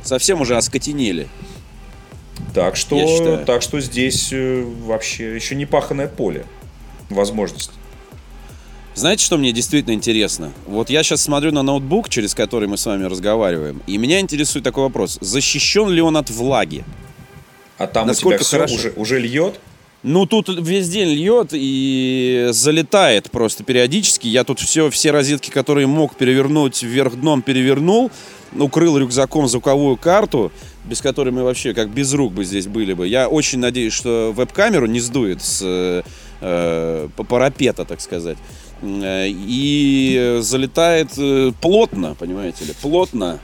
Совсем 0.04 0.40
уже 0.40 0.56
оскотенели. 0.56 1.26
Так 2.54 2.76
что, 2.76 3.38
так 3.44 3.62
что 3.62 3.80
здесь 3.80 4.28
э, 4.32 4.62
вообще 4.84 5.34
еще 5.34 5.56
не 5.56 5.66
паханное 5.66 6.06
поле 6.06 6.44
возможностей. 7.10 7.74
Знаете, 8.98 9.24
что 9.24 9.38
мне 9.38 9.52
действительно 9.52 9.94
интересно? 9.94 10.52
Вот 10.66 10.90
я 10.90 11.04
сейчас 11.04 11.22
смотрю 11.22 11.52
на 11.52 11.62
ноутбук, 11.62 12.08
через 12.08 12.34
который 12.34 12.68
мы 12.68 12.76
с 12.76 12.84
вами 12.84 13.04
разговариваем, 13.04 13.80
и 13.86 13.96
меня 13.96 14.18
интересует 14.18 14.64
такой 14.64 14.82
вопрос. 14.82 15.18
Защищен 15.20 15.88
ли 15.88 16.00
он 16.00 16.16
от 16.16 16.30
влаги? 16.30 16.84
А 17.78 17.86
там 17.86 18.08
Насколько 18.08 18.42
у 18.42 18.44
тебя 18.44 18.58
хорошо? 18.58 18.74
уже, 18.74 18.92
уже 18.96 19.20
льет? 19.20 19.60
Ну, 20.02 20.26
тут 20.26 20.48
весь 20.48 20.88
день 20.88 21.10
льет 21.10 21.50
и 21.52 22.48
залетает 22.50 23.30
просто 23.30 23.62
периодически. 23.62 24.26
Я 24.26 24.42
тут 24.42 24.58
все, 24.58 24.90
все 24.90 25.12
розетки, 25.12 25.50
которые 25.50 25.86
мог 25.86 26.16
перевернуть 26.16 26.82
вверх 26.82 27.14
дном, 27.14 27.42
перевернул. 27.42 28.10
Укрыл 28.58 28.98
рюкзаком 28.98 29.46
звуковую 29.46 29.96
карту, 29.96 30.50
без 30.84 31.00
которой 31.00 31.30
мы 31.30 31.44
вообще 31.44 31.72
как 31.72 31.88
без 31.90 32.12
рук 32.14 32.32
бы 32.32 32.44
здесь 32.44 32.66
были 32.66 32.94
бы. 32.94 33.06
Я 33.06 33.28
очень 33.28 33.60
надеюсь, 33.60 33.92
что 33.92 34.32
веб-камеру 34.34 34.86
не 34.86 34.98
сдует 34.98 35.40
с 35.42 35.60
э, 35.62 36.02
э, 36.40 37.08
парапета, 37.28 37.84
так 37.84 38.00
сказать. 38.00 38.38
Э, 38.82 39.26
И 39.28 40.38
залетает 40.40 41.10
э, 41.18 41.52
плотно, 41.60 42.14
понимаете 42.14 42.64
ли, 42.64 42.72
плотно. 42.80 43.40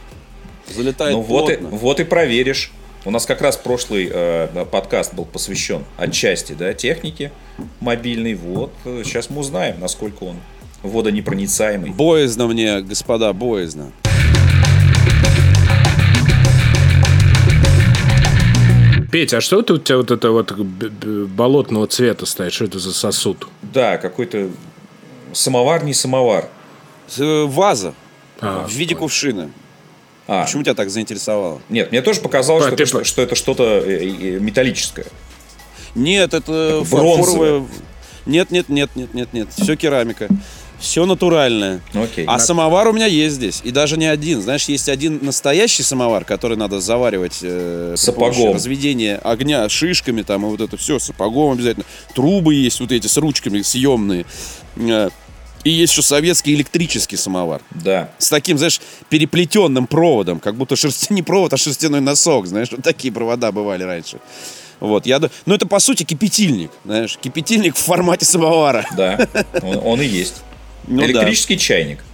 Залетает 0.74 1.14
Ну 1.14 1.22
вот 1.22 1.50
и, 1.50 1.56
плотно. 1.56 1.76
вот 1.76 2.00
и 2.00 2.04
проверишь. 2.04 2.72
У 3.04 3.10
нас 3.10 3.26
как 3.26 3.42
раз 3.42 3.56
прошлый 3.56 4.08
э, 4.10 4.64
подкаст 4.70 5.12
был 5.12 5.26
посвящен 5.26 5.84
отчасти 5.98 6.54
да, 6.54 6.72
технике 6.72 7.32
мобильной. 7.80 8.34
Вот 8.34 8.72
э, 8.84 9.02
сейчас 9.04 9.28
мы 9.28 9.40
узнаем, 9.40 9.78
насколько 9.80 10.24
он 10.24 10.36
водонепроницаемый. 10.82 11.90
Боязно 11.90 12.46
мне, 12.46 12.80
господа, 12.80 13.32
боязно. 13.32 13.92
Петя, 19.10 19.36
а 19.36 19.40
что 19.40 19.60
это 19.60 19.74
у 19.74 19.78
тебя 19.78 19.98
вот 19.98 20.10
это 20.10 20.30
вот 20.32 20.52
болотного 20.52 21.86
цвета 21.86 22.26
стоит? 22.26 22.52
Что 22.52 22.64
это 22.64 22.80
за 22.80 22.92
сосуд? 22.92 23.46
Да, 23.62 23.96
какой-то 23.96 24.50
самовар 25.34 25.84
не 25.84 25.94
самовар. 25.94 26.48
Э, 27.18 27.44
Ваза. 27.44 27.94
в 28.40 28.70
виде 28.70 28.94
кувшина. 28.94 29.50
А, 30.26 30.44
Почему 30.44 30.62
тебя 30.62 30.74
так 30.74 30.88
заинтересовало? 30.88 31.60
нет, 31.68 31.90
мне 31.92 32.00
тоже 32.00 32.20
показалось, 32.20 32.64
А, 32.64 32.68
что, 32.68 32.76
ты 32.76 32.82
это, 32.84 32.88
что, 32.90 33.04
что 33.04 33.22
это 33.22 33.34
что-то 33.34 33.64
э, 33.84 34.06
э, 34.08 34.38
металлическое. 34.40 35.06
Нет, 35.94 36.32
это 36.34 36.82
Бронзовое. 36.90 37.66
Нет, 38.26 38.50
нет, 38.50 38.68
нет, 38.70 38.90
нет, 38.96 39.12
нет, 39.12 39.32
нет. 39.34 39.48
Все 39.56 39.76
керамика. 39.76 40.28
Все 40.80 41.06
натуральное. 41.06 41.80
Ну, 41.92 42.02
окей. 42.04 42.24
А 42.26 42.38
самовар 42.38 42.88
у 42.88 42.92
меня 42.92 43.06
есть 43.06 43.36
здесь. 43.36 43.60
И 43.64 43.70
даже 43.70 43.96
не 43.96 44.06
один. 44.06 44.42
Знаешь, 44.42 44.64
есть 44.64 44.88
один 44.88 45.18
настоящий 45.22 45.82
самовар, 45.82 46.24
который 46.24 46.56
надо 46.56 46.80
заваривать 46.80 47.38
э, 47.42 47.94
Сапогом. 47.96 48.34
помощи 48.34 48.54
разведения 48.54 49.16
огня 49.22 49.68
шишками 49.68 50.22
там 50.22 50.44
и 50.44 50.48
вот 50.48 50.60
это 50.60 50.76
все, 50.76 50.98
сапогом 50.98 51.52
обязательно. 51.52 51.84
Трубы 52.14 52.54
есть 52.54 52.80
вот 52.80 52.92
эти 52.92 53.06
с 53.06 53.16
ручками 53.18 53.62
съемные. 53.62 54.26
И 55.64 55.70
есть 55.70 55.92
еще 55.92 56.02
советский 56.02 56.54
электрический 56.54 57.16
самовар. 57.16 57.62
Да. 57.70 58.10
С 58.18 58.28
таким, 58.28 58.58
знаешь, 58.58 58.80
переплетенным 59.08 59.86
проводом, 59.86 60.38
как 60.38 60.56
будто 60.56 60.76
шерсти... 60.76 61.06
не 61.12 61.22
провод, 61.22 61.52
а 61.52 61.56
шерстяной 61.56 62.00
носок, 62.00 62.46
знаешь, 62.46 62.68
вот 62.70 62.82
такие 62.82 63.12
провода 63.12 63.50
бывали 63.50 63.82
раньше. 63.82 64.18
Вот, 64.80 65.06
я... 65.06 65.20
Ну, 65.46 65.54
это, 65.54 65.66
по 65.66 65.78
сути, 65.78 66.02
кипятильник, 66.02 66.70
знаешь, 66.84 67.16
кипятильник 67.16 67.76
в 67.76 67.78
формате 67.78 68.26
самовара. 68.26 68.86
Да, 68.96 69.26
он, 69.62 69.80
он 69.82 70.00
и 70.02 70.06
есть. 70.06 70.42
Ну 70.86 71.00
да. 71.00 71.06
Электрический 71.06 71.58
чайник. 71.58 72.04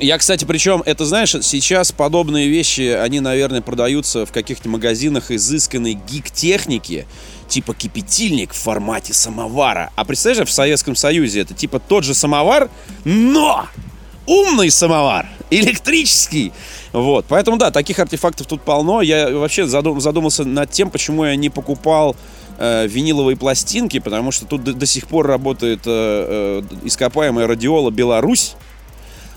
Я, 0.00 0.18
кстати, 0.18 0.44
причем, 0.44 0.82
это, 0.84 1.04
знаешь, 1.04 1.30
сейчас 1.42 1.92
подобные 1.92 2.48
вещи, 2.48 2.96
они, 3.00 3.20
наверное, 3.20 3.62
продаются 3.62 4.26
в 4.26 4.32
каких-то 4.32 4.68
магазинах 4.68 5.30
изысканной 5.30 5.94
гик-техники, 5.94 7.06
типа 7.48 7.74
кипятильник 7.74 8.52
в 8.52 8.56
формате 8.56 9.12
самовара. 9.14 9.92
А 9.94 10.04
представляешь, 10.04 10.48
в 10.48 10.52
Советском 10.52 10.96
Союзе 10.96 11.40
это 11.40 11.54
типа 11.54 11.78
тот 11.78 12.04
же 12.04 12.14
самовар, 12.14 12.70
но 13.04 13.66
умный 14.26 14.70
самовар, 14.70 15.28
электрический. 15.50 16.52
Вот, 16.92 17.26
поэтому, 17.28 17.56
да, 17.56 17.70
таких 17.70 17.98
артефактов 17.98 18.46
тут 18.46 18.62
полно. 18.62 19.00
Я 19.00 19.30
вообще 19.30 19.62
задум- 19.62 20.00
задумался 20.00 20.44
над 20.44 20.70
тем, 20.70 20.90
почему 20.90 21.24
я 21.24 21.36
не 21.36 21.50
покупал 21.50 22.16
э, 22.58 22.86
виниловые 22.88 23.36
пластинки, 23.36 24.00
потому 24.00 24.32
что 24.32 24.46
тут 24.46 24.64
до, 24.64 24.72
до 24.72 24.86
сих 24.86 25.06
пор 25.06 25.26
работает 25.26 25.80
э, 25.86 26.62
э, 26.70 26.76
ископаемая 26.84 27.46
радиола 27.46 27.90
«Беларусь», 27.90 28.56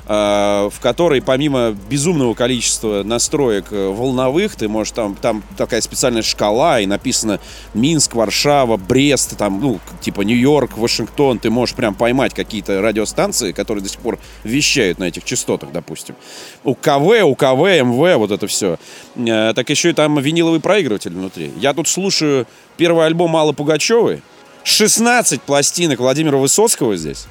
в 0.08 0.80
которой 0.80 1.22
помимо 1.22 1.76
безумного 1.89 2.34
количества 2.34 3.03
настроек 3.03 3.66
э, 3.72 3.88
волновых, 3.88 4.55
ты 4.55 4.70
можешь 4.70 4.91
там, 4.93 5.16
там 5.16 5.43
такая 5.58 5.82
специальная 5.82 6.22
шкала, 6.22 6.80
и 6.80 6.86
написано 6.86 7.41
Минск, 7.74 8.16
Варшава, 8.16 8.78
Брест, 8.78 9.38
там, 9.38 9.60
ну, 9.60 9.80
типа 9.99 10.22
Нью-Йорк, 10.22 10.78
Вашингтон, 10.78 11.39
ты 11.39 11.49
можешь 11.49 11.76
прям 11.76 11.93
поймать 11.93 12.34
какие-то 12.34 12.82
радиостанции, 12.82 13.51
которые 13.51 13.84
до 13.84 13.89
сих 13.89 13.99
пор 13.99 14.18
вещают 14.45 14.97
на 14.97 15.05
этих 15.05 15.26
частотах, 15.26 15.74
допустим. 15.74 16.16
У 16.64 16.74
КВ, 16.74 17.24
у 17.24 17.36
КВ, 17.36 17.82
МВ, 17.82 18.18
вот 18.18 18.32
это 18.32 18.47
все. 18.47 18.78
Э, 19.16 19.51
так 19.53 19.70
еще 19.70 19.89
и 19.89 19.93
там 19.93 20.18
виниловый 20.20 20.62
проигрыватель 20.62 21.12
внутри. 21.12 21.51
Я 21.60 21.74
тут 21.74 21.89
слушаю 21.89 22.47
первый 22.78 23.05
альбом 23.05 23.36
Аллы 23.36 23.51
Пугачевой, 23.51 24.22
16 24.64 25.41
пластинок 25.41 25.99
Владимира 25.99 26.38
Высоцкого 26.38 26.95
здесь. 26.95 27.28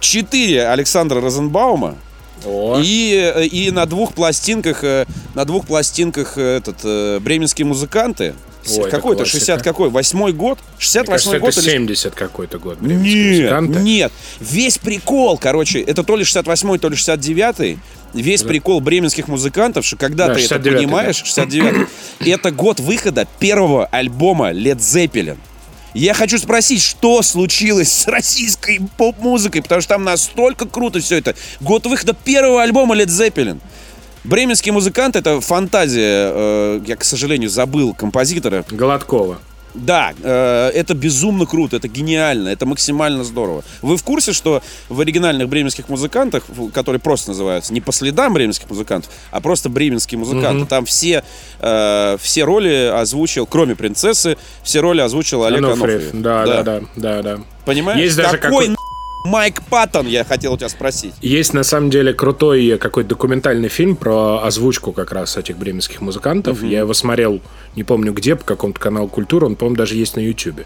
4 0.00 0.68
Александра 0.68 1.20
Розенбаума 1.20 1.96
О, 2.44 2.80
и, 2.82 3.32
э, 3.34 3.44
и 3.46 3.70
на 3.70 3.86
двух 3.86 4.14
пластинках 4.14 4.82
э, 4.82 5.06
на 5.34 5.44
двух 5.44 5.66
пластинках 5.66 6.36
э, 6.36 6.56
этот 6.58 7.22
бременские 7.22 7.66
музыканты 7.66 8.34
Ой, 8.68 8.90
какой-то 8.90 9.22
классика. 9.22 9.38
60 9.38 9.62
какой 9.62 9.90
восьмой 9.90 10.32
год 10.32 10.58
мне 10.58 10.80
68 10.80 11.10
кажется, 11.10 11.38
год 11.38 11.50
это 11.50 11.60
или 11.60 11.70
70 11.70 12.14
какой-то 12.14 12.58
год. 12.58 12.80
нет, 12.82 13.52
музыканты. 13.52 13.80
нет. 13.80 14.12
Весь 14.40 14.78
прикол, 14.78 15.38
короче, 15.38 15.80
это 15.80 16.02
то 16.04 16.16
ли 16.16 16.24
68-й, 16.24 16.78
то 16.78 16.88
ли 16.88 16.96
69-й. 16.96 17.78
Весь 18.12 18.42
прикол 18.42 18.80
бременских 18.80 19.28
музыкантов, 19.28 19.86
что 19.86 19.96
когда 19.96 20.28
Да, 20.28 20.34
ты 20.34 20.44
это 20.44 20.56
69-й, 20.56 20.76
понимаешь, 20.76 21.22
69-й, 21.24 22.30
это 22.30 22.50
год 22.50 22.80
выхода 22.80 23.26
первого 23.38 23.86
альбома 23.86 24.50
Led 24.50 24.78
Zeppelin. 24.78 25.38
Я 25.94 26.14
хочу 26.14 26.38
спросить, 26.38 26.82
что 26.82 27.22
случилось 27.22 27.92
с 27.92 28.06
российской 28.06 28.80
поп-музыкой, 28.96 29.62
потому 29.62 29.80
что 29.80 29.94
там 29.94 30.04
настолько 30.04 30.66
круто 30.66 31.00
все 31.00 31.16
это. 31.16 31.34
Год 31.60 31.86
выхода 31.86 32.14
первого 32.14 32.62
альбома 32.62 32.96
Led 32.96 33.08
Zeppelin. 33.08 33.60
Бременский 34.22 34.70
музыкант 34.70 35.16
это 35.16 35.40
фантазия. 35.40 36.30
э, 36.32 36.80
я, 36.86 36.96
к 36.96 37.04
сожалению, 37.04 37.50
забыл 37.50 37.94
композитора. 37.94 38.64
Голодкова. 38.70 39.38
Да, 39.74 40.12
э, 40.22 40.70
это 40.74 40.94
безумно 40.94 41.46
круто, 41.46 41.76
это 41.76 41.88
гениально, 41.88 42.48
это 42.48 42.66
максимально 42.66 43.24
здорово. 43.24 43.62
Вы 43.82 43.96
в 43.96 44.02
курсе, 44.02 44.32
что 44.32 44.62
в 44.88 45.00
оригинальных 45.00 45.48
бременских 45.48 45.88
музыкантах, 45.88 46.44
которые 46.74 47.00
просто 47.00 47.30
называются 47.30 47.72
не 47.72 47.80
по 47.80 47.92
следам 47.92 48.34
бременских 48.34 48.68
музыкантов, 48.68 49.10
а 49.30 49.40
просто 49.40 49.68
бременские 49.68 50.18
музыканты, 50.18 50.66
там 50.66 50.84
все, 50.84 51.22
э, 51.60 52.16
все 52.20 52.44
роли 52.44 52.90
озвучил, 52.92 53.46
кроме 53.46 53.76
принцессы, 53.76 54.36
все 54.62 54.80
роли 54.80 55.00
озвучил 55.00 55.44
Олег 55.44 55.62
Ануфриев. 55.62 56.02
Ануфриев. 56.12 56.22
Да, 56.22 56.46
да, 56.46 56.62
да, 56.62 56.80
да, 56.96 57.22
да. 57.22 57.38
Понимаешь? 57.64 58.00
Есть 58.00 58.16
даже 58.16 58.38
Какой 58.38 58.66
какой- 58.68 58.76
Майк 59.24 59.62
Паттон, 59.68 60.06
я 60.06 60.24
хотел 60.24 60.54
у 60.54 60.56
тебя 60.56 60.68
спросить. 60.70 61.12
Есть 61.20 61.52
на 61.52 61.62
самом 61.62 61.90
деле 61.90 62.14
крутой 62.14 62.78
какой-то 62.78 63.10
документальный 63.10 63.68
фильм 63.68 63.96
про 63.96 64.42
озвучку 64.44 64.92
как 64.92 65.12
раз 65.12 65.36
этих 65.36 65.58
бременских 65.58 66.00
музыкантов. 66.00 66.62
Я 66.62 66.80
его 66.80 66.94
смотрел, 66.94 67.40
не 67.76 67.84
помню 67.84 68.12
где, 68.12 68.34
по 68.34 68.44
какому-то 68.44 68.80
каналу 68.80 69.08
культуры. 69.08 69.46
Он, 69.46 69.56
по-моему, 69.56 69.76
даже 69.76 69.94
есть 69.96 70.16
на 70.16 70.20
Ютубе. 70.20 70.64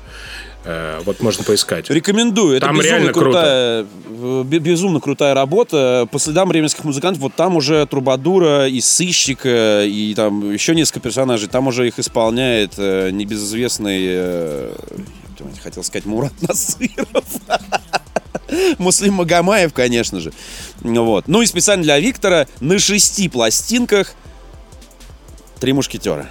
Э, 0.64 1.00
Вот 1.04 1.20
можно 1.20 1.42
поискать. 1.42 1.90
Рекомендую. 1.90 2.56
Это 2.56 2.66
Там 2.66 2.76
безумно 2.78 2.90
реально 2.96 3.12
крутая, 3.12 3.86
э, 4.08 4.42
бе- 4.44 4.58
безумно 4.60 5.00
крутая 5.00 5.34
работа. 5.34 6.08
По 6.12 6.18
следам 6.20 6.48
бременских 6.48 6.84
музыкантов, 6.84 7.20
вот 7.22 7.34
там 7.34 7.56
уже 7.56 7.84
Трубадура 7.86 8.68
и 8.68 8.80
Сыщика, 8.80 9.82
и 9.84 10.14
там 10.14 10.52
еще 10.52 10.74
несколько 10.76 11.00
персонажей. 11.00 11.48
Там 11.48 11.66
уже 11.66 11.88
их 11.88 11.98
исполняет 11.98 12.74
э, 12.78 13.10
небезызвестный, 13.10 14.00
э, 14.06 14.72
хотел 15.62 15.82
сказать, 15.82 16.06
Мурат 16.06 16.32
Насыров. 16.40 17.24
Муслим 18.78 19.14
Магомаев, 19.14 19.72
конечно 19.72 20.20
же. 20.20 20.32
Вот. 20.80 21.28
Ну 21.28 21.42
и 21.42 21.46
специально 21.46 21.82
для 21.82 21.98
Виктора 21.98 22.46
на 22.60 22.78
шести 22.78 23.28
пластинках 23.28 24.14
«Три 25.60 25.72
мушкетера». 25.72 26.28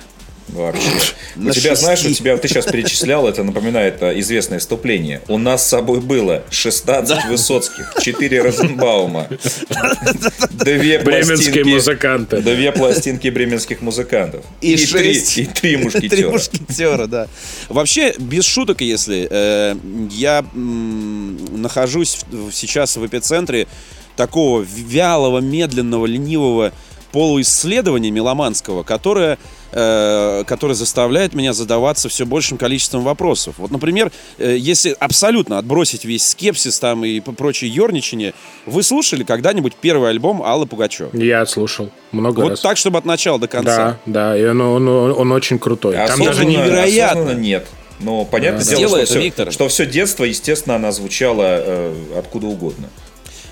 Вообще. 0.49 0.81
У 1.35 1.41
На 1.43 1.51
тебя, 1.53 1.73
знаешь, 1.75 1.99
у 2.01 2.03
шести. 2.03 2.19
тебя, 2.19 2.37
ты 2.37 2.47
сейчас 2.47 2.65
перечислял, 2.65 3.27
это 3.27 3.43
напоминает 3.43 4.03
а, 4.03 4.11
известное 4.19 4.59
вступление. 4.59 5.21
У 5.27 5.37
нас 5.39 5.65
с 5.65 5.69
собой 5.69 5.99
было 5.99 6.43
16 6.51 7.25
Высоцких, 7.25 7.93
4 8.01 8.41
Розенбаума, 8.41 9.27
две 10.51 10.99
Бременские 10.99 11.63
пластинки, 11.63 11.69
музыканты. 11.73 12.41
две 12.41 12.71
пластинки 12.71 13.27
бременских 13.29 13.81
музыкантов. 13.81 14.43
И 14.61 14.75
три, 14.75 14.85
шесть. 14.85 15.37
и 15.37 15.45
три 15.45 15.53
Три 15.75 15.77
мушкетера. 15.77 16.29
мушкетера, 16.29 17.07
да. 17.07 17.27
Вообще, 17.69 18.13
без 18.19 18.45
шуток, 18.45 18.81
если 18.81 19.27
э, 19.29 19.75
я 20.11 20.45
м, 20.53 21.61
нахожусь 21.61 22.19
в- 22.29 22.51
сейчас 22.51 22.95
в 22.97 23.05
эпицентре 23.05 23.67
такого 24.15 24.61
вялого, 24.61 25.39
медленного, 25.39 26.05
ленивого 26.05 26.71
полуисследования 27.11 28.11
меломанского, 28.11 28.83
которое, 28.83 29.37
э, 29.73 30.43
которое 30.45 30.73
заставляет 30.75 31.33
меня 31.33 31.53
задаваться 31.53 32.07
все 32.09 32.25
большим 32.25 32.57
количеством 32.57 33.03
вопросов. 33.03 33.55
Вот, 33.57 33.71
например, 33.71 34.11
э, 34.37 34.55
если 34.57 34.95
абсолютно 34.99 35.57
отбросить 35.57 36.05
весь 36.05 36.27
скепсис 36.27 36.79
там 36.79 37.03
и 37.03 37.19
п- 37.19 37.31
прочее 37.33 37.71
ерничание, 37.73 38.33
вы 38.65 38.83
слушали 38.83 39.23
когда-нибудь 39.23 39.73
первый 39.75 40.09
альбом 40.09 40.41
Аллы 40.43 40.65
Пугачевой? 40.65 41.11
Я 41.25 41.45
слушал 41.45 41.89
много 42.11 42.41
Вот 42.41 42.49
раз. 42.51 42.59
так, 42.61 42.77
чтобы 42.77 42.97
от 42.99 43.05
начала 43.05 43.39
до 43.39 43.47
конца. 43.47 43.97
Да, 44.05 44.31
да, 44.33 44.37
и 44.37 44.45
он, 44.45 44.61
он, 44.61 44.87
он 44.87 45.31
очень 45.31 45.59
крутой. 45.59 45.95
Там 45.95 46.23
даже 46.23 46.45
не... 46.45 46.55
невероятно. 46.57 47.31
нет. 47.31 47.65
Но 47.99 48.25
понятное 48.25 48.65
Да. 48.65 48.75
дело, 48.75 48.89
что, 48.89 48.97
это, 48.97 49.05
все, 49.11 49.21
Виктор. 49.21 49.51
что 49.51 49.67
все 49.69 49.85
детство, 49.85 50.23
естественно, 50.25 50.75
она 50.75 50.91
звучала 50.91 51.43
э, 51.45 51.93
откуда 52.17 52.47
угодно. 52.47 52.89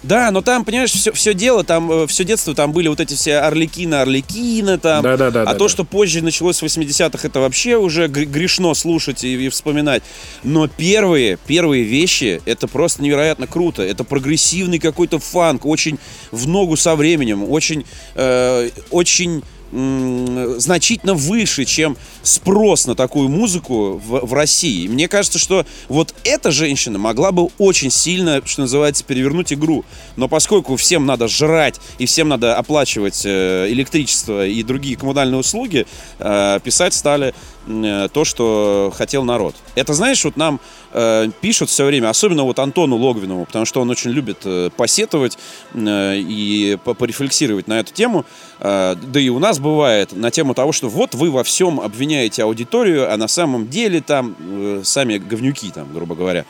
Да, 0.03 0.31
но 0.31 0.41
там, 0.41 0.65
понимаешь, 0.65 0.91
все, 0.91 1.11
все 1.11 1.33
дело, 1.33 1.63
там, 1.63 2.07
все 2.07 2.23
детство, 2.23 2.55
там 2.55 2.71
были 2.71 2.87
вот 2.87 2.99
эти 2.99 3.13
все 3.13 3.37
Орликина, 3.37 4.01
Орликина, 4.01 4.79
там. 4.79 5.03
Да-да-да, 5.03 5.43
а 5.43 5.45
да, 5.45 5.53
то, 5.53 5.65
да. 5.65 5.69
что 5.69 5.83
позже 5.83 6.23
началось 6.23 6.61
в 6.61 6.65
80-х, 6.65 7.27
это 7.27 7.39
вообще 7.39 7.77
уже 7.77 8.07
гр- 8.07 8.25
грешно 8.25 8.73
слушать 8.73 9.23
и, 9.23 9.45
и 9.45 9.49
вспоминать. 9.49 10.01
Но 10.43 10.67
первые, 10.67 11.37
первые 11.45 11.83
вещи, 11.83 12.41
это 12.45 12.67
просто 12.67 13.03
невероятно 13.03 13.45
круто. 13.45 13.83
Это 13.83 14.03
прогрессивный 14.03 14.79
какой-то 14.79 15.19
фанк, 15.19 15.65
очень 15.65 15.99
в 16.31 16.47
ногу 16.47 16.77
со 16.77 16.95
временем, 16.95 17.43
очень, 17.43 17.85
э, 18.15 18.69
очень 18.89 19.43
значительно 19.71 21.13
выше, 21.13 21.65
чем 21.65 21.97
спрос 22.23 22.85
на 22.87 22.95
такую 22.95 23.29
музыку 23.29 24.01
в, 24.05 24.25
в 24.25 24.33
России. 24.33 24.87
Мне 24.87 25.07
кажется, 25.07 25.39
что 25.39 25.65
вот 25.87 26.13
эта 26.23 26.51
женщина 26.51 26.99
могла 26.99 27.31
бы 27.31 27.49
очень 27.57 27.89
сильно, 27.89 28.41
что 28.45 28.61
называется, 28.61 29.03
перевернуть 29.03 29.53
игру. 29.53 29.85
Но 30.17 30.27
поскольку 30.27 30.75
всем 30.75 31.05
надо 31.05 31.27
жрать 31.27 31.79
и 31.99 32.05
всем 32.05 32.29
надо 32.29 32.57
оплачивать 32.57 33.21
э, 33.25 33.67
электричество 33.69 34.45
и 34.45 34.61
другие 34.63 34.97
коммунальные 34.97 35.39
услуги, 35.39 35.87
э, 36.19 36.59
писать 36.63 36.93
стали 36.93 37.33
э, 37.67 38.09
то, 38.11 38.25
что 38.25 38.93
хотел 38.95 39.23
народ. 39.23 39.55
Это, 39.75 39.93
знаешь, 39.93 40.23
вот 40.25 40.35
нам 40.35 40.59
э, 40.93 41.29
пишут 41.41 41.69
все 41.69 41.85
время, 41.85 42.09
особенно 42.09 42.43
вот 42.43 42.59
Антону 42.59 42.97
Логвинову, 42.97 43.45
потому 43.45 43.65
что 43.65 43.81
он 43.81 43.89
очень 43.89 44.11
любит 44.11 44.39
э, 44.45 44.69
посетовать 44.75 45.37
э, 45.73 46.17
и 46.17 46.77
порефлексировать 46.83 47.67
на 47.67 47.79
эту 47.79 47.93
тему. 47.93 48.25
Э, 48.59 48.95
да 48.95 49.19
и 49.19 49.29
у 49.29 49.39
нас 49.39 49.59
бывает 49.59 50.13
на 50.13 50.31
тему 50.31 50.53
того, 50.53 50.71
что 50.71 50.89
вот 50.89 51.15
вы 51.15 51.31
во 51.31 51.43
всем 51.43 51.79
обвиняете 51.79 52.43
аудиторию, 52.43 53.11
а 53.11 53.17
на 53.17 53.27
самом 53.27 53.69
деле 53.69 54.01
там 54.01 54.35
э, 54.39 54.81
сами 54.83 55.17
говнюки, 55.17 55.71
там, 55.71 55.93
грубо 55.93 56.15
говоря. 56.15 56.45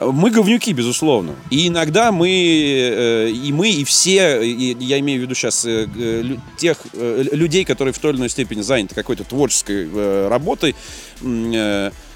Мы 0.00 0.30
говнюки, 0.30 0.72
безусловно. 0.72 1.34
И 1.50 1.68
иногда 1.68 2.10
мы, 2.10 2.30
э, 2.30 3.28
и 3.28 3.52
мы, 3.52 3.70
и 3.70 3.84
все, 3.84 4.40
и 4.42 4.74
я 4.82 4.98
имею 5.00 5.20
в 5.20 5.22
виду 5.24 5.34
сейчас 5.34 5.64
э, 5.66 5.86
тех 6.56 6.78
э, 6.94 7.24
людей, 7.32 7.66
которые 7.66 7.92
в 7.92 7.98
той 7.98 8.12
или 8.12 8.18
иной 8.18 8.30
степени 8.30 8.62
заняты 8.62 8.94
какой-то 8.94 9.24
творческой 9.24 10.28
работой, 10.28 10.74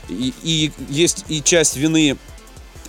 и, 0.09 0.33
и 0.43 0.73
есть 0.89 1.25
и 1.29 1.43
часть 1.43 1.77
вины 1.77 2.17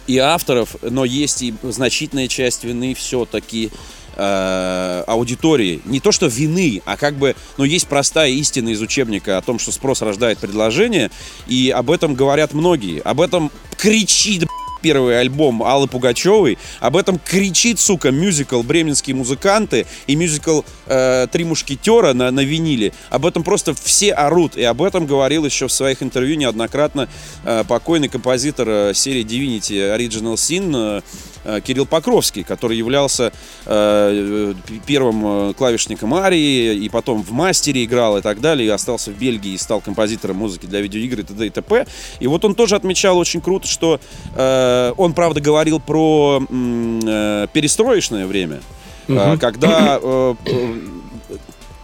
и 0.07 0.17
авторов, 0.17 0.75
но 0.81 1.05
есть 1.05 1.41
и 1.41 1.53
значительная 1.63 2.27
часть 2.27 2.63
вины 2.63 2.93
все-таки 2.93 3.71
э, 4.15 5.03
аудитории. 5.07 5.81
Не 5.85 5.99
то, 5.99 6.11
что 6.11 6.27
вины, 6.27 6.81
а 6.85 6.97
как 6.97 7.15
бы, 7.15 7.35
ну, 7.57 7.63
есть 7.63 7.87
простая 7.87 8.29
истина 8.29 8.69
из 8.69 8.81
учебника 8.81 9.37
о 9.37 9.41
том, 9.41 9.59
что 9.59 9.71
спрос 9.71 10.01
рождает 10.01 10.37
предложение, 10.37 11.11
и 11.47 11.71
об 11.75 11.89
этом 11.89 12.13
говорят 12.15 12.53
многие. 12.53 12.99
Об 13.01 13.21
этом 13.21 13.51
кричит 13.77 14.47
первый 14.85 15.19
альбом 15.19 15.63
Аллы 15.63 15.87
Пугачевой. 15.87 16.59
Об 16.79 16.95
этом 16.95 17.17
кричит, 17.17 17.79
сука, 17.79 18.11
мюзикл 18.11 18.61
«Бременские 18.61 19.15
музыканты» 19.15 19.87
и 20.05 20.15
мюзикл 20.15 20.61
э, 20.85 21.25
«Три 21.31 21.43
мушкетера» 21.43 22.13
на, 22.13 22.29
на 22.29 22.41
виниле. 22.41 22.93
Об 23.09 23.25
этом 23.25 23.41
просто 23.41 23.73
все 23.73 24.11
орут. 24.13 24.55
И 24.55 24.61
об 24.61 24.83
этом 24.83 25.07
говорил 25.07 25.43
еще 25.43 25.67
в 25.67 25.71
своих 25.71 26.03
интервью 26.03 26.35
неоднократно 26.35 27.09
э, 27.45 27.63
покойный 27.67 28.09
композитор 28.09 28.67
э, 28.69 28.93
серии 28.93 29.25
Divinity 29.25 29.97
Original 29.97 30.35
Sin 30.35 30.71
э, 30.75 31.01
Кирилл 31.61 31.85
Покровский, 31.85 32.43
который 32.43 32.77
являлся 32.77 33.31
э, 33.65 34.53
первым 34.85 35.49
э, 35.49 35.53
клавишником 35.53 36.13
Арии, 36.13 36.75
и 36.75 36.89
потом 36.89 37.23
в 37.23 37.31
мастере 37.31 37.83
играл 37.85 38.17
и 38.17 38.21
так 38.21 38.41
далее, 38.41 38.67
и 38.67 38.69
остался 38.69 39.11
в 39.11 39.17
Бельгии 39.17 39.53
и 39.53 39.57
стал 39.57 39.81
композитором 39.81 40.37
музыки 40.37 40.65
для 40.65 40.81
видеоигр 40.81 41.19
и 41.19 41.23
т.д. 41.23 41.47
и 41.47 41.49
т.п. 41.49 41.85
И 42.19 42.27
вот 42.27 42.45
он 42.45 42.55
тоже 42.55 42.75
отмечал 42.75 43.17
очень 43.17 43.41
круто, 43.41 43.67
что 43.67 43.99
э, 44.35 44.93
он, 44.97 45.13
правда, 45.13 45.41
говорил 45.41 45.79
про 45.79 46.41
э, 46.41 47.47
перестроечное 47.53 48.27
время, 48.27 48.61
угу. 49.07 49.37
когда 49.39 49.99
э, 50.01 50.35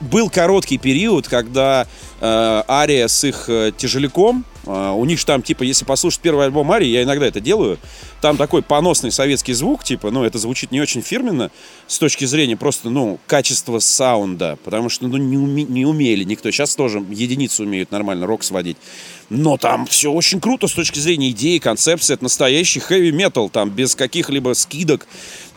был 0.02 0.30
короткий 0.30 0.78
период, 0.78 1.28
когда 1.28 1.88
э, 2.20 2.64
Ария 2.68 3.08
с 3.08 3.24
их 3.24 3.46
э, 3.48 3.72
тяжеляком 3.76 4.46
а, 4.66 4.94
у 4.94 5.06
них 5.06 5.20
же 5.20 5.26
там, 5.26 5.42
типа, 5.42 5.64
если 5.64 5.86
послушать 5.86 6.22
первый 6.22 6.46
альбом 6.46 6.72
Арии, 6.72 6.88
я 6.88 7.04
иногда 7.04 7.26
это 7.26 7.40
делаю, 7.40 7.80
там 8.22 8.38
такой 8.38 8.62
поносный 8.62 9.12
советский 9.12 9.54
звук, 9.54 9.84
типа, 9.84 10.12
ну, 10.12 10.24
это 10.24 10.38
звучит 10.38 10.72
не 10.72 10.80
очень 10.80 11.02
фирменно 11.02 11.50
с 11.88 11.98
точки 11.98 12.26
зрения 12.26 12.56
просто, 12.56 12.90
ну, 12.90 13.20
качества 13.26 13.80
саунда, 13.80 14.60
потому 14.64 14.90
что, 14.90 15.08
ну, 15.08 15.18
не, 15.18 15.38
уме, 15.38 15.64
не 15.64 15.86
умели 15.86 16.24
никто. 16.24 16.52
Сейчас 16.52 16.76
тоже 16.76 17.04
единицы 17.10 17.64
умеют 17.64 17.92
нормально 17.92 18.28
рок 18.28 18.44
сводить. 18.44 18.78
Но 19.30 19.58
там 19.58 19.88
все 19.88 20.12
очень 20.12 20.40
круто 20.40 20.68
с 20.68 20.74
точки 20.74 21.00
зрения 21.00 21.32
идеи, 21.32 21.58
концепции. 21.58 22.14
Это 22.14 22.24
настоящий 22.24 22.82
хэви-метал, 22.82 23.50
там, 23.50 23.70
без 23.70 23.96
каких-либо 23.96 24.54
скидок. 24.54 25.08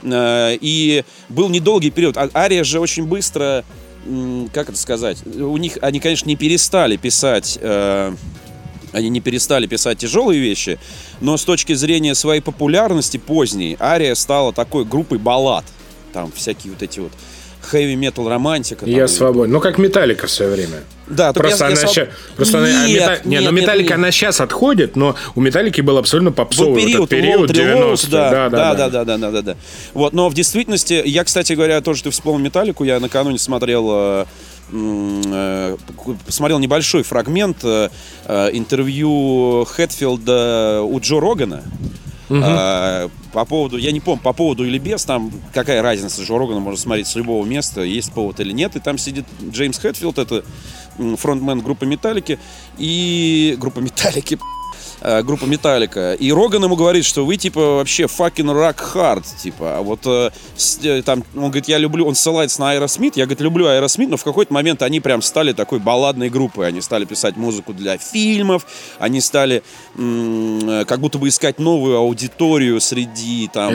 А, 0.03 0.57
и 0.59 1.05
был 1.29 1.51
недолгий 1.51 1.91
период. 1.91 2.17
А 2.17 2.31
Ария 2.35 2.65
же 2.65 2.81
очень 2.81 3.05
быстро, 3.05 3.65
как 4.53 4.69
это 4.69 4.79
сказать, 4.79 5.25
у 5.27 5.57
них, 5.57 5.79
они, 5.81 6.01
конечно, 6.01 6.29
не 6.29 6.37
перестали 6.37 6.97
писать 6.97 7.59
э, 7.61 8.15
они 8.95 9.09
не 9.09 9.21
перестали 9.21 9.67
писать 9.67 9.99
тяжелые 9.99 10.41
вещи, 10.41 10.79
но 11.21 11.37
с 11.37 11.45
точки 11.45 11.73
зрения 11.75 12.15
своей 12.15 12.41
популярности 12.41 13.17
поздней, 13.17 13.77
Ария 13.81 14.15
стала 14.15 14.53
такой 14.53 14.85
группой 14.85 15.19
баллад. 15.19 15.65
Там 16.13 16.31
всякие 16.31 16.73
вот 16.73 16.83
эти 16.83 17.01
вот 17.01 17.11
хэви 17.65 17.95
метал 17.97 18.29
романтика. 18.29 18.87
Я 18.87 19.09
свободен. 19.09 19.53
Ну, 19.53 19.61
как 19.61 19.79
Металлика 19.79 20.27
в 20.27 20.31
свое 20.31 20.53
время. 20.53 20.83
Да, 21.07 21.33
просто 21.33 21.65
я, 21.65 21.73
она 21.73 21.81
я 21.81 21.87
сейчас... 21.87 22.09
Просто 22.37 22.61
нет, 22.61 22.75
она, 22.75 22.87
мета... 22.89 23.11
нет, 23.11 23.25
не, 23.27 23.41
ну 23.41 23.51
Металлика 23.51 23.91
нет. 23.91 23.99
она 23.99 24.11
сейчас 24.11 24.41
отходит, 24.41 24.97
но 24.97 25.17
у 25.35 25.41
Металлики 25.41 25.81
был 25.83 25.99
абсолютно 25.99 26.33
попсовый 26.33 26.83
был 26.83 27.07
период, 27.07 27.11
период 27.11 27.53
90 27.53 28.11
да, 28.11 28.31
да, 28.31 28.49
да, 28.49 28.75
да, 28.75 28.89
да, 28.89 29.05
да, 29.05 29.19
да, 29.19 29.31
да, 29.31 29.43
да. 29.43 29.57
Вот, 29.93 30.15
но 30.15 30.29
в 30.29 30.35
действительности, 30.35 31.03
я, 31.05 31.25
кстати 31.25 31.53
говоря, 31.53 31.81
тоже 31.83 32.05
ты 32.05 32.11
вспомнил 32.11 32.45
Металлику, 32.45 32.85
я 32.85 33.01
накануне 33.01 33.39
смотрел 33.39 33.87
э, 33.91 34.25
Э, 34.73 35.77
посмотрел 36.25 36.59
небольшой 36.59 37.03
фрагмент 37.03 37.59
э, 37.63 37.89
интервью 38.53 39.65
Хэтфилда 39.67 40.83
у 40.83 40.99
Джо 41.01 41.21
Рогана. 41.21 41.63
Угу. 42.31 42.41
По 43.35 43.45
поводу, 43.45 43.77
я 43.77 43.91
не 43.91 43.99
помню, 43.99 44.23
по 44.23 44.33
поводу 44.33 44.65
или 44.65 44.79
без, 44.79 45.05
там 45.05 45.31
какая 45.53 45.83
разница, 45.83 46.23
Джо 46.23 46.39
Рогана 46.39 46.61
можно 46.61 46.81
смотреть 46.81 47.09
с 47.09 47.17
любого 47.17 47.45
места, 47.45 47.83
есть 47.83 48.13
повод 48.13 48.39
или 48.39 48.53
нет, 48.53 48.77
и 48.77 48.81
там 48.81 48.97
сидит 48.97 49.27
Джеймс 49.51 49.79
Хэтфилд, 49.79 50.19
это 50.19 50.45
фронтмен 51.17 51.61
группы 51.61 51.85
Металлики, 51.85 52.39
и 52.79 53.57
группа 53.59 53.81
Металлики, 53.81 54.39
э, 55.05 55.23
группа 55.23 55.45
Металлика. 55.45 56.15
И 56.15 56.33
Роган 56.33 56.65
ему 56.65 56.75
говорит, 56.75 57.05
что 57.05 57.25
вы, 57.25 57.37
типа, 57.37 57.77
вообще 57.77 58.05
fucking 58.05 58.51
rock 58.53 58.79
hard, 58.95 59.25
типа. 59.41 59.79
А 59.79 59.83
вот 59.83 60.01
э, 60.07 60.31
с, 60.57 60.81
э, 60.83 61.03
там, 61.03 61.23
он 61.37 61.45
говорит, 61.45 61.69
я 61.69 61.79
люблю, 61.79 62.07
он 62.07 62.15
ссылается 62.15 62.61
на 62.61 62.73
Аэросмит, 62.73 63.17
я, 63.17 63.25
говорит, 63.27 63.41
люблю 63.41 63.67
Аэросмит, 63.67 64.09
но 64.09 64.17
в 64.17 64.25
какой-то 64.25 64.53
момент 64.53 64.83
они 64.83 65.01
прям 65.01 65.23
стали 65.23 65.53
такой 65.53 65.79
балладной 65.79 66.31
группой. 66.31 66.67
Они 66.67 66.81
стали 66.81 67.05
писать 67.05 67.37
музыку 67.37 67.73
для 67.73 67.99
фильмов, 67.99 68.67
они 68.99 69.21
стали 69.21 69.63
м- 69.97 70.85
как 70.87 71.01
будто 71.01 71.19
бы 71.19 71.29
искать 71.29 71.59
новую 71.59 71.97
аудиторию 71.99 72.81
среди 72.81 73.49
там 73.53 73.73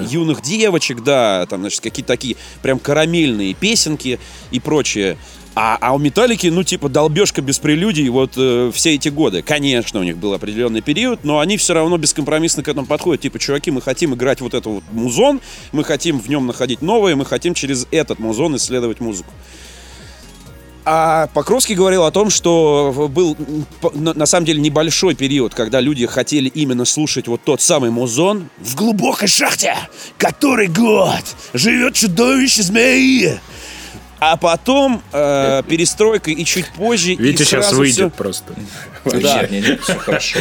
э, 0.00 0.06
юных 0.10 0.42
девочек, 0.42 1.02
да, 1.04 1.46
там, 1.46 1.60
значит, 1.60 1.80
какие-то 1.80 2.08
такие 2.08 2.36
прям 2.62 2.78
карамельные 2.78 3.54
песенки 3.54 4.18
и 4.50 4.60
прочее. 4.60 5.18
А, 5.56 5.78
а 5.80 5.94
у 5.94 5.98
Металлики, 5.98 6.48
ну, 6.48 6.64
типа, 6.64 6.88
долбежка 6.88 7.40
без 7.40 7.60
прелюдий 7.60 8.08
вот 8.08 8.32
э, 8.36 8.72
все 8.74 8.94
эти 8.94 9.08
годы. 9.08 9.42
Конечно, 9.42 10.00
у 10.00 10.02
них 10.02 10.18
был 10.18 10.32
определенный 10.34 10.80
период, 10.80 11.22
но 11.22 11.38
они 11.38 11.56
все 11.56 11.74
равно 11.74 11.96
бескомпромиссно 11.96 12.64
к 12.64 12.68
этому 12.68 12.86
подходят. 12.86 13.22
Типа, 13.22 13.38
чуваки, 13.38 13.70
мы 13.70 13.80
хотим 13.80 14.14
играть 14.14 14.40
вот 14.40 14.54
этот 14.54 14.66
вот 14.66 14.84
музон, 14.90 15.40
мы 15.70 15.84
хотим 15.84 16.18
в 16.18 16.28
нем 16.28 16.46
находить 16.46 16.82
новое, 16.82 17.14
мы 17.14 17.24
хотим 17.24 17.54
через 17.54 17.86
этот 17.92 18.18
музон 18.18 18.56
исследовать 18.56 19.00
музыку. 19.00 19.32
А 20.86 21.28
Покровский 21.28 21.74
говорил 21.74 22.04
о 22.04 22.10
том, 22.10 22.28
что 22.28 23.08
был 23.10 23.36
на 23.94 24.26
самом 24.26 24.44
деле 24.44 24.60
небольшой 24.60 25.14
период, 25.14 25.54
когда 25.54 25.80
люди 25.80 26.04
хотели 26.06 26.48
именно 26.48 26.84
слушать 26.84 27.26
вот 27.26 27.42
тот 27.42 27.62
самый 27.62 27.90
музон 27.90 28.50
в 28.58 28.74
глубокой 28.74 29.28
шахте, 29.28 29.76
который 30.18 30.66
год 30.66 31.22
живет 31.54 31.94
чудовище 31.94 32.62
змеи. 32.62 33.40
А 34.26 34.36
потом 34.36 35.02
э, 35.12 35.62
перестройка 35.68 36.30
и 36.30 36.44
чуть 36.44 36.66
позже. 36.68 37.14
Витя 37.14 37.42
сейчас 37.42 37.72
выйдет 37.72 37.96
все... 37.96 38.10
просто. 38.10 38.54
Да. 39.04 39.46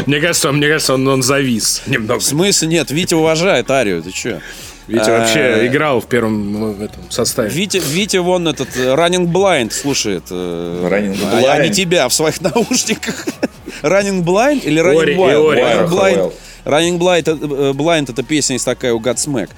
Мне 0.05 0.21
кажется, 0.21 0.51
мне 0.53 0.67
кажется, 0.67 0.93
он, 0.93 1.05
он 1.05 1.21
завис 1.21 1.81
немного. 1.85 2.19
В 2.19 2.23
смысле? 2.23 2.69
Нет, 2.69 2.91
Витя 2.91 3.15
уважает 3.15 3.69
Арию, 3.69 4.01
ты 4.01 4.11
что? 4.11 4.41
Витя 4.87 5.09
вообще 5.09 5.39
э, 5.39 5.67
играл 5.67 5.99
в 5.99 6.07
первом 6.07 6.53
ну, 6.53 6.83
этом 6.83 7.09
составе. 7.09 7.49
Витя, 7.49 7.81
Витя 7.85 8.17
вон 8.17 8.47
этот 8.47 8.69
э, 8.77 8.93
Running 8.93 9.27
Blind 9.27 9.71
слушает. 9.71 10.23
Э, 10.29 10.87
Running 10.89 11.17
Blind. 11.19 11.45
А, 11.45 11.53
а 11.53 11.63
не 11.63 11.71
тебя 11.71 12.07
в 12.07 12.13
своих 12.13 12.39
наушниках. 12.41 13.27
Running 13.81 14.23
Blind 14.23 14.63
или 14.63 14.81
Running 14.81 15.17
Blind? 15.17 15.57
Running 15.57 15.89
Blind. 15.89 16.33
Running 16.65 16.97
Blind, 16.97 17.73
Blind 17.73 18.11
это 18.11 18.23
песня 18.23 18.55
из 18.55 18.63
такая 18.63 18.93
у 18.93 18.99
Godsmack. 19.01 19.49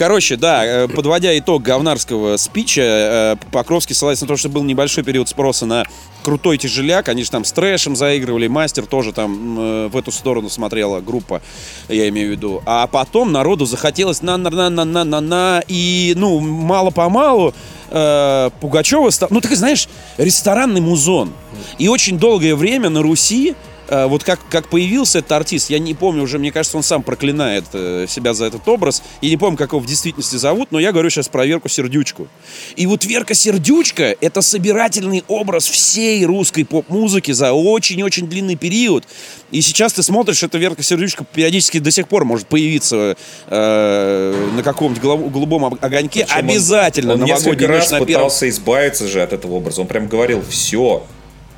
Короче, 0.00 0.38
да, 0.38 0.64
э, 0.64 0.88
подводя 0.88 1.38
итог 1.38 1.62
говнарского 1.62 2.38
спича, 2.38 2.80
э, 2.80 3.36
Покровский 3.52 3.94
ссылается 3.94 4.24
на 4.24 4.28
то, 4.28 4.38
что 4.38 4.48
был 4.48 4.62
небольшой 4.62 5.04
период 5.04 5.28
спроса 5.28 5.66
на 5.66 5.84
крутой 6.22 6.56
тяжеляк. 6.56 7.10
Они 7.10 7.22
же 7.22 7.30
там 7.30 7.44
с 7.44 7.52
трэшем 7.52 7.94
заигрывали, 7.94 8.46
мастер 8.46 8.86
тоже 8.86 9.12
там 9.12 9.58
э, 9.60 9.88
в 9.88 9.96
эту 9.98 10.10
сторону 10.10 10.48
смотрела 10.48 11.00
группа, 11.00 11.42
я 11.90 12.08
имею 12.08 12.28
в 12.28 12.30
виду. 12.30 12.62
А 12.64 12.86
потом 12.86 13.30
народу 13.30 13.66
захотелось 13.66 14.22
на-на-на-на-на-на, 14.22 15.62
и, 15.68 16.14
ну, 16.16 16.40
мало-помалу 16.40 17.52
э, 17.90 18.50
Пугачева 18.58 19.10
стал... 19.10 19.28
Ну, 19.30 19.42
ты 19.42 19.54
знаешь, 19.54 19.86
ресторанный 20.16 20.80
музон. 20.80 21.30
И 21.76 21.88
очень 21.88 22.18
долгое 22.18 22.54
время 22.54 22.88
на 22.88 23.02
Руси 23.02 23.54
вот 23.90 24.24
как, 24.24 24.38
как 24.48 24.68
появился 24.68 25.18
этот 25.18 25.32
артист, 25.32 25.70
я 25.70 25.78
не 25.78 25.94
помню 25.94 26.22
уже, 26.22 26.38
мне 26.38 26.52
кажется, 26.52 26.76
он 26.76 26.82
сам 26.82 27.02
проклинает 27.02 27.64
э, 27.72 28.06
себя 28.08 28.34
за 28.34 28.46
этот 28.46 28.66
образ. 28.68 29.02
Я 29.20 29.30
не 29.30 29.36
помню, 29.36 29.56
как 29.56 29.70
его 29.72 29.80
в 29.80 29.86
действительности 29.86 30.36
зовут, 30.36 30.70
но 30.70 30.78
я 30.78 30.92
говорю 30.92 31.10
сейчас 31.10 31.28
про 31.28 31.44
Верку 31.44 31.68
Сердючку. 31.68 32.28
И 32.76 32.86
вот 32.86 33.04
Верка 33.04 33.34
Сердючка— 33.34 34.14
это 34.20 34.42
собирательный 34.42 35.24
образ 35.26 35.66
всей 35.66 36.24
русской 36.24 36.64
поп-музыки 36.64 37.32
за 37.32 37.52
очень-очень 37.52 38.28
длинный 38.28 38.56
период. 38.56 39.04
И 39.50 39.60
сейчас 39.60 39.92
ты 39.92 40.02
смотришь, 40.02 40.42
эта 40.42 40.58
Верка 40.58 40.82
Сердючка 40.82 41.24
периодически 41.24 41.78
до 41.78 41.90
сих 41.90 42.06
пор 42.06 42.24
может 42.24 42.46
появиться 42.46 43.16
э, 43.48 44.50
на 44.54 44.62
каком-нибудь 44.62 45.02
голубом 45.02 45.64
огоньке. 45.80 46.26
Причем 46.26 46.38
Обязательно 46.38 47.14
он, 47.14 47.22
он 47.22 47.26
несколько 47.26 47.66
раз 47.66 47.88
пытался 47.88 48.48
избавиться 48.48 49.08
же 49.08 49.22
от 49.22 49.32
этого 49.32 49.54
образа. 49.54 49.80
Он 49.80 49.86
прям 49.86 50.06
говорил, 50.06 50.42
все, 50.48 51.04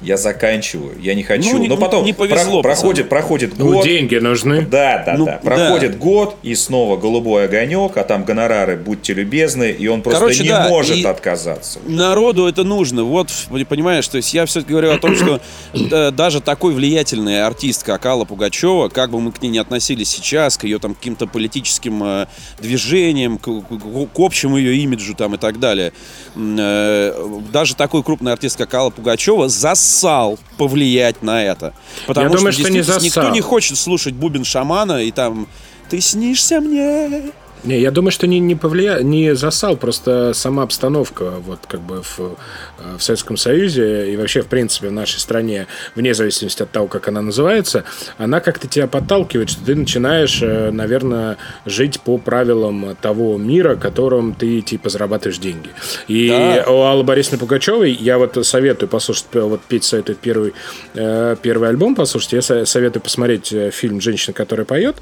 я 0.03 0.16
заканчиваю, 0.16 0.92
я 1.00 1.14
не 1.14 1.22
хочу. 1.22 1.53
Ну, 1.53 1.59
не- 1.59 1.68
Но 1.68 1.76
потом 1.76 2.05
не 2.05 2.12
повезло, 2.12 2.62
про- 2.62 2.70
проходит, 2.70 3.09
проходит 3.09 3.55
Ну, 3.59 3.72
год. 3.72 3.84
деньги 3.84 4.16
нужны. 4.16 4.62
Да, 4.62 5.03
да, 5.05 5.14
Ну, 5.16 5.26
да. 5.26 5.40
да. 5.42 5.48
Проходит 5.50 5.98
год, 5.98 6.36
и 6.42 6.55
снова 6.55 6.96
голубой 6.96 7.44
огонек, 7.46 7.96
а 7.96 8.05
там 8.05 8.24
гонорары, 8.24 8.76
будьте 8.76 9.14
любезны, 9.14 9.70
и 9.70 9.86
он 9.88 10.03
просто 10.03 10.20
Короче, 10.20 10.42
не 10.42 10.48
да, 10.48 10.68
может 10.68 10.96
и- 10.96 11.05
отказаться. 11.05 11.78
Народу 11.86 12.46
это 12.46 12.64
нужно. 12.64 13.05
Вот, 13.05 13.28
понимаешь, 13.68 14.07
то 14.09 14.16
есть 14.16 14.34
я 14.34 14.46
все-таки 14.46 14.72
говорю 14.72 14.92
о 14.92 14.98
том, 14.98 15.16
что 15.16 15.40
э, 15.74 16.11
даже 16.11 16.40
такой 16.40 16.74
влиятельный 16.74 17.44
артист, 17.44 17.82
как 17.84 18.05
Алла 18.07 18.24
Пугачева, 18.24 18.88
как 18.88 19.11
бы 19.11 19.20
мы 19.20 19.32
к 19.32 19.40
ней 19.42 19.48
не 19.50 19.59
относились 19.59 20.09
сейчас, 20.09 20.57
к 20.57 20.64
ее 20.64 20.78
там 20.78 20.94
каким-то 20.94 21.26
политическим 21.26 22.03
э, 22.03 22.26
движениям, 22.61 23.38
к, 23.38 23.44
к- 23.44 24.07
к 24.14 24.18
общему 24.18 24.57
ее 24.57 24.76
имиджу 24.76 25.14
там 25.14 25.34
и 25.34 25.38
так 25.38 25.59
далее, 25.61 25.92
э, 26.36 27.40
даже 27.53 27.74
такой 27.76 28.03
крупный 28.03 28.32
артист, 28.32 28.57
как 28.59 28.72
Алла 28.74 28.90
Пугачева, 28.90 29.48
зассал 29.93 30.38
повлиять 30.57 31.22
на 31.22 31.43
это. 31.43 31.74
Потому 32.07 32.30
Я 32.30 32.36
думаю, 32.36 32.53
что, 32.53 32.62
что 32.62 32.70
не 32.70 32.78
действительно, 32.78 33.24
никто 33.24 33.34
не 33.34 33.40
хочет 33.40 33.78
слушать 33.78 34.14
бубен 34.14 34.45
шамана 34.45 35.03
и 35.03 35.11
там 35.11 35.47
«Ты 35.90 36.01
снишься 36.01 36.61
мне». 36.61 37.32
Не, 37.64 37.80
я 37.80 37.90
думаю, 37.92 38.10
что 38.10 38.26
не, 38.26 38.40
не 38.40 38.56
повлия... 38.56 38.98
не 39.02 39.36
засал, 39.36 39.76
просто 39.76 40.32
сама 40.34 40.64
обстановка 40.64 41.30
вот 41.46 41.60
как 41.68 41.80
бы 41.80 42.02
в, 42.02 42.18
э, 42.18 42.96
в 42.98 43.02
Советском 43.02 43.36
Союзе 43.36 44.12
и 44.12 44.16
вообще, 44.16 44.42
в 44.42 44.46
принципе, 44.48 44.88
в 44.88 44.92
нашей 44.92 45.20
стране, 45.20 45.68
вне 45.94 46.12
зависимости 46.12 46.62
от 46.62 46.70
того, 46.72 46.88
как 46.88 47.06
она 47.06 47.22
называется, 47.22 47.84
она 48.18 48.40
как-то 48.40 48.66
тебя 48.66 48.88
подталкивает, 48.88 49.50
что 49.50 49.64
ты 49.64 49.76
начинаешь, 49.76 50.40
э, 50.42 50.70
наверное, 50.72 51.36
жить 51.64 52.00
по 52.00 52.18
правилам 52.18 52.96
того 53.00 53.38
мира, 53.38 53.76
которым 53.76 54.34
ты, 54.34 54.60
типа, 54.60 54.88
зарабатываешь 54.88 55.38
деньги. 55.38 55.70
И 56.08 56.28
Да. 56.28 56.64
у 56.68 56.82
Аллы 56.82 57.04
Борисовны 57.04 57.38
Пугачевой 57.38 57.92
я 57.92 58.18
вот 58.18 58.44
советую 58.44 58.88
послушать, 58.88 59.26
п- 59.26 59.40
вот 59.42 59.60
Петь 59.62 59.84
советует 59.84 60.18
первый, 60.18 60.52
э, 60.94 61.36
первый 61.40 61.68
альбом 61.68 61.94
послушать, 61.94 62.32
я 62.32 62.42
со- 62.42 62.64
советую 62.64 63.02
посмотреть 63.04 63.52
э, 63.52 63.70
фильм 63.70 64.00
«Женщина, 64.00 64.34
которая 64.34 64.66
поет», 64.66 64.96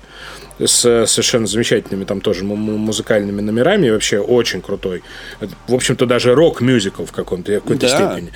с 0.67 1.07
совершенно 1.07 1.47
замечательными 1.47 2.05
там 2.05 2.21
тоже 2.21 2.45
му- 2.45 2.57
му- 2.57 2.77
музыкальными 2.79 3.41
номерами, 3.41 3.91
вообще 3.91 4.19
очень 4.19 4.61
крутой. 4.61 5.03
В 5.69 5.75
общем-то, 5.75 6.07
даже 6.07 6.35
рок-мюзикл 6.35 7.05
в 7.05 7.13
каком-то 7.13 7.53
какой-то 7.55 7.89
Да. 7.89 7.89
степени. 7.89 8.33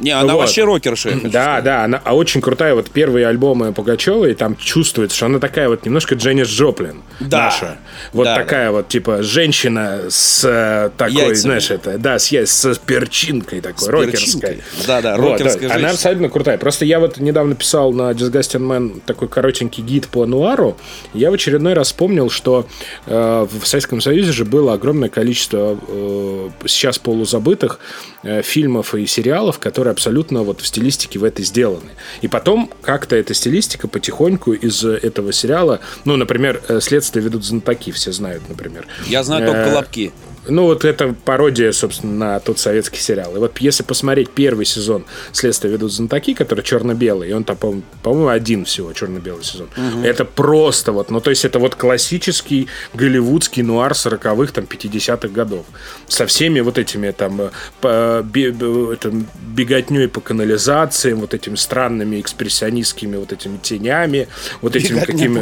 Не, 0.00 0.10
она 0.12 0.34
Вот. 0.34 0.40
вообще 0.40 0.64
рокерша. 0.64 1.10
Да, 1.24 1.28
сказать. 1.30 1.64
да, 1.64 1.84
она 1.84 2.00
а 2.04 2.14
очень 2.14 2.40
крутая. 2.40 2.74
Вот 2.74 2.90
первые 2.90 3.26
альбомы 3.26 3.72
Пугачевой, 3.72 4.34
там 4.34 4.56
чувствуется, 4.56 5.16
что 5.16 5.26
она 5.26 5.38
такая 5.38 5.68
вот 5.68 5.84
немножко 5.84 6.14
Дженнис 6.14 6.48
Джоплин 6.48 7.02
Да. 7.20 7.44
наша. 7.46 7.78
Вот 8.12 8.24
Да, 8.24 8.36
такая 8.36 8.70
вот, 8.70 8.88
типа, 8.88 9.22
женщина 9.22 10.02
с 10.08 10.44
э, 10.44 10.90
такой, 10.96 11.14
Яйцами. 11.14 11.34
знаешь, 11.34 11.70
это, 11.70 11.98
да, 11.98 12.18
с, 12.18 12.28
я- 12.28 12.46
с 12.46 12.78
перчинкой 12.78 13.60
такой, 13.60 13.84
С 13.84 13.88
рокерской. 13.88 14.20
перчинкой. 14.20 14.62
Да-да, 14.86 15.16
Вот, 15.16 15.32
рокерская 15.32 15.64
Она 15.66 15.72
женщина. 15.74 15.90
абсолютно 15.90 16.28
крутая. 16.28 16.58
Просто 16.58 16.84
я 16.84 17.00
вот 17.00 17.18
недавно 17.18 17.54
писал 17.54 17.92
на 17.92 18.10
Disgusting 18.12 18.60
Man 18.66 19.00
такой 19.04 19.28
коротенький 19.28 19.82
гид 19.82 20.08
по 20.08 20.26
нуару. 20.26 20.76
Я 21.14 21.30
в 21.30 21.34
очередной 21.34 21.74
раз 21.74 21.88
вспомнил, 21.88 22.30
что 22.30 22.66
э, 23.06 23.46
в 23.50 23.66
Советском 23.66 24.00
Союзе 24.00 24.32
же 24.32 24.44
было 24.44 24.74
огромное 24.74 25.08
количество 25.08 25.78
э, 25.88 26.48
сейчас 26.66 26.98
полузабытых 26.98 27.80
э, 28.22 28.42
фильмов 28.42 28.94
и 28.94 29.06
сериалов, 29.06 29.58
которые 29.58 29.87
абсолютно 29.90 30.42
вот 30.42 30.60
в 30.60 30.66
стилистике 30.66 31.18
в 31.18 31.24
этой 31.24 31.44
сделаны. 31.44 31.90
И 32.22 32.28
потом 32.28 32.70
как-то 32.82 33.16
эта 33.16 33.34
стилистика 33.34 33.88
потихоньку 33.88 34.52
из 34.52 34.84
этого 34.84 35.32
сериала, 35.32 35.80
ну, 36.04 36.16
например, 36.16 36.62
э, 36.68 36.80
«Следствие 36.80 37.24
ведут 37.24 37.44
знатоки», 37.44 37.92
все 37.92 38.12
знают, 38.12 38.42
например. 38.48 38.86
Я 39.06 39.22
знаю 39.22 39.46
только 39.46 39.58
Э, 39.58 39.70
колобки. 39.70 40.12
Ну, 40.48 40.64
вот 40.64 40.84
это 40.84 41.14
пародия, 41.24 41.72
собственно, 41.72 42.14
на 42.14 42.40
тот 42.40 42.58
советский 42.58 43.00
сериал. 43.00 43.36
И 43.36 43.38
вот 43.38 43.58
если 43.58 43.82
посмотреть 43.82 44.30
первый 44.30 44.64
сезон 44.66 45.04
«Следствие 45.32 45.72
ведут 45.72 45.92
знатоки», 45.92 46.34
который 46.34 46.62
черно-белый, 46.64 47.30
и 47.30 47.32
он 47.32 47.44
там, 47.44 47.56
по- 47.56 47.80
по-моему, 48.02 48.28
один 48.28 48.64
всего 48.64 48.92
черно-белый 48.92 49.44
сезон. 49.44 49.68
Это 50.04 50.24
просто 50.24 50.92
вот, 50.92 51.10
ну, 51.10 51.20
то 51.20 51.30
есть 51.30 51.44
это 51.44 51.58
вот 51.58 51.74
классический 51.74 52.68
голливудский 52.94 53.62
нуар 53.62 53.92
40-х, 53.92 54.52
там, 54.52 54.64
50-х 54.64 55.28
годов. 55.28 55.66
Со 56.08 56.26
всеми 56.26 56.60
вот 56.60 56.78
этими 56.78 57.10
там 57.10 57.40
э, 57.40 57.50
по- 57.80 58.22
бе- 58.24 58.50
бе- 58.50 58.92
это, 58.94 59.12
беготней 59.54 60.08
по 60.08 60.20
канализациям, 60.20 61.20
вот 61.20 61.34
этими 61.34 61.56
странными 61.56 62.20
экспрессионистскими 62.20 63.16
вот 63.16 63.32
этими 63.32 63.58
тенями, 63.58 64.28
вот 64.62 64.76
этими 64.76 65.00
какими... 65.00 65.40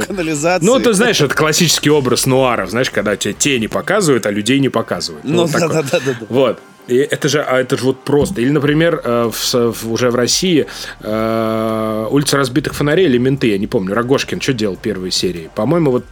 Ну, 0.66 0.78
ты 0.80 0.92
знаешь, 0.94 1.20
это 1.20 1.34
классический 1.34 1.90
образ 1.90 2.26
нуаров, 2.26 2.70
знаешь, 2.70 2.90
когда 2.90 3.16
тебе 3.16 3.34
тени 3.34 3.66
показывают, 3.66 4.26
а 4.26 4.30
людей 4.30 4.58
не 4.58 4.68
показывают. 4.68 4.95
Ну, 5.22 5.42
вот 5.42 5.52
такой. 5.52 5.68
да-да-да-да. 5.68 6.26
Вот. 6.28 6.60
И 6.88 6.96
это 6.96 7.28
же, 7.28 7.42
а 7.42 7.58
это 7.58 7.76
же 7.76 7.84
вот 7.84 8.04
просто. 8.04 8.40
Или, 8.40 8.50
например, 8.50 9.00
э, 9.02 9.30
в 9.32 9.72
в- 9.72 9.92
уже 9.92 10.10
в 10.10 10.14
России 10.14 10.66
э, 11.00 12.06
улица 12.10 12.36
разбитых 12.36 12.74
фонарей 12.74 13.06
или 13.06 13.18
менты, 13.18 13.48
я 13.48 13.58
не 13.58 13.66
помню. 13.66 13.94
Рогошкин 13.94 14.40
что 14.40 14.52
делал 14.52 14.76
первые 14.76 15.10
серии? 15.10 15.50
По-моему, 15.54 15.90
вот, 15.90 16.04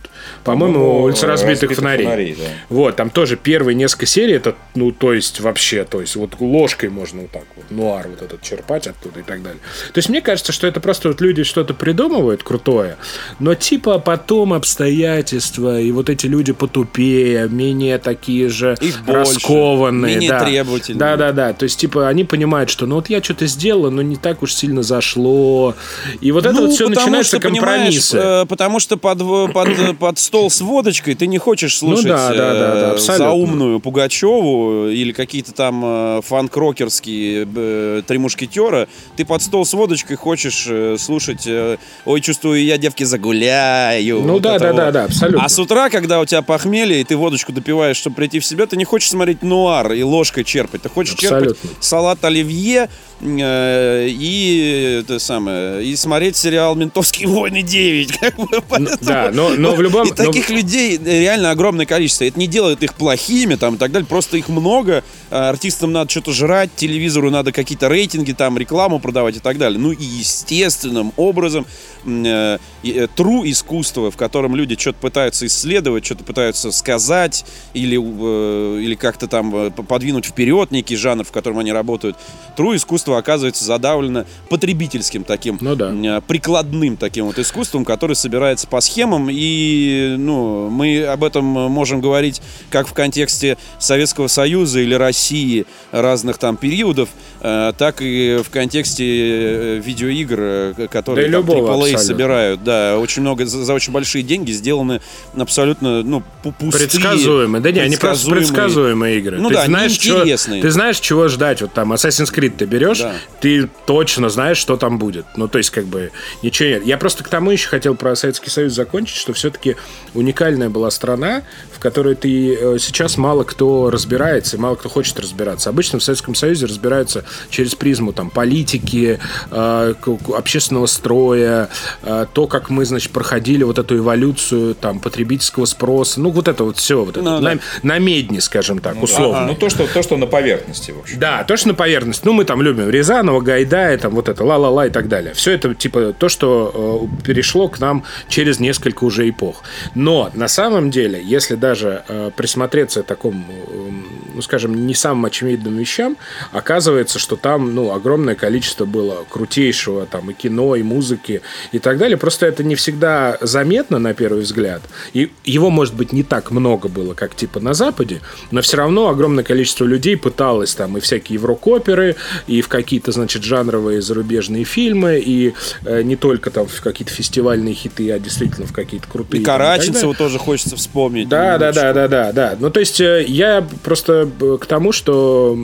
по-моему, 0.44 0.74
По-моему, 0.74 1.02
улица 1.04 1.26
разбитых, 1.26 1.70
«Разбитых 1.70 1.76
фонарей. 1.78 2.04
фонарей», 2.04 2.36
да. 2.38 2.44
Вот, 2.68 2.96
там 2.96 3.10
тоже 3.10 3.36
первые 3.36 3.74
несколько 3.74 4.06
серий, 4.06 4.34
это, 4.34 4.54
ну, 4.74 4.92
то 4.92 5.12
есть 5.12 5.40
вообще, 5.40 5.84
то 5.84 6.00
есть 6.00 6.16
вот 6.16 6.32
ложкой 6.40 6.90
можно 6.90 7.22
вот 7.22 7.30
так 7.30 7.44
вот, 7.56 7.70
нуар 7.70 8.06
вот 8.08 8.22
этот 8.22 8.42
черпать 8.42 8.86
оттуда 8.86 9.20
и 9.20 9.22
так 9.22 9.42
далее. 9.42 9.60
То 9.92 9.98
есть 9.98 10.08
мне 10.08 10.20
кажется, 10.20 10.52
что 10.52 10.66
это 10.66 10.80
просто 10.80 11.08
вот 11.08 11.20
люди 11.20 11.42
что-то 11.44 11.74
придумывают 11.74 12.42
крутое, 12.42 12.96
но 13.38 13.54
типа 13.54 13.98
потом 13.98 14.52
обстоятельства, 14.52 15.80
и 15.80 15.90
вот 15.92 16.08
эти 16.10 16.26
люди 16.26 16.52
потупее, 16.52 17.48
менее 17.48 17.98
такие 17.98 18.48
же 18.48 18.76
Их 18.80 19.02
больше, 19.04 19.34
раскованные. 19.34 20.14
менее 20.14 20.30
да. 20.30 20.44
требовательные. 20.44 20.98
Да, 20.98 21.16
да, 21.16 21.32
да. 21.32 21.52
То 21.52 21.64
есть, 21.64 21.78
типа, 21.78 22.08
они 22.08 22.24
понимают, 22.24 22.70
что 22.70 22.86
ну 22.86 22.96
вот 22.96 23.08
я 23.10 23.22
что-то 23.22 23.46
сделала, 23.46 23.90
но 23.90 24.02
не 24.02 24.16
так 24.16 24.42
уж 24.42 24.52
сильно 24.54 24.82
зашло. 24.82 25.74
И 26.20 26.32
вот 26.32 26.46
это 26.46 26.54
Ну, 26.54 26.62
вот 26.66 26.72
все 26.74 26.84
потому 26.88 27.00
начинаются 27.06 27.36
что, 27.38 27.48
компромиссы. 27.48 28.18
э, 28.18 28.46
потому 28.46 28.80
что 28.80 28.96
под, 28.96 29.20
в- 29.22 29.48
под, 29.52 29.68
под 29.98 30.18
стол 30.34 30.50
с 30.50 30.60
водочкой 30.60 31.14
ты 31.14 31.28
не 31.28 31.38
хочешь 31.38 31.78
слушать 31.78 32.06
Ну 32.06 32.10
да, 32.10 32.28
да, 32.30 32.34
да, 32.34 32.54
да, 32.54 32.80
э, 32.80 32.90
абсолютно. 32.94 33.26
заумную 33.26 33.78
Пугачеву 33.78 34.88
или 34.88 35.12
какие-то 35.12 35.52
там 35.52 35.80
э, 35.84 36.20
фанк-рокерские 36.24 37.46
э, 37.54 38.02
три 38.04 38.18
мушкетера. 38.18 38.88
Ты 39.16 39.24
под 39.24 39.42
стол 39.42 39.64
с 39.64 39.72
водочкой 39.74 40.16
хочешь 40.16 40.66
э, 40.68 40.96
слушать 40.98 41.46
э, 41.46 41.76
«Ой, 42.04 42.20
чувствую, 42.20 42.64
я, 42.64 42.78
девки, 42.78 43.04
загуляю». 43.04 44.22
Ну 44.22 44.32
вот 44.34 44.42
да, 44.42 44.58
да, 44.58 44.72
вот. 44.72 44.76
да, 44.76 44.90
да, 44.90 45.04
абсолютно. 45.04 45.44
А 45.44 45.48
с 45.48 45.56
утра, 45.56 45.88
когда 45.88 46.20
у 46.20 46.24
тебя 46.24 46.42
похмелье, 46.42 47.00
и 47.00 47.04
ты 47.04 47.16
водочку 47.16 47.52
допиваешь, 47.52 47.96
чтобы 47.96 48.16
прийти 48.16 48.40
в 48.40 48.44
себя, 48.44 48.66
ты 48.66 48.76
не 48.76 48.84
хочешь 48.84 49.10
смотреть 49.10 49.42
нуар 49.42 49.92
и 49.92 50.02
ложкой 50.02 50.42
черпать. 50.42 50.82
Ты 50.82 50.88
хочешь 50.88 51.14
черпать 51.14 51.52
Абсолютно. 51.52 51.70
салат 51.80 52.24
оливье 52.24 52.88
и 53.24 55.00
это 55.02 55.18
самое 55.18 55.84
и 55.84 55.96
смотреть 55.96 56.36
сериал 56.36 56.74
«Ментовские 56.74 57.28
войны 57.28 57.58
9». 57.58 58.18
Как 58.20 58.36
бы, 58.36 58.46
поэтому- 58.68 58.98
да, 59.00 59.30
но- 59.32 59.50
но 59.56 59.74
в 59.74 59.80
любом- 59.80 60.08
И 60.08 60.12
таких 60.12 60.50
людей 60.50 60.98
реально 60.98 61.50
огромное 61.50 61.86
количество. 61.86 62.24
Это 62.24 62.38
не 62.38 62.46
делает 62.46 62.82
их 62.82 62.94
плохими 62.94 63.54
там, 63.54 63.74
и 63.74 63.78
так 63.78 63.92
далее. 63.92 64.06
Просто 64.06 64.36
их 64.36 64.48
много. 64.48 65.02
А 65.30 65.48
Артистам 65.48 65.92
надо 65.92 66.10
что-то 66.10 66.32
жрать, 66.32 66.70
телевизору 66.76 67.30
надо 67.30 67.52
какие-то 67.52 67.88
рейтинги, 67.88 68.32
там, 68.32 68.58
рекламу 68.58 69.00
продавать 69.00 69.36
и 69.36 69.40
так 69.40 69.58
далее. 69.58 69.78
Ну 69.78 69.92
и 69.92 70.04
естественным 70.04 71.12
образом 71.16 71.66
э, 72.06 72.58
э, 72.84 73.06
тру 73.16 73.44
искусство, 73.44 74.10
в 74.10 74.16
котором 74.16 74.54
люди 74.54 74.76
что-то 74.78 74.98
пытаются 75.00 75.46
исследовать, 75.46 76.04
что-то 76.04 76.24
пытаются 76.24 76.70
сказать 76.72 77.44
или, 77.72 77.98
э, 77.98 78.80
или 78.82 78.94
как-то 78.94 79.26
там 79.28 79.54
э, 79.56 79.70
подвинуть 79.70 80.26
вперед 80.26 80.70
некий 80.70 80.96
жанр, 80.96 81.24
в 81.24 81.32
котором 81.32 81.58
они 81.58 81.72
работают. 81.72 82.16
Тру 82.56 82.76
искусство 82.76 83.13
оказывается 83.16 83.64
задавлено 83.64 84.24
потребительским 84.48 85.24
таким 85.24 85.58
Ну 85.60 85.74
да. 85.74 85.90
э, 85.92 86.20
прикладным 86.20 86.96
таким 86.96 87.26
вот 87.26 87.38
искусством, 87.38 87.84
который 87.84 88.16
собирается 88.16 88.66
по 88.66 88.80
схемам. 88.80 89.28
И 89.30 90.14
ну, 90.18 90.68
мы 90.70 91.04
об 91.04 91.24
этом 91.24 91.44
можем 91.44 92.00
говорить 92.00 92.42
как 92.70 92.86
в 92.86 92.92
контексте 92.92 93.56
Советского 93.78 94.28
Союза 94.28 94.80
или 94.80 94.94
России 94.94 95.66
разных 95.90 96.38
там 96.38 96.56
периодов, 96.56 97.08
так 97.44 97.96
и 98.00 98.40
в 98.42 98.48
контексте 98.48 99.04
э, 99.04 99.78
видеоигр, 99.78 100.38
э, 100.40 100.88
которые 100.90 101.28
Да 101.28 101.42
там 101.42 101.46
любого 101.56 101.86
AAA 101.86 101.98
собирают. 101.98 102.64
Да, 102.64 102.98
очень 102.98 103.20
много, 103.20 103.44
за, 103.44 103.64
за 103.64 103.74
очень 103.74 103.92
большие 103.92 104.22
деньги 104.22 104.50
сделаны 104.50 105.02
абсолютно 105.36 106.02
ну, 106.02 106.22
пу- 106.42 106.54
пустые. 106.58 106.88
Предсказуемые. 106.88 107.60
Да 107.62 107.70
не, 107.70 107.80
они 107.80 107.96
просто 107.98 108.30
предсказуемые. 108.30 109.18
игры. 109.18 109.38
Ну 109.38 109.48
ты 109.48 109.56
да, 109.56 109.66
знаешь, 109.66 109.92
чего, 109.92 110.24
ты 110.24 110.70
знаешь, 110.70 110.98
чего 111.00 111.28
ждать. 111.28 111.60
Вот 111.60 111.74
там 111.74 111.92
Assassin's 111.92 112.32
Creed 112.34 112.54
ты 112.56 112.64
берешь, 112.64 113.00
Да. 113.00 113.12
ты 113.40 113.68
точно 113.84 114.30
знаешь, 114.30 114.56
что 114.56 114.78
там 114.78 114.98
будет. 114.98 115.26
Ну, 115.36 115.46
то 115.46 115.58
есть, 115.58 115.68
как 115.68 115.84
бы, 115.84 116.12
ничего 116.42 116.70
нет. 116.70 116.86
Я 116.86 116.96
просто 116.96 117.24
к 117.24 117.28
тому 117.28 117.50
еще 117.50 117.68
хотел 117.68 117.94
про 117.94 118.16
Советский 118.16 118.48
Союз 118.48 118.72
закончить, 118.72 119.16
что 119.16 119.34
все-таки 119.34 119.76
уникальная 120.14 120.70
была 120.70 120.90
страна, 120.90 121.42
в 121.72 121.78
которой 121.78 122.14
ты 122.14 122.54
э, 122.54 122.78
сейчас 122.78 123.18
мало 123.18 123.44
кто 123.44 123.90
разбирается, 123.90 124.56
и 124.56 124.58
мало 124.58 124.76
кто 124.76 124.88
хочет 124.88 125.20
разбираться. 125.20 125.68
Обычно 125.68 125.98
в 125.98 126.02
Советском 126.02 126.34
Союзе 126.34 126.64
разбираются 126.64 127.24
через 127.50 127.74
призму 127.74 128.12
там 128.12 128.30
политики, 128.30 129.18
э, 129.50 129.94
общественного 130.34 130.86
строя, 130.86 131.68
э, 132.02 132.26
то, 132.32 132.46
как 132.46 132.70
мы, 132.70 132.84
значит, 132.84 133.12
проходили 133.12 133.64
вот 133.64 133.78
эту 133.78 133.98
эволюцию 133.98 134.74
там 134.74 135.00
потребительского 135.00 135.64
спроса, 135.64 136.20
ну 136.20 136.30
вот 136.30 136.48
это 136.48 136.64
вот 136.64 136.76
все, 136.76 137.04
вот 137.04 137.16
это, 137.16 137.22
ну, 137.22 137.40
на, 137.40 137.54
да. 137.54 137.60
на 137.82 137.98
медне, 137.98 138.40
скажем 138.40 138.78
так, 138.78 138.96
ну, 138.96 139.02
условно. 139.02 139.38
Ага. 139.38 139.46
Ну 139.52 139.54
то 139.54 139.68
что, 139.70 139.86
то, 139.86 140.02
что 140.02 140.16
на 140.16 140.26
поверхности, 140.26 140.90
в 140.90 141.00
общем. 141.00 141.18
Да, 141.18 141.44
то, 141.44 141.56
что 141.56 141.68
на 141.68 141.74
поверхности. 141.74 142.22
Ну 142.24 142.32
мы 142.32 142.44
там 142.44 142.62
любим 142.62 142.88
Рязанова, 142.88 143.40
Гайдая, 143.40 143.98
там 143.98 144.14
вот 144.14 144.28
это 144.28 144.44
ла-ла-ла 144.44 144.86
и 144.86 144.90
так 144.90 145.08
далее. 145.08 145.34
Все 145.34 145.52
это 145.52 145.74
типа 145.74 146.14
то, 146.18 146.28
что 146.28 147.08
э, 147.20 147.22
перешло 147.24 147.68
к 147.68 147.78
нам 147.80 148.04
через 148.28 148.60
несколько 148.60 149.04
уже 149.04 149.28
эпох. 149.28 149.62
Но 149.94 150.30
на 150.34 150.48
самом 150.48 150.90
деле, 150.90 151.20
если 151.22 151.54
даже 151.54 152.04
э, 152.08 152.30
присмотреться 152.36 153.02
к 153.02 153.06
такому, 153.06 153.44
э, 153.48 153.90
ну 154.34 154.42
скажем, 154.42 154.86
не 154.86 154.94
самым 154.94 155.26
очевидным 155.26 155.76
вещам, 155.76 156.16
оказывается, 156.52 157.18
что 157.24 157.36
там 157.36 157.74
ну 157.74 157.90
огромное 157.92 158.34
количество 158.34 158.84
было 158.84 159.24
крутейшего 159.30 160.04
там 160.04 160.30
и 160.30 160.34
кино, 160.34 160.76
и 160.76 160.82
музыки 160.82 161.40
и 161.72 161.78
так 161.78 161.96
далее. 161.96 162.18
Просто 162.18 162.44
это 162.44 162.62
не 162.62 162.74
всегда 162.74 163.38
заметно 163.40 163.98
на 163.98 164.12
первый 164.12 164.42
взгляд. 164.42 164.82
И 165.14 165.32
его, 165.44 165.70
может 165.70 165.94
быть, 165.94 166.12
не 166.12 166.22
так 166.22 166.50
много 166.50 166.88
было, 166.88 167.14
как 167.14 167.34
типа 167.34 167.60
на 167.60 167.72
Западе, 167.72 168.20
но 168.50 168.60
все 168.60 168.76
равно 168.76 169.08
огромное 169.08 169.42
количество 169.42 169.86
людей 169.86 170.18
пыталось 170.18 170.74
там 170.74 170.98
и 170.98 171.00
всякие 171.00 171.34
еврокоперы, 171.34 172.16
и 172.46 172.60
в 172.60 172.68
какие-то, 172.68 173.10
значит, 173.10 173.42
жанровые 173.42 174.02
зарубежные 174.02 174.64
фильмы, 174.64 175.22
и 175.24 175.54
э, 175.86 176.02
не 176.02 176.16
только 176.16 176.50
там 176.50 176.66
в 176.66 176.82
какие-то 176.82 177.12
фестивальные 177.12 177.74
хиты, 177.74 178.12
а 178.12 178.18
действительно 178.18 178.66
в 178.66 178.72
какие-то 178.74 179.08
крутые. 179.08 179.40
И 179.40 179.44
Караченцева 179.44 180.14
тоже 180.14 180.38
хочется 180.38 180.76
вспомнить. 180.76 181.28
Да, 181.28 181.56
да, 181.56 181.72
да, 181.72 181.94
да, 181.94 182.06
да, 182.06 182.32
да. 182.32 182.56
Ну, 182.60 182.68
то 182.68 182.80
есть 182.80 183.00
э, 183.00 183.24
я 183.26 183.66
просто 183.82 184.28
э, 184.40 184.58
к 184.60 184.66
тому, 184.66 184.92
что 184.92 185.56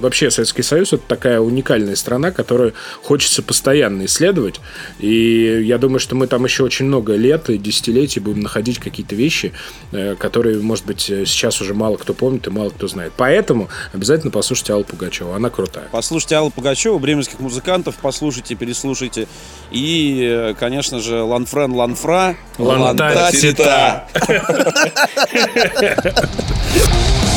вообще 0.00 0.30
Советский 0.30 0.62
Союз 0.62 0.92
это 0.98 1.08
такая 1.08 1.40
уникальная 1.40 1.96
страна, 1.96 2.30
которую 2.30 2.74
хочется 3.02 3.42
постоянно 3.42 4.04
исследовать. 4.04 4.60
И 4.98 5.62
я 5.64 5.78
думаю, 5.78 5.98
что 5.98 6.14
мы 6.14 6.26
там 6.26 6.44
еще 6.44 6.64
очень 6.64 6.86
много 6.86 7.14
лет 7.16 7.50
и 7.50 7.58
десятилетий 7.58 8.20
будем 8.20 8.40
находить 8.40 8.78
какие-то 8.78 9.14
вещи, 9.14 9.52
э, 9.92 10.14
которые, 10.16 10.60
может 10.60 10.86
быть, 10.86 11.00
сейчас 11.00 11.60
уже 11.60 11.74
мало 11.74 11.96
кто 11.96 12.14
помнит 12.14 12.46
и 12.46 12.50
мало 12.50 12.70
кто 12.70 12.88
знает. 12.88 13.12
Поэтому 13.16 13.68
обязательно 13.92 14.30
послушайте 14.30 14.72
Аллу 14.74 14.84
Пугачеву, 14.84 15.32
она 15.32 15.50
крутая. 15.50 15.88
Послушайте 15.90 16.36
Аллу 16.36 16.50
Пугачеву, 16.50 16.98
бременских 16.98 17.40
музыкантов, 17.40 17.96
послушайте, 18.00 18.54
переслушайте. 18.54 19.26
И, 19.70 20.54
конечно 20.58 21.00
же, 21.00 21.22
Ланфрен 21.22 21.72
Ланфра. 21.72 22.36
Ланта-тита. 22.58 24.08